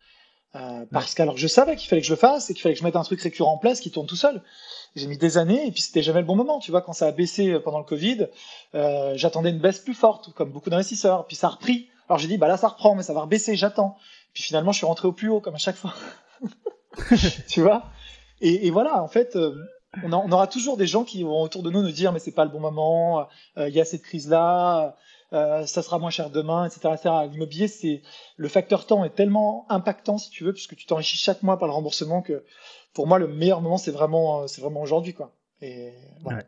Euh, 0.57 0.86
parce 0.90 1.14
qu'alors 1.14 1.36
je 1.36 1.46
savais 1.46 1.76
qu'il 1.76 1.88
fallait 1.88 2.00
que 2.00 2.07
je 2.07 2.12
le 2.12 2.18
fasse 2.18 2.48
et 2.48 2.54
qu'il 2.54 2.62
fallait 2.62 2.74
que 2.74 2.80
je 2.80 2.84
mette 2.84 2.96
un 2.96 3.02
truc 3.02 3.20
récurrent 3.20 3.52
en 3.52 3.59
place 3.59 3.80
qui 3.80 3.90
tourne 3.90 4.07
tout 4.07 4.16
seul. 4.16 4.42
J'ai 4.94 5.07
mis 5.07 5.18
des 5.18 5.36
années 5.36 5.66
et 5.66 5.70
puis 5.70 5.82
c'était 5.82 6.02
jamais 6.02 6.20
le 6.20 6.26
bon 6.26 6.36
moment. 6.36 6.59
Tu 6.61 6.70
vois, 6.70 6.80
quand 6.80 6.94
ça 6.94 7.07
a 7.07 7.12
baissé 7.12 7.59
pendant 7.61 7.78
le 7.78 7.84
Covid, 7.84 8.28
euh, 8.74 9.12
j'attendais 9.16 9.50
une 9.50 9.59
baisse 9.59 9.80
plus 9.80 9.94
forte, 9.94 10.32
comme 10.32 10.50
beaucoup 10.50 10.70
d'investisseurs. 10.70 11.26
Puis 11.26 11.36
ça 11.36 11.48
a 11.48 11.50
repris. 11.50 11.88
Alors 12.09 12.18
j'ai 12.18 12.28
dit, 12.28 12.38
bah 12.38 12.48
là 12.48 12.57
ça 12.57 12.68
reprend, 12.68 12.94
mais 12.94 13.02
ça 13.02 13.12
va 13.12 13.22
rebaisser, 13.22 13.57
j'attends. 13.57 13.96
Puis 14.32 14.44
finalement, 14.44 14.72
je 14.72 14.78
suis 14.78 14.86
rentré 14.86 15.09
au 15.09 15.12
plus 15.12 15.28
haut, 15.28 15.40
comme 15.40 15.54
à 15.54 15.59
chaque 15.59 15.76
fois. 15.76 15.94
tu 17.48 17.61
vois? 17.61 17.84
Et, 18.40 18.66
et, 18.66 18.70
voilà, 18.70 19.02
en 19.02 19.09
fait, 19.09 19.34
euh, 19.36 19.54
on, 20.04 20.12
on, 20.12 20.30
aura 20.30 20.46
toujours 20.46 20.76
des 20.76 20.86
gens 20.86 21.04
qui 21.04 21.22
vont 21.22 21.42
autour 21.42 21.62
de 21.62 21.70
nous 21.70 21.82
nous 21.82 21.90
dire, 21.90 22.12
mais 22.12 22.18
c'est 22.18 22.32
pas 22.32 22.44
le 22.44 22.50
bon 22.50 22.61
moment, 22.61 23.28
euh, 23.57 23.68
il 23.68 23.74
y 23.74 23.80
a 23.80 23.84
cette 23.84 24.02
crise-là, 24.02 24.96
euh, 25.32 25.66
ça 25.66 25.82
sera 25.82 25.98
moins 25.98 26.10
cher 26.10 26.30
demain, 26.30 26.66
etc. 26.66 26.94
etc. 26.94 27.14
L'immobilier, 27.30 27.68
c'est 27.68 28.02
le 28.36 28.48
facteur 28.48 28.86
temps 28.86 29.04
est 29.04 29.14
tellement 29.14 29.66
impactant, 29.68 30.18
si 30.18 30.30
tu 30.30 30.44
veux, 30.44 30.52
puisque 30.52 30.76
tu 30.76 30.86
t'enrichis 30.86 31.18
chaque 31.18 31.42
mois 31.42 31.58
par 31.58 31.68
le 31.68 31.74
remboursement, 31.74 32.22
que 32.22 32.44
pour 32.94 33.06
moi, 33.06 33.18
le 33.18 33.28
meilleur 33.28 33.60
moment, 33.60 33.78
c'est 33.78 33.90
vraiment, 33.90 34.46
c'est 34.46 34.60
vraiment 34.60 34.82
aujourd'hui, 34.82 35.14
quoi. 35.14 35.34
Et 35.60 35.92
voilà. 36.22 36.42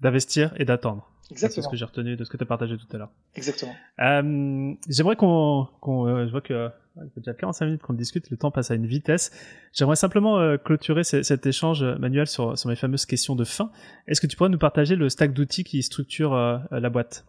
D'investir 0.00 0.52
et 0.56 0.64
d'attendre. 0.64 1.08
Exactement. 1.30 1.62
C'est 1.62 1.66
ce 1.66 1.70
que 1.70 1.76
j'ai 1.76 1.84
retenu 1.84 2.16
de 2.16 2.24
ce 2.24 2.30
que 2.30 2.36
tu 2.36 2.42
as 2.42 2.46
partagé 2.46 2.76
tout 2.76 2.86
à 2.92 2.98
l'heure. 2.98 3.10
Exactement. 3.34 3.74
Euh, 4.00 4.74
J'aimerais 4.88 5.16
qu'on, 5.16 5.68
euh, 5.86 6.26
je 6.26 6.30
vois 6.30 6.40
que 6.40 6.70
il 6.96 7.10
fait 7.14 7.20
déjà 7.20 7.32
45 7.32 7.64
minutes 7.66 7.82
qu'on 7.82 7.94
discute, 7.94 8.30
le 8.30 8.36
temps 8.36 8.50
passe 8.50 8.70
à 8.70 8.74
une 8.74 8.86
vitesse. 8.86 9.32
J'aimerais 9.72 9.96
simplement 9.96 10.38
euh, 10.38 10.58
clôturer 10.58 11.04
cet 11.04 11.46
échange 11.46 11.82
manuel 11.82 12.26
sur, 12.26 12.58
sur 12.58 12.68
mes 12.68 12.76
fameuses 12.76 13.06
questions 13.06 13.34
de 13.34 13.44
fin. 13.44 13.70
Est-ce 14.06 14.20
que 14.20 14.26
tu 14.26 14.36
pourrais 14.36 14.50
nous 14.50 14.58
partager 14.58 14.94
le 14.94 15.08
stack 15.08 15.32
d'outils 15.32 15.64
qui 15.64 15.82
structure 15.82 16.34
euh, 16.34 16.58
la 16.70 16.90
boîte? 16.90 17.24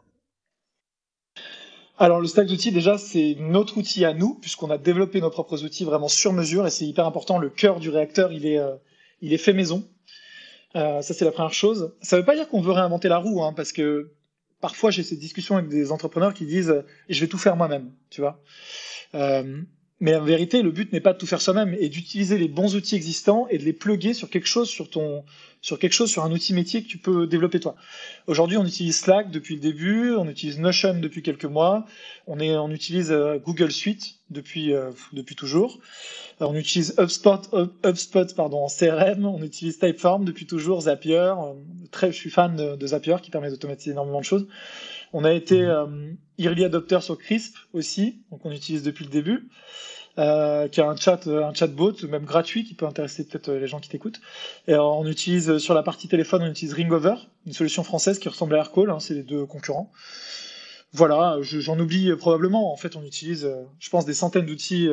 Alors 2.04 2.20
le 2.20 2.28
stack 2.28 2.48
d'outils 2.48 2.72
déjà 2.72 2.98
c'est 2.98 3.36
notre 3.40 3.78
outil 3.78 4.06
à 4.06 4.14
nous 4.14 4.36
puisqu'on 4.36 4.70
a 4.70 4.78
développé 4.78 5.22
nos 5.22 5.30
propres 5.30 5.64
outils 5.64 5.86
vraiment 5.86 6.08
sur 6.08 6.34
mesure 6.34 6.68
et 6.68 6.70
c'est 6.70 6.86
hyper 6.86 7.06
important. 7.06 7.38
Le 7.38 7.50
cœur 7.50 7.80
du 7.80 7.90
réacteur 7.90 8.32
il 8.32 8.46
est 8.46 8.60
il 9.24 9.34
est 9.34 9.38
fait 9.38 9.54
maison. 9.54 9.88
Euh, 10.76 11.02
ça, 11.02 11.14
c'est 11.14 11.26
la 11.26 11.32
première 11.32 11.54
chose. 11.54 11.94
Ça 12.02 12.18
veut 12.18 12.26
pas 12.26 12.36
dire 12.36 12.48
qu'on 12.50 12.62
veut 12.62 12.72
réinventer 12.72 13.08
la 13.08 13.18
roue, 13.18 13.44
hein, 13.44 13.54
parce 13.54 13.72
que 13.72 14.12
parfois 14.60 14.92
j'ai 14.92 15.04
ces 15.04 15.16
discussions 15.16 15.56
avec 15.56 15.70
des 15.70 15.92
entrepreneurs 15.92 16.34
qui 16.34 16.46
disent 16.46 16.84
je 17.10 17.20
vais 17.20 17.28
tout 17.28 17.38
faire 17.38 17.56
moi-même, 17.56 17.92
tu 18.10 18.22
vois. 18.22 18.42
Euh, 19.16 19.62
Mais 20.04 20.18
en 20.18 20.26
vérité, 20.26 20.62
le 20.64 20.72
but 20.72 20.92
n'est 20.92 21.00
pas 21.00 21.14
de 21.14 21.18
tout 21.18 21.26
faire 21.26 21.42
soi-même 21.42 21.78
et 21.80 21.88
d'utiliser 21.88 22.38
les 22.38 22.50
bons 22.50 22.76
outils 22.76 22.98
existants 22.98 23.48
et 23.50 23.58
de 23.58 23.64
les 23.64 23.72
plugger 23.72 24.14
sur 24.14 24.30
quelque 24.30 24.48
chose 24.48 24.68
sur 24.68 24.90
ton, 24.90 25.24
sur 25.62 25.80
quelque 25.80 25.94
chose, 25.94 26.12
sur 26.12 26.26
un 26.26 26.32
outil 26.34 26.54
métier 26.54 26.84
que 26.84 26.90
tu 26.90 26.98
peux 26.98 27.26
développer 27.26 27.62
toi. 27.62 27.76
Aujourd'hui, 28.28 28.58
on 28.58 28.66
utilise 28.66 28.98
Slack 28.98 29.32
depuis 29.32 29.56
le 29.56 29.62
début, 29.62 30.14
on 30.14 30.28
utilise 30.28 30.60
Notion 30.60 31.00
depuis 31.00 31.24
quelques 31.24 31.46
mois, 31.46 31.86
on, 32.28 32.38
est, 32.42 32.54
on 32.58 32.70
utilise 32.70 33.14
euh, 33.14 33.38
Google 33.38 33.72
Suite 33.72 34.16
depuis, 34.30 34.74
euh, 34.74 34.92
depuis 35.14 35.36
toujours, 35.36 35.80
euh, 36.42 36.48
on 36.50 36.56
utilise 36.56 36.96
HubSpot, 37.00 37.40
HubSpot 37.86 38.36
pardon, 38.36 38.66
en 38.66 38.68
CRM, 38.68 39.26
on 39.26 39.42
utilise 39.42 39.80
Typeform 39.80 40.26
depuis 40.26 40.46
toujours, 40.46 40.82
Zapier, 40.82 41.34
très, 41.92 42.12
je 42.12 42.18
suis 42.18 42.30
fan 42.30 42.58
de, 42.78 42.88
Zapier 42.88 43.16
qui 43.24 43.32
permet 43.32 43.50
d'automatiser 43.50 43.92
énormément 43.92 44.20
de 44.20 44.26
choses. 44.26 44.48
On 45.14 45.24
a 45.24 45.32
été 45.32 45.62
mmh. 45.62 46.18
early 46.40 46.66
adopter 46.66 47.00
sur 47.02 47.18
Crisp 47.18 47.56
aussi, 47.74 48.24
donc 48.32 48.46
on 48.46 48.52
utilise 48.52 48.84
depuis 48.84 49.06
le 49.06 49.12
début. 49.12 49.50
Euh, 50.20 50.68
qui 50.68 50.80
a 50.80 50.88
un 50.88 50.96
chat, 50.96 51.26
euh, 51.26 51.44
un 51.44 51.56
chatbot, 51.56 51.94
même 52.08 52.26
gratuit, 52.26 52.64
qui 52.66 52.76
peut 52.76 52.86
intéresser 52.86 53.26
peut-être 53.28 53.50
euh, 53.50 53.60
les 53.60 53.66
gens 53.66 53.80
qui 53.80 53.90
t'écoutent. 53.90 54.22
Et 54.68 54.76
on 54.76 55.08
utilise 55.08 55.58
sur 55.58 55.74
la 55.74 55.82
partie 55.82 56.08
téléphone, 56.08 56.44
on 56.44 56.52
utilise 56.52 56.76
Ringover, 56.76 57.16
une 57.48 57.54
solution 57.54 57.84
française 57.84 58.20
qui 58.20 58.30
ressemble 58.30 58.54
à 58.54 58.60
Aircall, 58.60 58.92
hein, 58.92 59.00
c'est 59.00 59.16
les 59.16 59.24
deux 59.24 59.48
concurrents. 59.48 59.92
Voilà, 60.92 61.38
j'en 61.42 61.80
oublie 61.80 62.16
probablement. 62.16 62.72
En 62.72 62.78
fait, 62.78 62.96
on 62.96 63.02
utilise, 63.02 63.52
je 63.80 63.90
pense, 63.90 64.06
des 64.06 64.14
centaines 64.14 64.46
d'outils, 64.46 64.88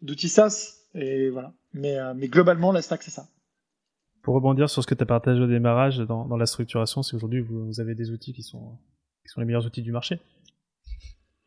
d'outils 0.00 0.30
SaaS, 0.30 0.86
et 0.94 1.28
voilà. 1.28 1.52
Mais, 1.74 1.98
mais 2.14 2.28
globalement, 2.28 2.72
la 2.72 2.80
stack, 2.80 3.02
c'est 3.02 3.10
ça. 3.10 3.28
Pour 4.22 4.34
rebondir 4.34 4.70
sur 4.70 4.82
ce 4.82 4.86
que 4.86 4.94
tu 4.94 5.02
as 5.02 5.06
partagé 5.06 5.38
au 5.42 5.46
démarrage 5.46 5.98
dans, 5.98 6.24
dans 6.24 6.38
la 6.38 6.46
structuration, 6.46 7.02
c'est 7.02 7.14
aujourd'hui 7.14 7.42
vous, 7.42 7.80
avez 7.80 7.94
des 7.94 8.10
outils 8.10 8.32
qui 8.32 8.42
sont, 8.42 8.78
qui 9.26 9.32
sont 9.32 9.40
les 9.40 9.46
meilleurs 9.46 9.66
outils 9.66 9.82
du 9.82 9.92
marché. 9.92 10.20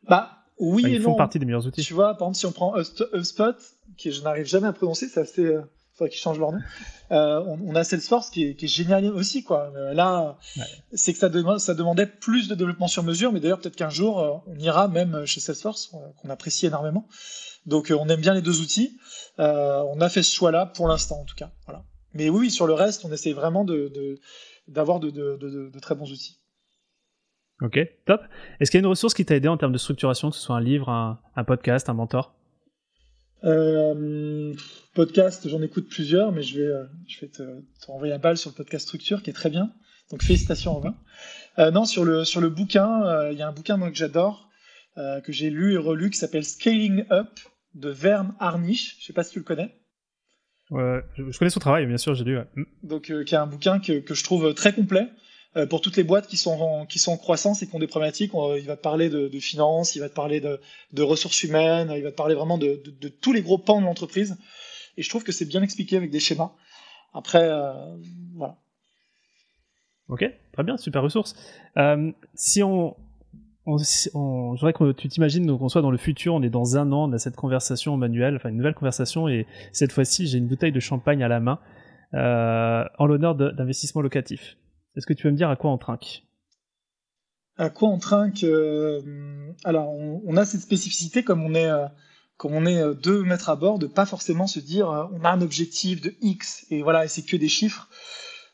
Bah, 0.08 0.44
oui 0.58 0.82
ils 0.86 1.02
font 1.02 1.14
partie 1.14 1.38
des 1.38 1.46
meilleurs 1.46 1.66
outils. 1.66 1.82
Tu 1.82 1.94
vois, 1.94 2.16
par 2.16 2.28
exemple, 2.28 2.36
si 2.36 2.46
on 2.46 2.52
prend 2.52 2.74
HubSpot, 2.78 3.56
qui 3.96 4.12
je 4.12 4.22
n'arrive 4.22 4.46
jamais 4.46 4.68
à 4.68 4.72
prononcer, 4.72 5.08
c'est 5.08 5.20
assez. 5.20 5.44
Euh, 5.44 5.62
faudrait 6.00 6.10
qu'ils 6.10 6.20
changent 6.20 6.38
leur 6.38 6.52
nom. 6.52 6.60
Euh, 7.12 7.44
on, 7.46 7.74
a 7.74 7.84
Salesforce 7.84 8.30
qui 8.30 8.44
est, 8.44 8.54
qui 8.54 8.64
est 8.64 8.68
génial 8.68 9.04
aussi, 9.06 9.44
quoi. 9.44 9.70
Euh, 9.76 9.92
là, 9.92 10.38
c'est 10.92 11.12
que 11.12 11.18
ça, 11.18 11.30
ça 11.58 11.74
demandait 11.74 12.06
plus 12.06 12.48
de 12.48 12.54
développement 12.54 12.88
sur 12.88 13.02
mesure, 13.02 13.32
mais 13.32 13.40
d'ailleurs, 13.40 13.60
peut-être 13.60 13.76
qu'un 13.76 13.90
jour, 13.90 14.20
euh, 14.20 14.32
on 14.46 14.58
ira 14.58 14.88
même 14.88 15.26
chez 15.26 15.40
Salesforce, 15.40 15.92
qu'on 16.22 16.30
apprécie 16.30 16.66
énormément. 16.66 17.06
Donc, 17.66 17.92
on 17.96 18.08
aime 18.08 18.20
bien 18.20 18.32
les 18.32 18.42
deux 18.42 18.60
outils. 18.60 18.98
on 19.38 20.00
a 20.00 20.08
fait 20.08 20.22
ce 20.22 20.34
choix-là 20.34 20.66
pour 20.66 20.88
l'instant, 20.88 21.20
en 21.20 21.24
tout 21.24 21.36
cas. 21.36 21.50
Voilà. 21.66 21.84
Mais 22.14 22.30
oui, 22.30 22.50
sur 22.50 22.66
le 22.66 22.72
reste, 22.72 23.04
on 23.04 23.12
essaie 23.12 23.32
vraiment 23.32 23.64
de, 23.64 23.92
d'avoir 24.66 25.00
de, 25.00 25.10
de, 25.10 25.36
de, 25.36 25.78
très 25.78 25.94
bons 25.94 26.10
outils. 26.10 26.38
Ok, 27.62 27.78
top. 28.06 28.22
Est-ce 28.58 28.70
qu'il 28.70 28.78
y 28.78 28.80
a 28.80 28.84
une 28.84 28.90
ressource 28.90 29.12
qui 29.12 29.24
t'a 29.24 29.36
aidé 29.36 29.48
en 29.48 29.56
termes 29.56 29.72
de 29.72 29.78
structuration, 29.78 30.30
que 30.30 30.36
ce 30.36 30.42
soit 30.42 30.56
un 30.56 30.60
livre, 30.60 30.88
un, 30.88 31.44
podcast, 31.44 31.88
un 31.88 31.94
mentor? 31.94 32.34
Euh, 33.44 34.54
Podcast, 34.94 35.48
j'en 35.48 35.62
écoute 35.62 35.88
plusieurs, 35.88 36.32
mais 36.32 36.42
je 36.42 36.58
vais, 36.58 36.66
euh, 36.66 36.84
je 37.06 37.20
vais 37.20 37.28
te, 37.28 37.42
te, 37.42 37.86
renvoyer 37.86 38.12
un 38.12 38.18
balle 38.18 38.36
sur 38.36 38.50
le 38.50 38.54
podcast 38.54 38.86
Structure, 38.86 39.22
qui 39.22 39.30
est 39.30 39.34
très 39.34 39.50
bien. 39.50 39.72
Donc 40.10 40.22
félicitations 40.22 40.74
Robin. 40.74 40.94
Euh, 41.58 41.70
non, 41.70 41.84
sur 41.84 42.04
le, 42.04 42.24
sur 42.24 42.40
le 42.40 42.48
bouquin, 42.48 43.02
euh, 43.04 43.32
il 43.32 43.38
y 43.38 43.42
a 43.42 43.48
un 43.48 43.52
bouquin 43.52 43.76
moi, 43.76 43.90
que 43.90 43.96
j'adore, 43.96 44.48
que 44.96 45.32
j'ai 45.32 45.48
lu 45.48 45.72
et 45.72 45.78
relu, 45.78 46.10
qui 46.10 46.18
s'appelle 46.18 46.44
Scaling 46.44 47.04
Up 47.10 47.28
de 47.74 47.88
Verne 47.88 48.34
Harnisch. 48.38 48.98
Je 49.00 49.06
sais 49.06 49.12
pas 49.14 49.22
si 49.22 49.32
tu 49.32 49.38
le 49.38 49.44
connais. 49.44 49.74
Ouais, 50.68 51.02
je, 51.16 51.38
connais 51.38 51.50
son 51.50 51.60
travail, 51.60 51.86
bien 51.86 51.96
sûr, 51.96 52.14
j'ai 52.14 52.24
lu. 52.24 52.38
Mm. 52.54 52.64
Donc, 52.82 53.02
qui 53.04 53.34
est 53.34 53.38
un 53.38 53.46
bouquin 53.46 53.78
que, 53.78 54.00
que 54.00 54.12
je 54.12 54.22
trouve 54.22 54.52
très 54.52 54.74
complet. 54.74 55.08
Euh, 55.56 55.66
pour 55.66 55.80
toutes 55.80 55.96
les 55.96 56.04
boîtes 56.04 56.28
qui 56.28 56.36
sont 56.36 56.60
en, 56.60 56.86
qui 56.86 57.00
sont 57.00 57.10
en 57.10 57.16
croissance 57.16 57.60
et 57.62 57.66
qui 57.66 57.74
ont 57.74 57.80
des 57.80 57.88
problématiques, 57.88 58.30
il 58.34 58.66
va 58.66 58.76
te 58.76 58.82
parler 58.82 59.10
de, 59.10 59.26
de 59.26 59.40
finances, 59.40 59.96
il 59.96 59.98
va 59.98 60.08
te 60.08 60.14
parler 60.14 60.40
de, 60.40 61.02
ressources 61.02 61.42
humaines, 61.42 61.92
il 61.96 62.04
va 62.04 62.12
te 62.12 62.16
parler 62.16 62.36
vraiment 62.36 62.56
de, 62.56 62.80
tous 63.20 63.32
les 63.32 63.42
gros 63.42 63.58
pans 63.58 63.80
de 63.80 63.86
l'entreprise. 63.86 64.36
Et 64.96 65.02
je 65.02 65.08
trouve 65.08 65.24
que 65.24 65.32
c'est 65.32 65.46
bien 65.46 65.62
expliqué 65.62 65.96
avec 65.96 66.10
des 66.10 66.20
schémas. 66.20 66.52
Après, 67.14 67.48
euh, 67.50 67.72
voilà. 68.36 68.56
Ok, 70.08 70.24
très 70.52 70.62
bien, 70.62 70.76
super 70.76 71.02
ressource. 71.02 71.34
Euh, 71.76 72.12
si 72.34 72.62
on, 72.62 72.96
on, 73.66 73.76
on, 74.14 74.54
je 74.54 74.60
voudrais 74.60 74.72
que 74.72 74.92
tu 74.92 75.08
t'imagines 75.08 75.58
qu'on 75.58 75.68
soit 75.68 75.82
dans 75.82 75.90
le 75.90 75.98
futur, 75.98 76.34
on 76.34 76.42
est 76.42 76.50
dans 76.50 76.76
un 76.76 76.92
an, 76.92 77.08
on 77.08 77.12
a 77.12 77.18
cette 77.18 77.36
conversation 77.36 77.96
manuelle, 77.96 78.36
enfin 78.36 78.50
une 78.50 78.56
nouvelle 78.56 78.74
conversation, 78.74 79.26
et 79.26 79.46
cette 79.72 79.90
fois-ci 79.90 80.28
j'ai 80.28 80.38
une 80.38 80.46
bouteille 80.46 80.72
de 80.72 80.80
champagne 80.80 81.24
à 81.24 81.28
la 81.28 81.40
main 81.40 81.58
en 82.12 83.06
l'honneur 83.06 83.34
d'investissement 83.36 84.00
locatif. 84.00 84.56
Est-ce 85.00 85.06
que 85.06 85.14
tu 85.14 85.28
veux 85.28 85.32
me 85.32 85.36
dire 85.38 85.48
à 85.48 85.56
quoi 85.56 85.70
on 85.70 85.78
trinque? 85.78 86.24
À 87.56 87.70
quoi 87.70 87.88
on 87.88 87.98
trinque 87.98 88.44
euh, 88.44 89.00
Alors, 89.64 89.88
on, 89.88 90.36
a 90.36 90.44
cette 90.44 90.60
spécificité 90.60 91.24
comme 91.24 91.42
on 91.42 91.54
est, 91.54 91.70
euh, 91.70 91.86
comme 92.36 92.52
on 92.52 92.66
est 92.66 92.82
euh, 92.82 92.92
deux 92.92 93.22
mètres 93.22 93.48
à 93.48 93.56
bord, 93.56 93.78
de 93.78 93.86
pas 93.86 94.04
forcément 94.04 94.46
se 94.46 94.60
dire 94.60 94.88
on 95.14 95.24
a 95.24 95.30
un 95.30 95.40
objectif 95.40 96.02
de 96.02 96.14
X 96.20 96.66
et 96.70 96.82
voilà, 96.82 97.06
et 97.06 97.08
c'est 97.08 97.22
que 97.22 97.38
des 97.38 97.48
chiffres. 97.48 97.88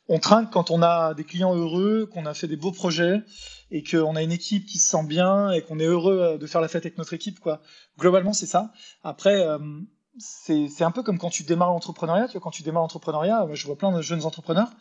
On 0.06 0.20
trinque 0.20 0.52
quand 0.52 0.70
on 0.70 0.82
a 0.82 1.14
des 1.14 1.24
clients 1.24 1.52
heureux, 1.52 2.06
qu'on 2.06 2.26
a 2.26 2.32
fait 2.32 2.46
des 2.46 2.54
beaux 2.54 2.70
projets 2.70 3.24
et 3.72 3.82
qu'on 3.82 4.14
a 4.14 4.22
une 4.22 4.30
équipe 4.30 4.66
qui 4.66 4.78
se 4.78 4.88
sent 4.88 5.04
bien 5.04 5.50
et 5.50 5.62
qu'on 5.62 5.80
est 5.80 5.86
heureux 5.86 6.38
de 6.38 6.46
faire 6.46 6.60
la 6.60 6.68
fête 6.68 6.86
avec 6.86 6.96
notre 6.96 7.12
équipe. 7.12 7.40
Quoi. 7.40 7.60
Globalement, 7.98 8.34
c'est 8.34 8.46
ça. 8.46 8.70
Après, 9.02 9.44
c'est 10.20 10.84
un 10.84 10.92
peu 10.92 11.02
comme 11.02 11.18
quand 11.18 11.30
tu 11.30 11.42
démarres 11.42 11.70
l'entrepreneuriat. 11.70 12.28
Quand 12.40 12.52
tu 12.52 12.62
démarres 12.62 12.82
l'entrepreneuriat, 12.82 13.48
je 13.52 13.66
vois 13.66 13.76
plein 13.76 13.90
de 13.90 14.00
jeunes 14.00 14.24
entrepreneurs 14.24 14.70
euh, 14.70 14.74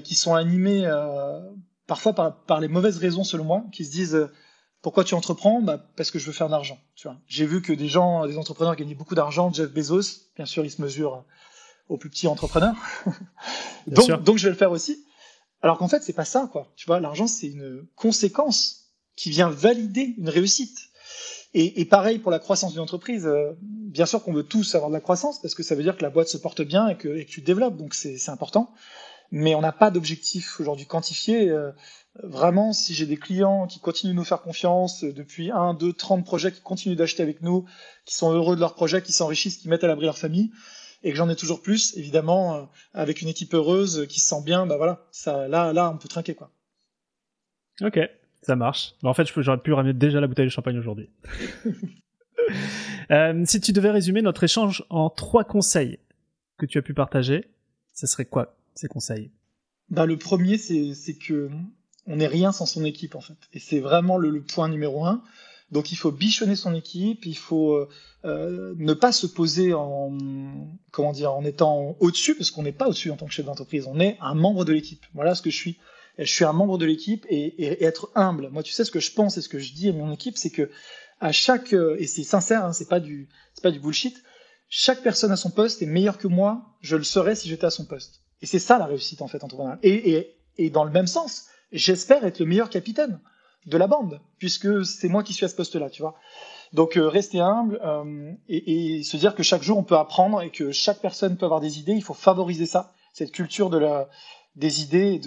qui 0.00 0.14
sont 0.14 0.34
animés 0.34 0.86
euh, 0.86 1.40
parfois 1.86 2.12
par, 2.12 2.44
par, 2.44 2.60
les 2.60 2.68
mauvaises 2.68 2.98
raisons 2.98 3.24
selon 3.24 3.44
moi, 3.44 3.64
qui 3.72 3.84
se 3.84 3.90
disent 3.90 4.14
euh, 4.14 4.30
pourquoi 4.82 5.04
tu 5.04 5.14
entreprends? 5.14 5.60
Bah, 5.60 5.78
Parce 5.96 6.10
que 6.10 6.18
je 6.18 6.26
veux 6.26 6.32
faire 6.32 6.46
de 6.46 6.52
l'argent. 6.52 6.78
J'ai 7.26 7.46
vu 7.46 7.62
que 7.62 7.72
des 7.72 7.88
gens, 7.88 8.26
des 8.26 8.38
entrepreneurs 8.38 8.76
gagnaient 8.76 8.94
beaucoup 8.94 9.14
d'argent. 9.14 9.52
Jeff 9.52 9.72
Bezos, 9.72 10.28
bien 10.36 10.46
sûr, 10.46 10.64
il 10.64 10.70
se 10.70 10.82
mesure 10.82 11.24
aux 11.88 11.96
plus 11.96 12.10
petits 12.10 12.28
entrepreneurs. 12.28 12.76
donc, 13.86 14.22
donc, 14.22 14.38
je 14.38 14.44
vais 14.44 14.50
le 14.50 14.56
faire 14.56 14.70
aussi. 14.70 15.04
Alors 15.62 15.78
qu'en 15.78 15.88
fait, 15.88 16.02
c'est 16.02 16.12
pas 16.12 16.26
ça, 16.26 16.48
quoi. 16.52 16.70
Tu 16.76 16.86
vois, 16.86 17.00
l'argent, 17.00 17.26
c'est 17.26 17.48
une 17.48 17.86
conséquence 17.96 18.92
qui 19.16 19.30
vient 19.30 19.48
valider 19.48 20.14
une 20.18 20.28
réussite. 20.28 20.78
Et, 21.54 21.80
et 21.80 21.84
pareil 21.86 22.18
pour 22.18 22.30
la 22.30 22.38
croissance 22.38 22.72
d'une 22.72 22.82
entreprise. 22.82 23.28
bien 23.62 24.04
sûr 24.04 24.22
qu'on 24.22 24.34
veut 24.34 24.44
tous 24.44 24.74
avoir 24.74 24.90
de 24.90 24.94
la 24.94 25.00
croissance 25.00 25.40
parce 25.40 25.54
que 25.54 25.62
ça 25.62 25.74
veut 25.74 25.82
dire 25.82 25.96
que 25.96 26.02
la 26.02 26.10
boîte 26.10 26.28
se 26.28 26.36
porte 26.36 26.60
bien 26.60 26.88
et 26.88 26.96
que, 26.96 27.08
et 27.08 27.24
que 27.24 27.30
tu 27.30 27.40
développes. 27.40 27.78
Donc 27.78 27.94
c'est 27.94 28.28
important 28.28 28.72
mais 29.30 29.54
on 29.54 29.60
n'a 29.60 29.72
pas 29.72 29.90
d'objectif 29.90 30.60
aujourd'hui 30.60 30.86
quantifié. 30.86 31.50
Euh, 31.50 31.72
vraiment, 32.22 32.72
si 32.72 32.94
j'ai 32.94 33.06
des 33.06 33.16
clients 33.16 33.66
qui 33.66 33.80
continuent 33.80 34.12
de 34.12 34.16
nous 34.16 34.24
faire 34.24 34.40
confiance 34.40 35.04
euh, 35.04 35.12
depuis 35.12 35.50
1, 35.50 35.74
2, 35.74 35.92
30 35.92 36.24
projets, 36.24 36.52
qui 36.52 36.60
continuent 36.60 36.96
d'acheter 36.96 37.22
avec 37.22 37.42
nous, 37.42 37.66
qui 38.04 38.14
sont 38.14 38.32
heureux 38.32 38.56
de 38.56 38.60
leur 38.60 38.74
projet, 38.74 39.02
qui 39.02 39.12
s'enrichissent, 39.12 39.58
qui 39.58 39.68
mettent 39.68 39.84
à 39.84 39.86
l'abri 39.86 40.06
leur 40.06 40.18
famille, 40.18 40.50
et 41.02 41.10
que 41.10 41.16
j'en 41.16 41.28
ai 41.28 41.36
toujours 41.36 41.62
plus, 41.62 41.96
évidemment, 41.96 42.56
euh, 42.56 42.62
avec 42.94 43.22
une 43.22 43.28
équipe 43.28 43.54
heureuse 43.54 44.06
qui 44.08 44.20
se 44.20 44.28
sent 44.28 44.42
bien, 44.44 44.66
bah 44.66 44.76
voilà, 44.76 45.06
ça, 45.10 45.46
là, 45.48 45.72
là, 45.72 45.90
on 45.92 45.98
peut 45.98 46.08
trinquer 46.08 46.34
quoi. 46.34 46.50
Ok, 47.80 48.00
ça 48.42 48.56
marche. 48.56 48.94
en 49.04 49.14
fait, 49.14 49.28
j'aurais 49.36 49.58
pu 49.58 49.72
ramener 49.72 49.92
déjà 49.92 50.20
la 50.20 50.26
bouteille 50.26 50.46
de 50.46 50.50
champagne 50.50 50.78
aujourd'hui. 50.78 51.10
si 53.44 53.60
tu 53.60 53.72
devais 53.72 53.90
résumer 53.90 54.22
notre 54.22 54.42
échange 54.42 54.84
en 54.90 55.10
trois 55.10 55.44
conseils 55.44 56.00
que 56.56 56.66
tu 56.66 56.78
as 56.78 56.82
pu 56.82 56.92
partager, 56.92 57.48
ce 57.94 58.08
serait 58.08 58.24
quoi? 58.24 58.57
Ces 58.78 58.88
conseils 58.88 59.30
bah, 59.90 60.06
Le 60.06 60.16
premier, 60.16 60.56
c'est 60.58 61.14
que 61.14 61.50
on 62.06 62.16
n'est 62.16 62.26
rien 62.26 62.52
sans 62.52 62.66
son 62.66 62.84
équipe, 62.84 63.14
en 63.14 63.20
fait. 63.20 63.36
Et 63.52 63.58
c'est 63.58 63.80
vraiment 63.80 64.16
le, 64.16 64.40
point 64.40 64.68
numéro 64.68 65.04
un. 65.04 65.22
Donc 65.70 65.92
il 65.92 65.96
faut 65.96 66.10
bichonner 66.10 66.56
son 66.56 66.74
équipe, 66.74 67.26
il 67.26 67.36
faut 67.36 67.74
euh, 67.74 67.88
euh, 68.24 68.74
ne 68.78 68.94
pas 68.94 69.12
se 69.12 69.26
poser 69.26 69.74
en 69.74 70.16
comment 70.92 71.12
dire 71.12 71.34
en 71.34 71.44
étant 71.44 71.94
au-dessus, 72.00 72.34
parce 72.34 72.50
qu'on 72.50 72.62
n'est 72.62 72.72
pas 72.72 72.88
au-dessus 72.88 73.10
en 73.10 73.16
tant 73.18 73.26
que 73.26 73.34
chef 73.34 73.44
d'entreprise, 73.44 73.86
on 73.86 74.00
est 74.00 74.16
un 74.22 74.32
membre 74.32 74.64
de 74.64 74.72
l'équipe. 74.72 75.04
Voilà 75.12 75.34
ce 75.34 75.42
que 75.42 75.50
je 75.50 75.56
suis. 75.56 75.76
Je 76.16 76.24
suis 76.24 76.46
un 76.46 76.54
membre 76.54 76.78
de 76.78 76.86
l'équipe 76.86 77.26
et, 77.28 77.84
être 77.84 78.10
humble. 78.14 78.48
Moi, 78.50 78.62
tu 78.62 78.72
sais 78.72 78.84
ce 78.84 78.90
que 78.90 78.98
je 78.98 79.12
pense 79.12 79.36
et 79.36 79.42
ce 79.42 79.48
que 79.50 79.58
je 79.58 79.74
dis 79.74 79.90
à 79.90 79.92
mon 79.92 80.10
équipe, 80.10 80.38
c'est 80.38 80.50
que 80.50 80.70
à 81.20 81.32
chaque 81.32 81.74
et 81.74 82.06
c'est 82.06 82.24
sincère, 82.24 82.64
hein, 82.64 82.72
c'est 82.72 82.88
pas 82.88 83.00
du 83.00 83.28
pas 83.62 83.70
du 83.70 83.78
bullshit. 83.78 84.16
Chaque 84.70 85.02
personne 85.02 85.32
à 85.32 85.36
son 85.36 85.50
poste 85.50 85.82
est 85.82 85.86
meilleure 85.86 86.16
que 86.16 86.28
moi. 86.28 86.78
Je 86.80 86.96
le 86.96 87.04
serais 87.04 87.36
si 87.36 87.48
j'étais 87.48 87.66
à 87.66 87.70
son 87.70 87.84
poste. 87.84 88.22
Et 88.42 88.46
c'est 88.46 88.58
ça 88.58 88.78
la 88.78 88.86
réussite 88.86 89.22
en 89.22 89.28
fait 89.28 89.42
entrepreneuriale. 89.42 89.80
Et, 89.82 90.36
et, 90.58 90.70
dans 90.70 90.84
le 90.84 90.90
même 90.90 91.06
sens, 91.06 91.46
j'espère 91.72 92.24
être 92.24 92.38
le 92.38 92.46
meilleur 92.46 92.70
capitaine 92.70 93.20
de 93.66 93.76
la 93.76 93.86
bande, 93.86 94.20
puisque 94.38 94.84
c'est 94.84 95.08
moi 95.08 95.22
qui 95.22 95.32
suis 95.32 95.44
à 95.44 95.48
ce 95.48 95.56
poste-là, 95.56 95.90
tu 95.90 96.02
vois. 96.02 96.14
Donc 96.72 96.96
euh, 96.96 97.08
rester 97.08 97.40
humble 97.40 97.80
euh, 97.84 98.32
et, 98.48 99.02
se 99.02 99.16
dire 99.16 99.34
que 99.34 99.42
chaque 99.42 99.62
jour 99.62 99.78
on 99.78 99.84
peut 99.84 99.96
apprendre 99.96 100.42
et 100.42 100.50
que 100.50 100.70
chaque 100.70 101.00
personne 101.00 101.36
peut 101.36 101.46
avoir 101.46 101.60
des 101.60 101.78
idées. 101.78 101.94
Il 101.94 102.02
faut 102.02 102.14
favoriser 102.14 102.66
ça, 102.66 102.92
cette 103.12 103.32
culture 103.32 103.70
de 103.70 103.78
la, 103.78 104.08
des 104.56 104.82
idées 104.82 105.20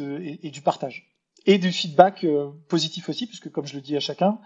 et, 0.43 0.49
du 0.49 0.61
partage 0.61 1.09
et 1.45 1.57
du 1.57 1.71
feedback 1.71 2.23
euh, 2.23 2.51
positif 2.67 3.09
aussi, 3.09 3.25
puisque 3.25 3.49
comme 3.51 3.65
je 3.65 3.75
le 3.75 3.81
dis 3.81 3.97
à 3.97 3.99
chacun, 3.99 4.39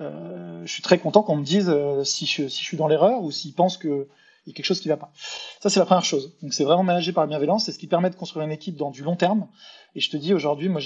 euh, 0.00 0.62
je 0.66 0.72
suis 0.72 0.82
très 0.82 0.98
content 0.98 1.22
qu'on 1.22 1.36
me 1.36 1.44
dise 1.44 1.74
si 2.04 2.26
je, 2.26 2.48
si 2.48 2.60
je 2.60 2.64
suis 2.64 2.76
dans 2.76 2.88
l'erreur 2.88 3.22
ou 3.22 3.30
s'ils 3.30 3.54
pensent 3.54 3.78
que 3.78 4.08
il 4.46 4.50
y 4.50 4.52
a 4.52 4.54
quelque 4.54 4.66
chose 4.66 4.80
qui 4.80 4.88
ne 4.88 4.92
va 4.92 4.98
pas. 4.98 5.12
Ça, 5.60 5.70
c'est 5.70 5.80
la 5.80 5.86
première 5.86 6.04
chose. 6.04 6.36
Donc, 6.42 6.52
c'est 6.52 6.64
vraiment 6.64 6.82
managé 6.82 7.12
par 7.12 7.24
la 7.24 7.28
bienveillance. 7.28 7.64
C'est 7.64 7.72
ce 7.72 7.78
qui 7.78 7.86
permet 7.86 8.10
de 8.10 8.14
construire 8.14 8.44
une 8.44 8.52
équipe 8.52 8.76
dans 8.76 8.90
du 8.90 9.02
long 9.02 9.16
terme. 9.16 9.48
Et 9.94 10.00
je 10.00 10.10
te 10.10 10.16
dis 10.16 10.34
aujourd'hui, 10.34 10.68
moi, 10.68 10.82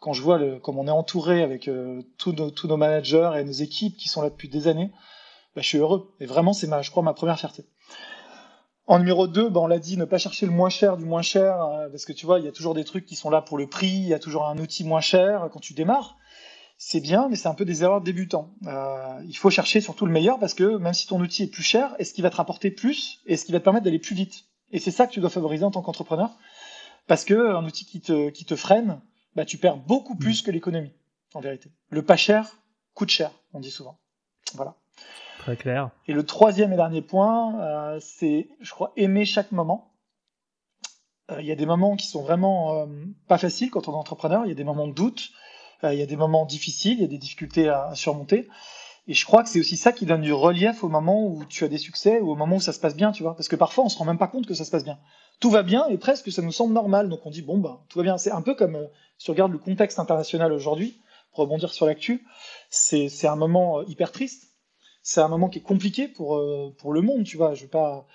quand 0.00 0.12
je 0.12 0.22
vois 0.22 0.38
le, 0.38 0.58
comme 0.58 0.78
on 0.78 0.86
est 0.86 0.90
entouré 0.90 1.42
avec 1.42 1.68
euh, 1.68 2.02
tous, 2.18 2.32
nos, 2.32 2.76
managers 2.76 3.30
et 3.38 3.44
nos 3.44 3.52
équipes 3.52 3.96
qui 3.96 4.08
sont 4.08 4.20
là 4.20 4.28
depuis 4.28 4.48
des 4.48 4.68
années, 4.68 4.90
bah, 5.54 5.62
je 5.62 5.68
suis 5.68 5.78
heureux. 5.78 6.14
Et 6.20 6.26
vraiment, 6.26 6.52
c'est 6.52 6.68
je 6.82 6.90
crois, 6.90 7.02
ma 7.02 7.14
première 7.14 7.38
fierté. 7.38 7.64
En 8.86 8.98
numéro 8.98 9.26
2, 9.26 9.48
bah, 9.48 9.60
on 9.60 9.66
l'a 9.66 9.78
dit, 9.78 9.96
ne 9.96 10.04
pas 10.04 10.18
chercher 10.18 10.46
le 10.46 10.52
moins 10.52 10.68
cher 10.68 10.96
du 10.96 11.04
moins 11.04 11.22
cher, 11.22 11.62
euh, 11.62 11.88
parce 11.88 12.04
que 12.04 12.12
tu 12.12 12.26
vois, 12.26 12.38
il 12.38 12.44
y 12.44 12.48
a 12.48 12.52
toujours 12.52 12.74
des 12.74 12.84
trucs 12.84 13.06
qui 13.06 13.16
sont 13.16 13.30
là 13.30 13.40
pour 13.40 13.56
le 13.56 13.66
prix, 13.66 13.88
il 13.88 14.08
y 14.08 14.14
a 14.14 14.18
toujours 14.18 14.46
un 14.46 14.58
outil 14.58 14.84
moins 14.84 15.00
cher 15.00 15.48
quand 15.52 15.60
tu 15.60 15.72
démarres. 15.72 16.18
C'est 16.82 17.00
bien, 17.00 17.28
mais 17.28 17.36
c'est 17.36 17.46
un 17.46 17.54
peu 17.54 17.66
des 17.66 17.82
erreurs 17.82 18.00
de 18.00 18.06
débutants. 18.06 18.54
Euh, 18.66 19.22
il 19.28 19.36
faut 19.36 19.50
chercher 19.50 19.82
surtout 19.82 20.06
le 20.06 20.12
meilleur, 20.12 20.38
parce 20.38 20.54
que 20.54 20.78
même 20.78 20.94
si 20.94 21.06
ton 21.06 21.20
outil 21.20 21.42
est 21.42 21.46
plus 21.46 21.62
cher, 21.62 21.94
est-ce 21.98 22.14
qu'il 22.14 22.22
va 22.22 22.30
te 22.30 22.36
rapporter 22.36 22.70
plus, 22.70 23.20
et 23.26 23.34
est-ce 23.34 23.44
qu'il 23.44 23.52
va 23.52 23.58
te 23.58 23.64
permettre 23.64 23.84
d'aller 23.84 23.98
plus 23.98 24.14
vite? 24.14 24.46
Et 24.70 24.78
c'est 24.78 24.90
ça 24.90 25.06
que 25.06 25.12
tu 25.12 25.20
dois 25.20 25.28
favoriser 25.28 25.62
en 25.62 25.70
tant 25.70 25.82
qu'entrepreneur, 25.82 26.30
parce 27.06 27.26
que 27.26 27.54
un 27.54 27.66
outil 27.66 27.84
qui 27.84 28.00
te, 28.00 28.30
qui 28.30 28.46
te 28.46 28.56
freine, 28.56 29.02
bah, 29.36 29.44
tu 29.44 29.58
perds 29.58 29.76
beaucoup 29.76 30.16
plus 30.16 30.40
mmh. 30.40 30.46
que 30.46 30.50
l'économie, 30.52 30.94
en 31.34 31.40
vérité. 31.40 31.70
Le 31.90 32.02
pas 32.02 32.16
cher 32.16 32.56
coûte 32.94 33.10
cher, 33.10 33.30
on 33.52 33.60
dit 33.60 33.70
souvent. 33.70 33.98
Voilà. 34.54 34.74
Très 35.40 35.58
clair. 35.58 35.90
Et 36.08 36.14
le 36.14 36.24
troisième 36.24 36.72
et 36.72 36.76
dernier 36.76 37.02
point, 37.02 37.60
euh, 37.60 38.00
c'est, 38.00 38.48
je 38.58 38.70
crois, 38.70 38.94
aimer 38.96 39.26
chaque 39.26 39.52
moment. 39.52 39.92
Euh, 41.30 41.42
il 41.42 41.46
y 41.46 41.52
a 41.52 41.56
des 41.56 41.66
moments 41.66 41.96
qui 41.96 42.06
sont 42.06 42.22
vraiment 42.22 42.72
euh, 42.74 42.86
pas 43.28 43.36
faciles 43.36 43.70
quand 43.70 43.86
on 43.86 43.92
est 43.92 43.96
entrepreneur. 43.96 44.46
Il 44.46 44.48
y 44.48 44.52
a 44.52 44.54
des 44.54 44.64
moments 44.64 44.88
de 44.88 44.94
doute, 44.94 45.30
il 45.84 45.98
y 45.98 46.02
a 46.02 46.06
des 46.06 46.16
moments 46.16 46.46
difficiles, 46.46 46.94
il 46.98 47.02
y 47.02 47.04
a 47.04 47.08
des 47.08 47.18
difficultés 47.18 47.68
à, 47.68 47.94
surmonter. 47.94 48.48
Et 49.08 49.14
je 49.14 49.24
crois 49.24 49.42
que 49.42 49.48
c'est 49.48 49.60
aussi 49.60 49.76
ça 49.76 49.92
qui 49.92 50.06
donne 50.06 50.20
du 50.20 50.32
relief 50.32 50.84
au 50.84 50.88
moment 50.88 51.26
où 51.26 51.44
tu 51.46 51.64
as 51.64 51.68
des 51.68 51.78
succès 51.78 52.20
ou 52.20 52.30
au 52.30 52.36
moment 52.36 52.56
où 52.56 52.60
ça 52.60 52.72
se 52.72 52.80
passe 52.80 52.94
bien, 52.94 53.12
tu 53.12 53.22
vois. 53.22 53.34
Parce 53.34 53.48
que 53.48 53.56
parfois, 53.56 53.84
on 53.84 53.88
se 53.88 53.98
rend 53.98 54.04
même 54.04 54.18
pas 54.18 54.28
compte 54.28 54.46
que 54.46 54.54
ça 54.54 54.64
se 54.64 54.70
passe 54.70 54.84
bien. 54.84 54.98
Tout 55.40 55.50
va 55.50 55.62
bien 55.62 55.88
et 55.88 55.96
presque 55.96 56.30
ça 56.30 56.42
nous 56.42 56.52
semble 56.52 56.74
normal. 56.74 57.08
Donc 57.08 57.24
on 57.24 57.30
dit, 57.30 57.42
bon, 57.42 57.58
bah, 57.58 57.82
tout 57.88 57.98
va 57.98 58.04
bien. 58.04 58.18
C'est 58.18 58.30
un 58.30 58.42
peu 58.42 58.54
comme, 58.54 58.78
si 59.18 59.24
tu 59.24 59.30
regardes 59.30 59.52
le 59.52 59.58
contexte 59.58 59.98
international 59.98 60.52
aujourd'hui, 60.52 61.00
pour 61.32 61.44
rebondir 61.44 61.72
sur 61.72 61.86
l'actu, 61.86 62.24
c'est 62.68 63.26
un 63.26 63.36
moment 63.36 63.82
hyper 63.82 64.12
triste 64.12 64.50
c'est 65.02 65.20
un 65.20 65.28
moment 65.28 65.48
qui 65.48 65.58
est 65.58 65.62
compliqué 65.62 66.08
pour, 66.08 66.36
euh, 66.36 66.74
pour 66.78 66.92
le 66.92 67.00
monde, 67.00 67.24
tu 67.24 67.36
vois. 67.36 67.54
Je 67.54 67.62
vais 67.62 67.68
pas 67.68 68.06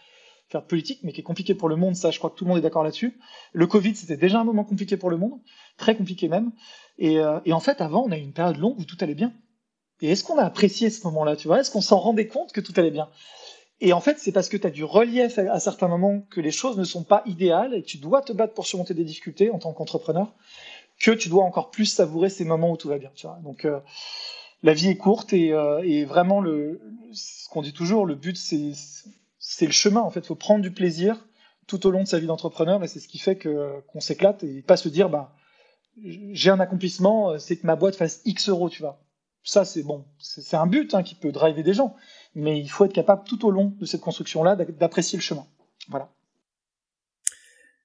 faire 0.50 0.62
de 0.62 0.68
politique, 0.68 1.00
mais 1.04 1.12
qui 1.12 1.22
est 1.22 1.24
compliqué 1.24 1.56
pour 1.56 1.70
le 1.70 1.76
monde, 1.76 1.96
ça, 1.96 2.12
je 2.12 2.20
crois 2.20 2.30
que 2.30 2.36
tout 2.36 2.46
le 2.46 2.50
monde 2.50 2.60
est 2.60 2.62
d'accord 2.62 2.84
là-dessus. 2.84 3.20
Le 3.52 3.68
Covid, 3.68 3.96
c'était 3.96 4.18
déjà 4.18 4.40
un 4.40 4.44
moment 4.44 4.64
compliqué 4.64 4.96
pour 4.96 5.10
le 5.10 5.18
monde, 5.18 5.40
très 5.78 5.96
compliqué 5.96 6.28
même. 6.28 6.52
Et, 6.98 7.20
euh, 7.20 7.40
et 7.46 7.54
en 7.54 7.60
fait, 7.60 7.82
avant, 7.82 8.04
on 8.06 8.12
a 8.12 8.18
eu 8.18 8.22
une 8.22 8.34
période 8.34 8.58
longue 8.58 8.80
où 8.80 8.86
tout 8.86 8.98
allait 9.02 9.16
bien. 9.16 9.34
Et 10.02 10.12
est-ce 10.12 10.24
qu'on 10.24 10.38
a 10.38 10.44
apprécié 10.44 10.90
ce 10.90 11.06
moment-là, 11.08 11.36
tu 11.36 11.48
vois? 11.48 11.60
Est-ce 11.60 11.72
qu'on 11.72 11.82
s'en 11.82 11.98
rendait 11.98 12.28
compte 12.28 12.52
que 12.52 12.62
tout 12.62 12.74
allait 12.78 12.92
bien? 12.92 13.10
Et 13.82 13.94
en 13.94 14.02
fait, 14.02 14.20
c'est 14.20 14.32
parce 14.32 14.50
que 14.50 14.58
tu 14.58 14.68
as 14.68 14.72
du 14.72 14.84
relief 14.84 15.38
à, 15.38 15.60
certains 15.60 15.88
moments 15.88 16.22
que 16.30 16.42
les 16.42 16.52
choses 16.52 16.78
ne 16.78 16.84
sont 16.84 17.04
pas 17.04 17.24
idéales 17.26 17.74
et 17.74 17.82
que 17.82 17.88
tu 17.88 17.98
dois 17.98 18.22
te 18.22 18.32
battre 18.34 18.54
pour 18.54 18.66
surmonter 18.66 18.94
des 18.94 19.04
difficultés 19.04 19.50
en 19.52 19.60
tant 19.60 19.74
qu'entrepreneur, 19.74 20.34
que 21.00 21.12
tu 21.12 21.28
dois 21.28 21.44
encore 21.44 21.72
plus 21.72 21.86
savourer 21.86 22.30
ces 22.30 22.46
moments 22.46 22.72
où 22.72 22.78
tout 22.78 22.88
va 22.88 22.98
bien, 22.98 23.12
tu 23.16 23.28
vois? 23.28 23.40
Donc, 23.44 23.66
euh, 23.66 23.80
la 24.64 24.74
vie 24.74 24.90
est 24.90 24.98
courte 24.98 25.34
et, 25.34 25.54
euh, 25.54 26.06
vraiment 26.08 26.42
le, 26.42 26.82
ce 27.14 27.48
qu'on 27.50 27.62
dit 27.62 27.74
toujours, 27.74 28.06
le 28.06 28.16
but 28.16 28.38
c'est 28.38 29.66
le 29.66 29.72
chemin 29.72 30.02
en 30.02 30.10
fait. 30.10 30.22
Il 30.22 30.26
faut 30.26 30.36
prendre 30.36 30.62
du 30.62 30.72
plaisir 30.72 31.28
tout 31.68 31.86
au 31.86 31.92
long 31.92 32.04
de 32.04 32.08
sa 32.08 32.20
vie 32.20 32.28
d'entrepreneur 32.28 32.84
et 32.84 32.88
c'est 32.88 33.00
ce 33.00 33.08
qui 33.08 33.20
fait 33.20 33.38
qu'on 33.38 34.00
s'éclate 34.00 34.44
et 34.44 34.62
pas 34.62 34.78
se 34.78 34.90
dire 34.90 35.10
bah 35.10 35.36
j'ai 36.04 36.50
un 36.50 36.60
accomplissement, 36.60 37.38
c'est 37.40 37.58
que 37.58 37.66
ma 37.66 37.76
boîte 37.76 37.96
fasse 37.96 38.22
X 38.26 38.50
euros, 38.50 38.70
tu 38.70 38.82
vois. 38.82 39.00
Ça 39.44 39.64
c'est 39.64 39.84
bon, 39.84 40.06
c'est 40.18 40.58
un 40.58 40.66
but 40.66 40.94
hein, 40.96 41.04
qui 41.04 41.16
peut 41.16 41.32
driver 41.32 41.64
des 41.64 41.74
gens, 41.74 41.96
mais 42.34 42.60
il 42.60 42.68
faut 42.68 42.86
être 42.86 42.94
capable 42.94 43.24
tout 43.26 43.46
au 43.46 43.52
long 43.52 43.74
de 43.80 43.86
cette 43.86 44.02
construction 44.02 44.44
là 44.44 44.56
d'apprécier 44.56 45.18
le 45.18 45.22
chemin. 45.22 45.46
Voilà. 45.90 46.10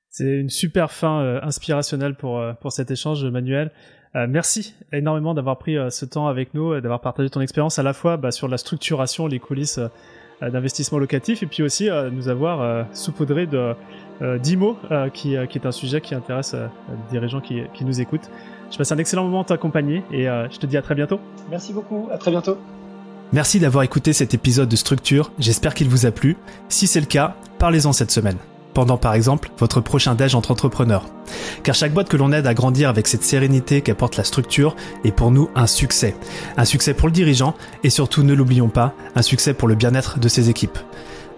C'est 0.09 0.25
une 0.25 0.51
super 0.51 0.91
fin 0.91 1.21
euh, 1.21 1.41
inspirationnelle 1.43 2.17
pour, 2.17 2.39
euh, 2.39 2.55
pour 2.55 2.73
cet 2.73 2.91
échange, 2.91 3.25
Manuel. 3.25 3.71
Euh, 4.17 4.27
merci 4.29 4.75
énormément 4.93 5.35
d'avoir 5.35 5.59
pris 5.59 5.77
euh, 5.77 5.89
ce 5.91 6.05
temps 6.05 6.27
avec 6.27 6.53
nous, 6.53 6.75
et 6.75 6.81
d'avoir 6.81 7.01
partagé 7.01 7.31
ton 7.31 7.41
expérience 7.41 7.79
à 7.79 7.85
la 7.85 7.93
fois 7.93 8.17
bah, 8.17 8.33
sur 8.33 8.49
la 8.49 8.59
structuration, 8.59 9.29
les 9.29 9.39
coulisses 9.39 9.79
euh, 9.79 10.51
d'investissement 10.51 10.99
locatif, 10.99 11.43
et 11.43 11.47
puis 11.47 11.63
aussi 11.63 11.91
nous 12.13 12.29
avoir 12.29 12.87
saupoudré 12.97 13.47
de 13.47 13.75
d'IMO, 14.21 14.77
qui, 15.13 15.37
qui 15.49 15.59
est 15.59 15.67
un 15.67 15.73
sujet 15.73 16.01
qui 16.01 16.15
intéresse 16.15 16.55
des 16.55 17.11
dirigeants 17.11 17.41
qui, 17.41 17.63
qui 17.75 17.85
nous 17.85 18.01
écoutent. 18.01 18.31
Je 18.71 18.77
passe 18.77 18.93
un 18.93 18.99
excellent 18.99 19.25
moment 19.25 19.43
à 19.43 19.45
t'accompagner 19.45 20.05
et 20.13 20.25
je 20.25 20.59
te 20.59 20.67
dis 20.67 20.77
à 20.77 20.83
très 20.83 20.95
bientôt. 20.95 21.21
Merci 21.51 21.73
beaucoup, 21.73 22.09
à 22.13 22.19
très 22.19 22.31
bientôt. 22.31 22.59
Merci 23.33 23.61
d'avoir 23.61 23.85
écouté 23.85 24.13
cet 24.13 24.35
épisode 24.35 24.69
de 24.69 24.77
Structure, 24.77 25.31
j'espère 25.39 25.75
qu'il 25.75 25.89
vous 25.89 26.05
a 26.05 26.11
plu. 26.11 26.37
Si 26.69 26.89
c'est 26.89 27.01
le 27.01 27.07
cas, 27.07 27.37
parlez-en 27.59 27.93
cette 27.93 28.11
semaine 28.11 28.37
pendant 28.75 28.97
par 28.97 29.15
exemple 29.15 29.51
votre 29.59 29.81
prochain 29.81 30.15
déj 30.15 30.35
entre 30.35 30.51
entrepreneurs. 30.51 31.05
Car 31.63 31.75
chaque 31.75 31.93
boîte 31.93 32.09
que 32.09 32.17
l'on 32.17 32.33
aide 32.33 32.47
à 32.47 32.55
grandir 32.55 32.89
avec 32.89 33.09
cette 33.09 33.23
sérénité 33.23 33.81
qu'apporte 33.81 34.17
la 34.17 34.25
structure 34.25 34.77
est 35.05 35.13
pour 35.13 35.31
nous 35.31 35.51
un 35.55 35.67
succès. 35.67 36.15
Un 36.57 36.65
succès 36.65 36.95
pour 36.95 37.09
le 37.09 37.13
dirigeant 37.13 37.55
et 37.85 37.91
surtout 37.91 38.23
ne 38.23 38.35
l'oublions 38.35 38.69
pas, 38.69 38.95
un 39.15 39.23
succès 39.23 39.55
pour 39.55 39.69
le 39.69 39.75
bien-être 39.75 40.19
de 40.19 40.29
ses 40.29 40.51
équipes. 40.51 40.79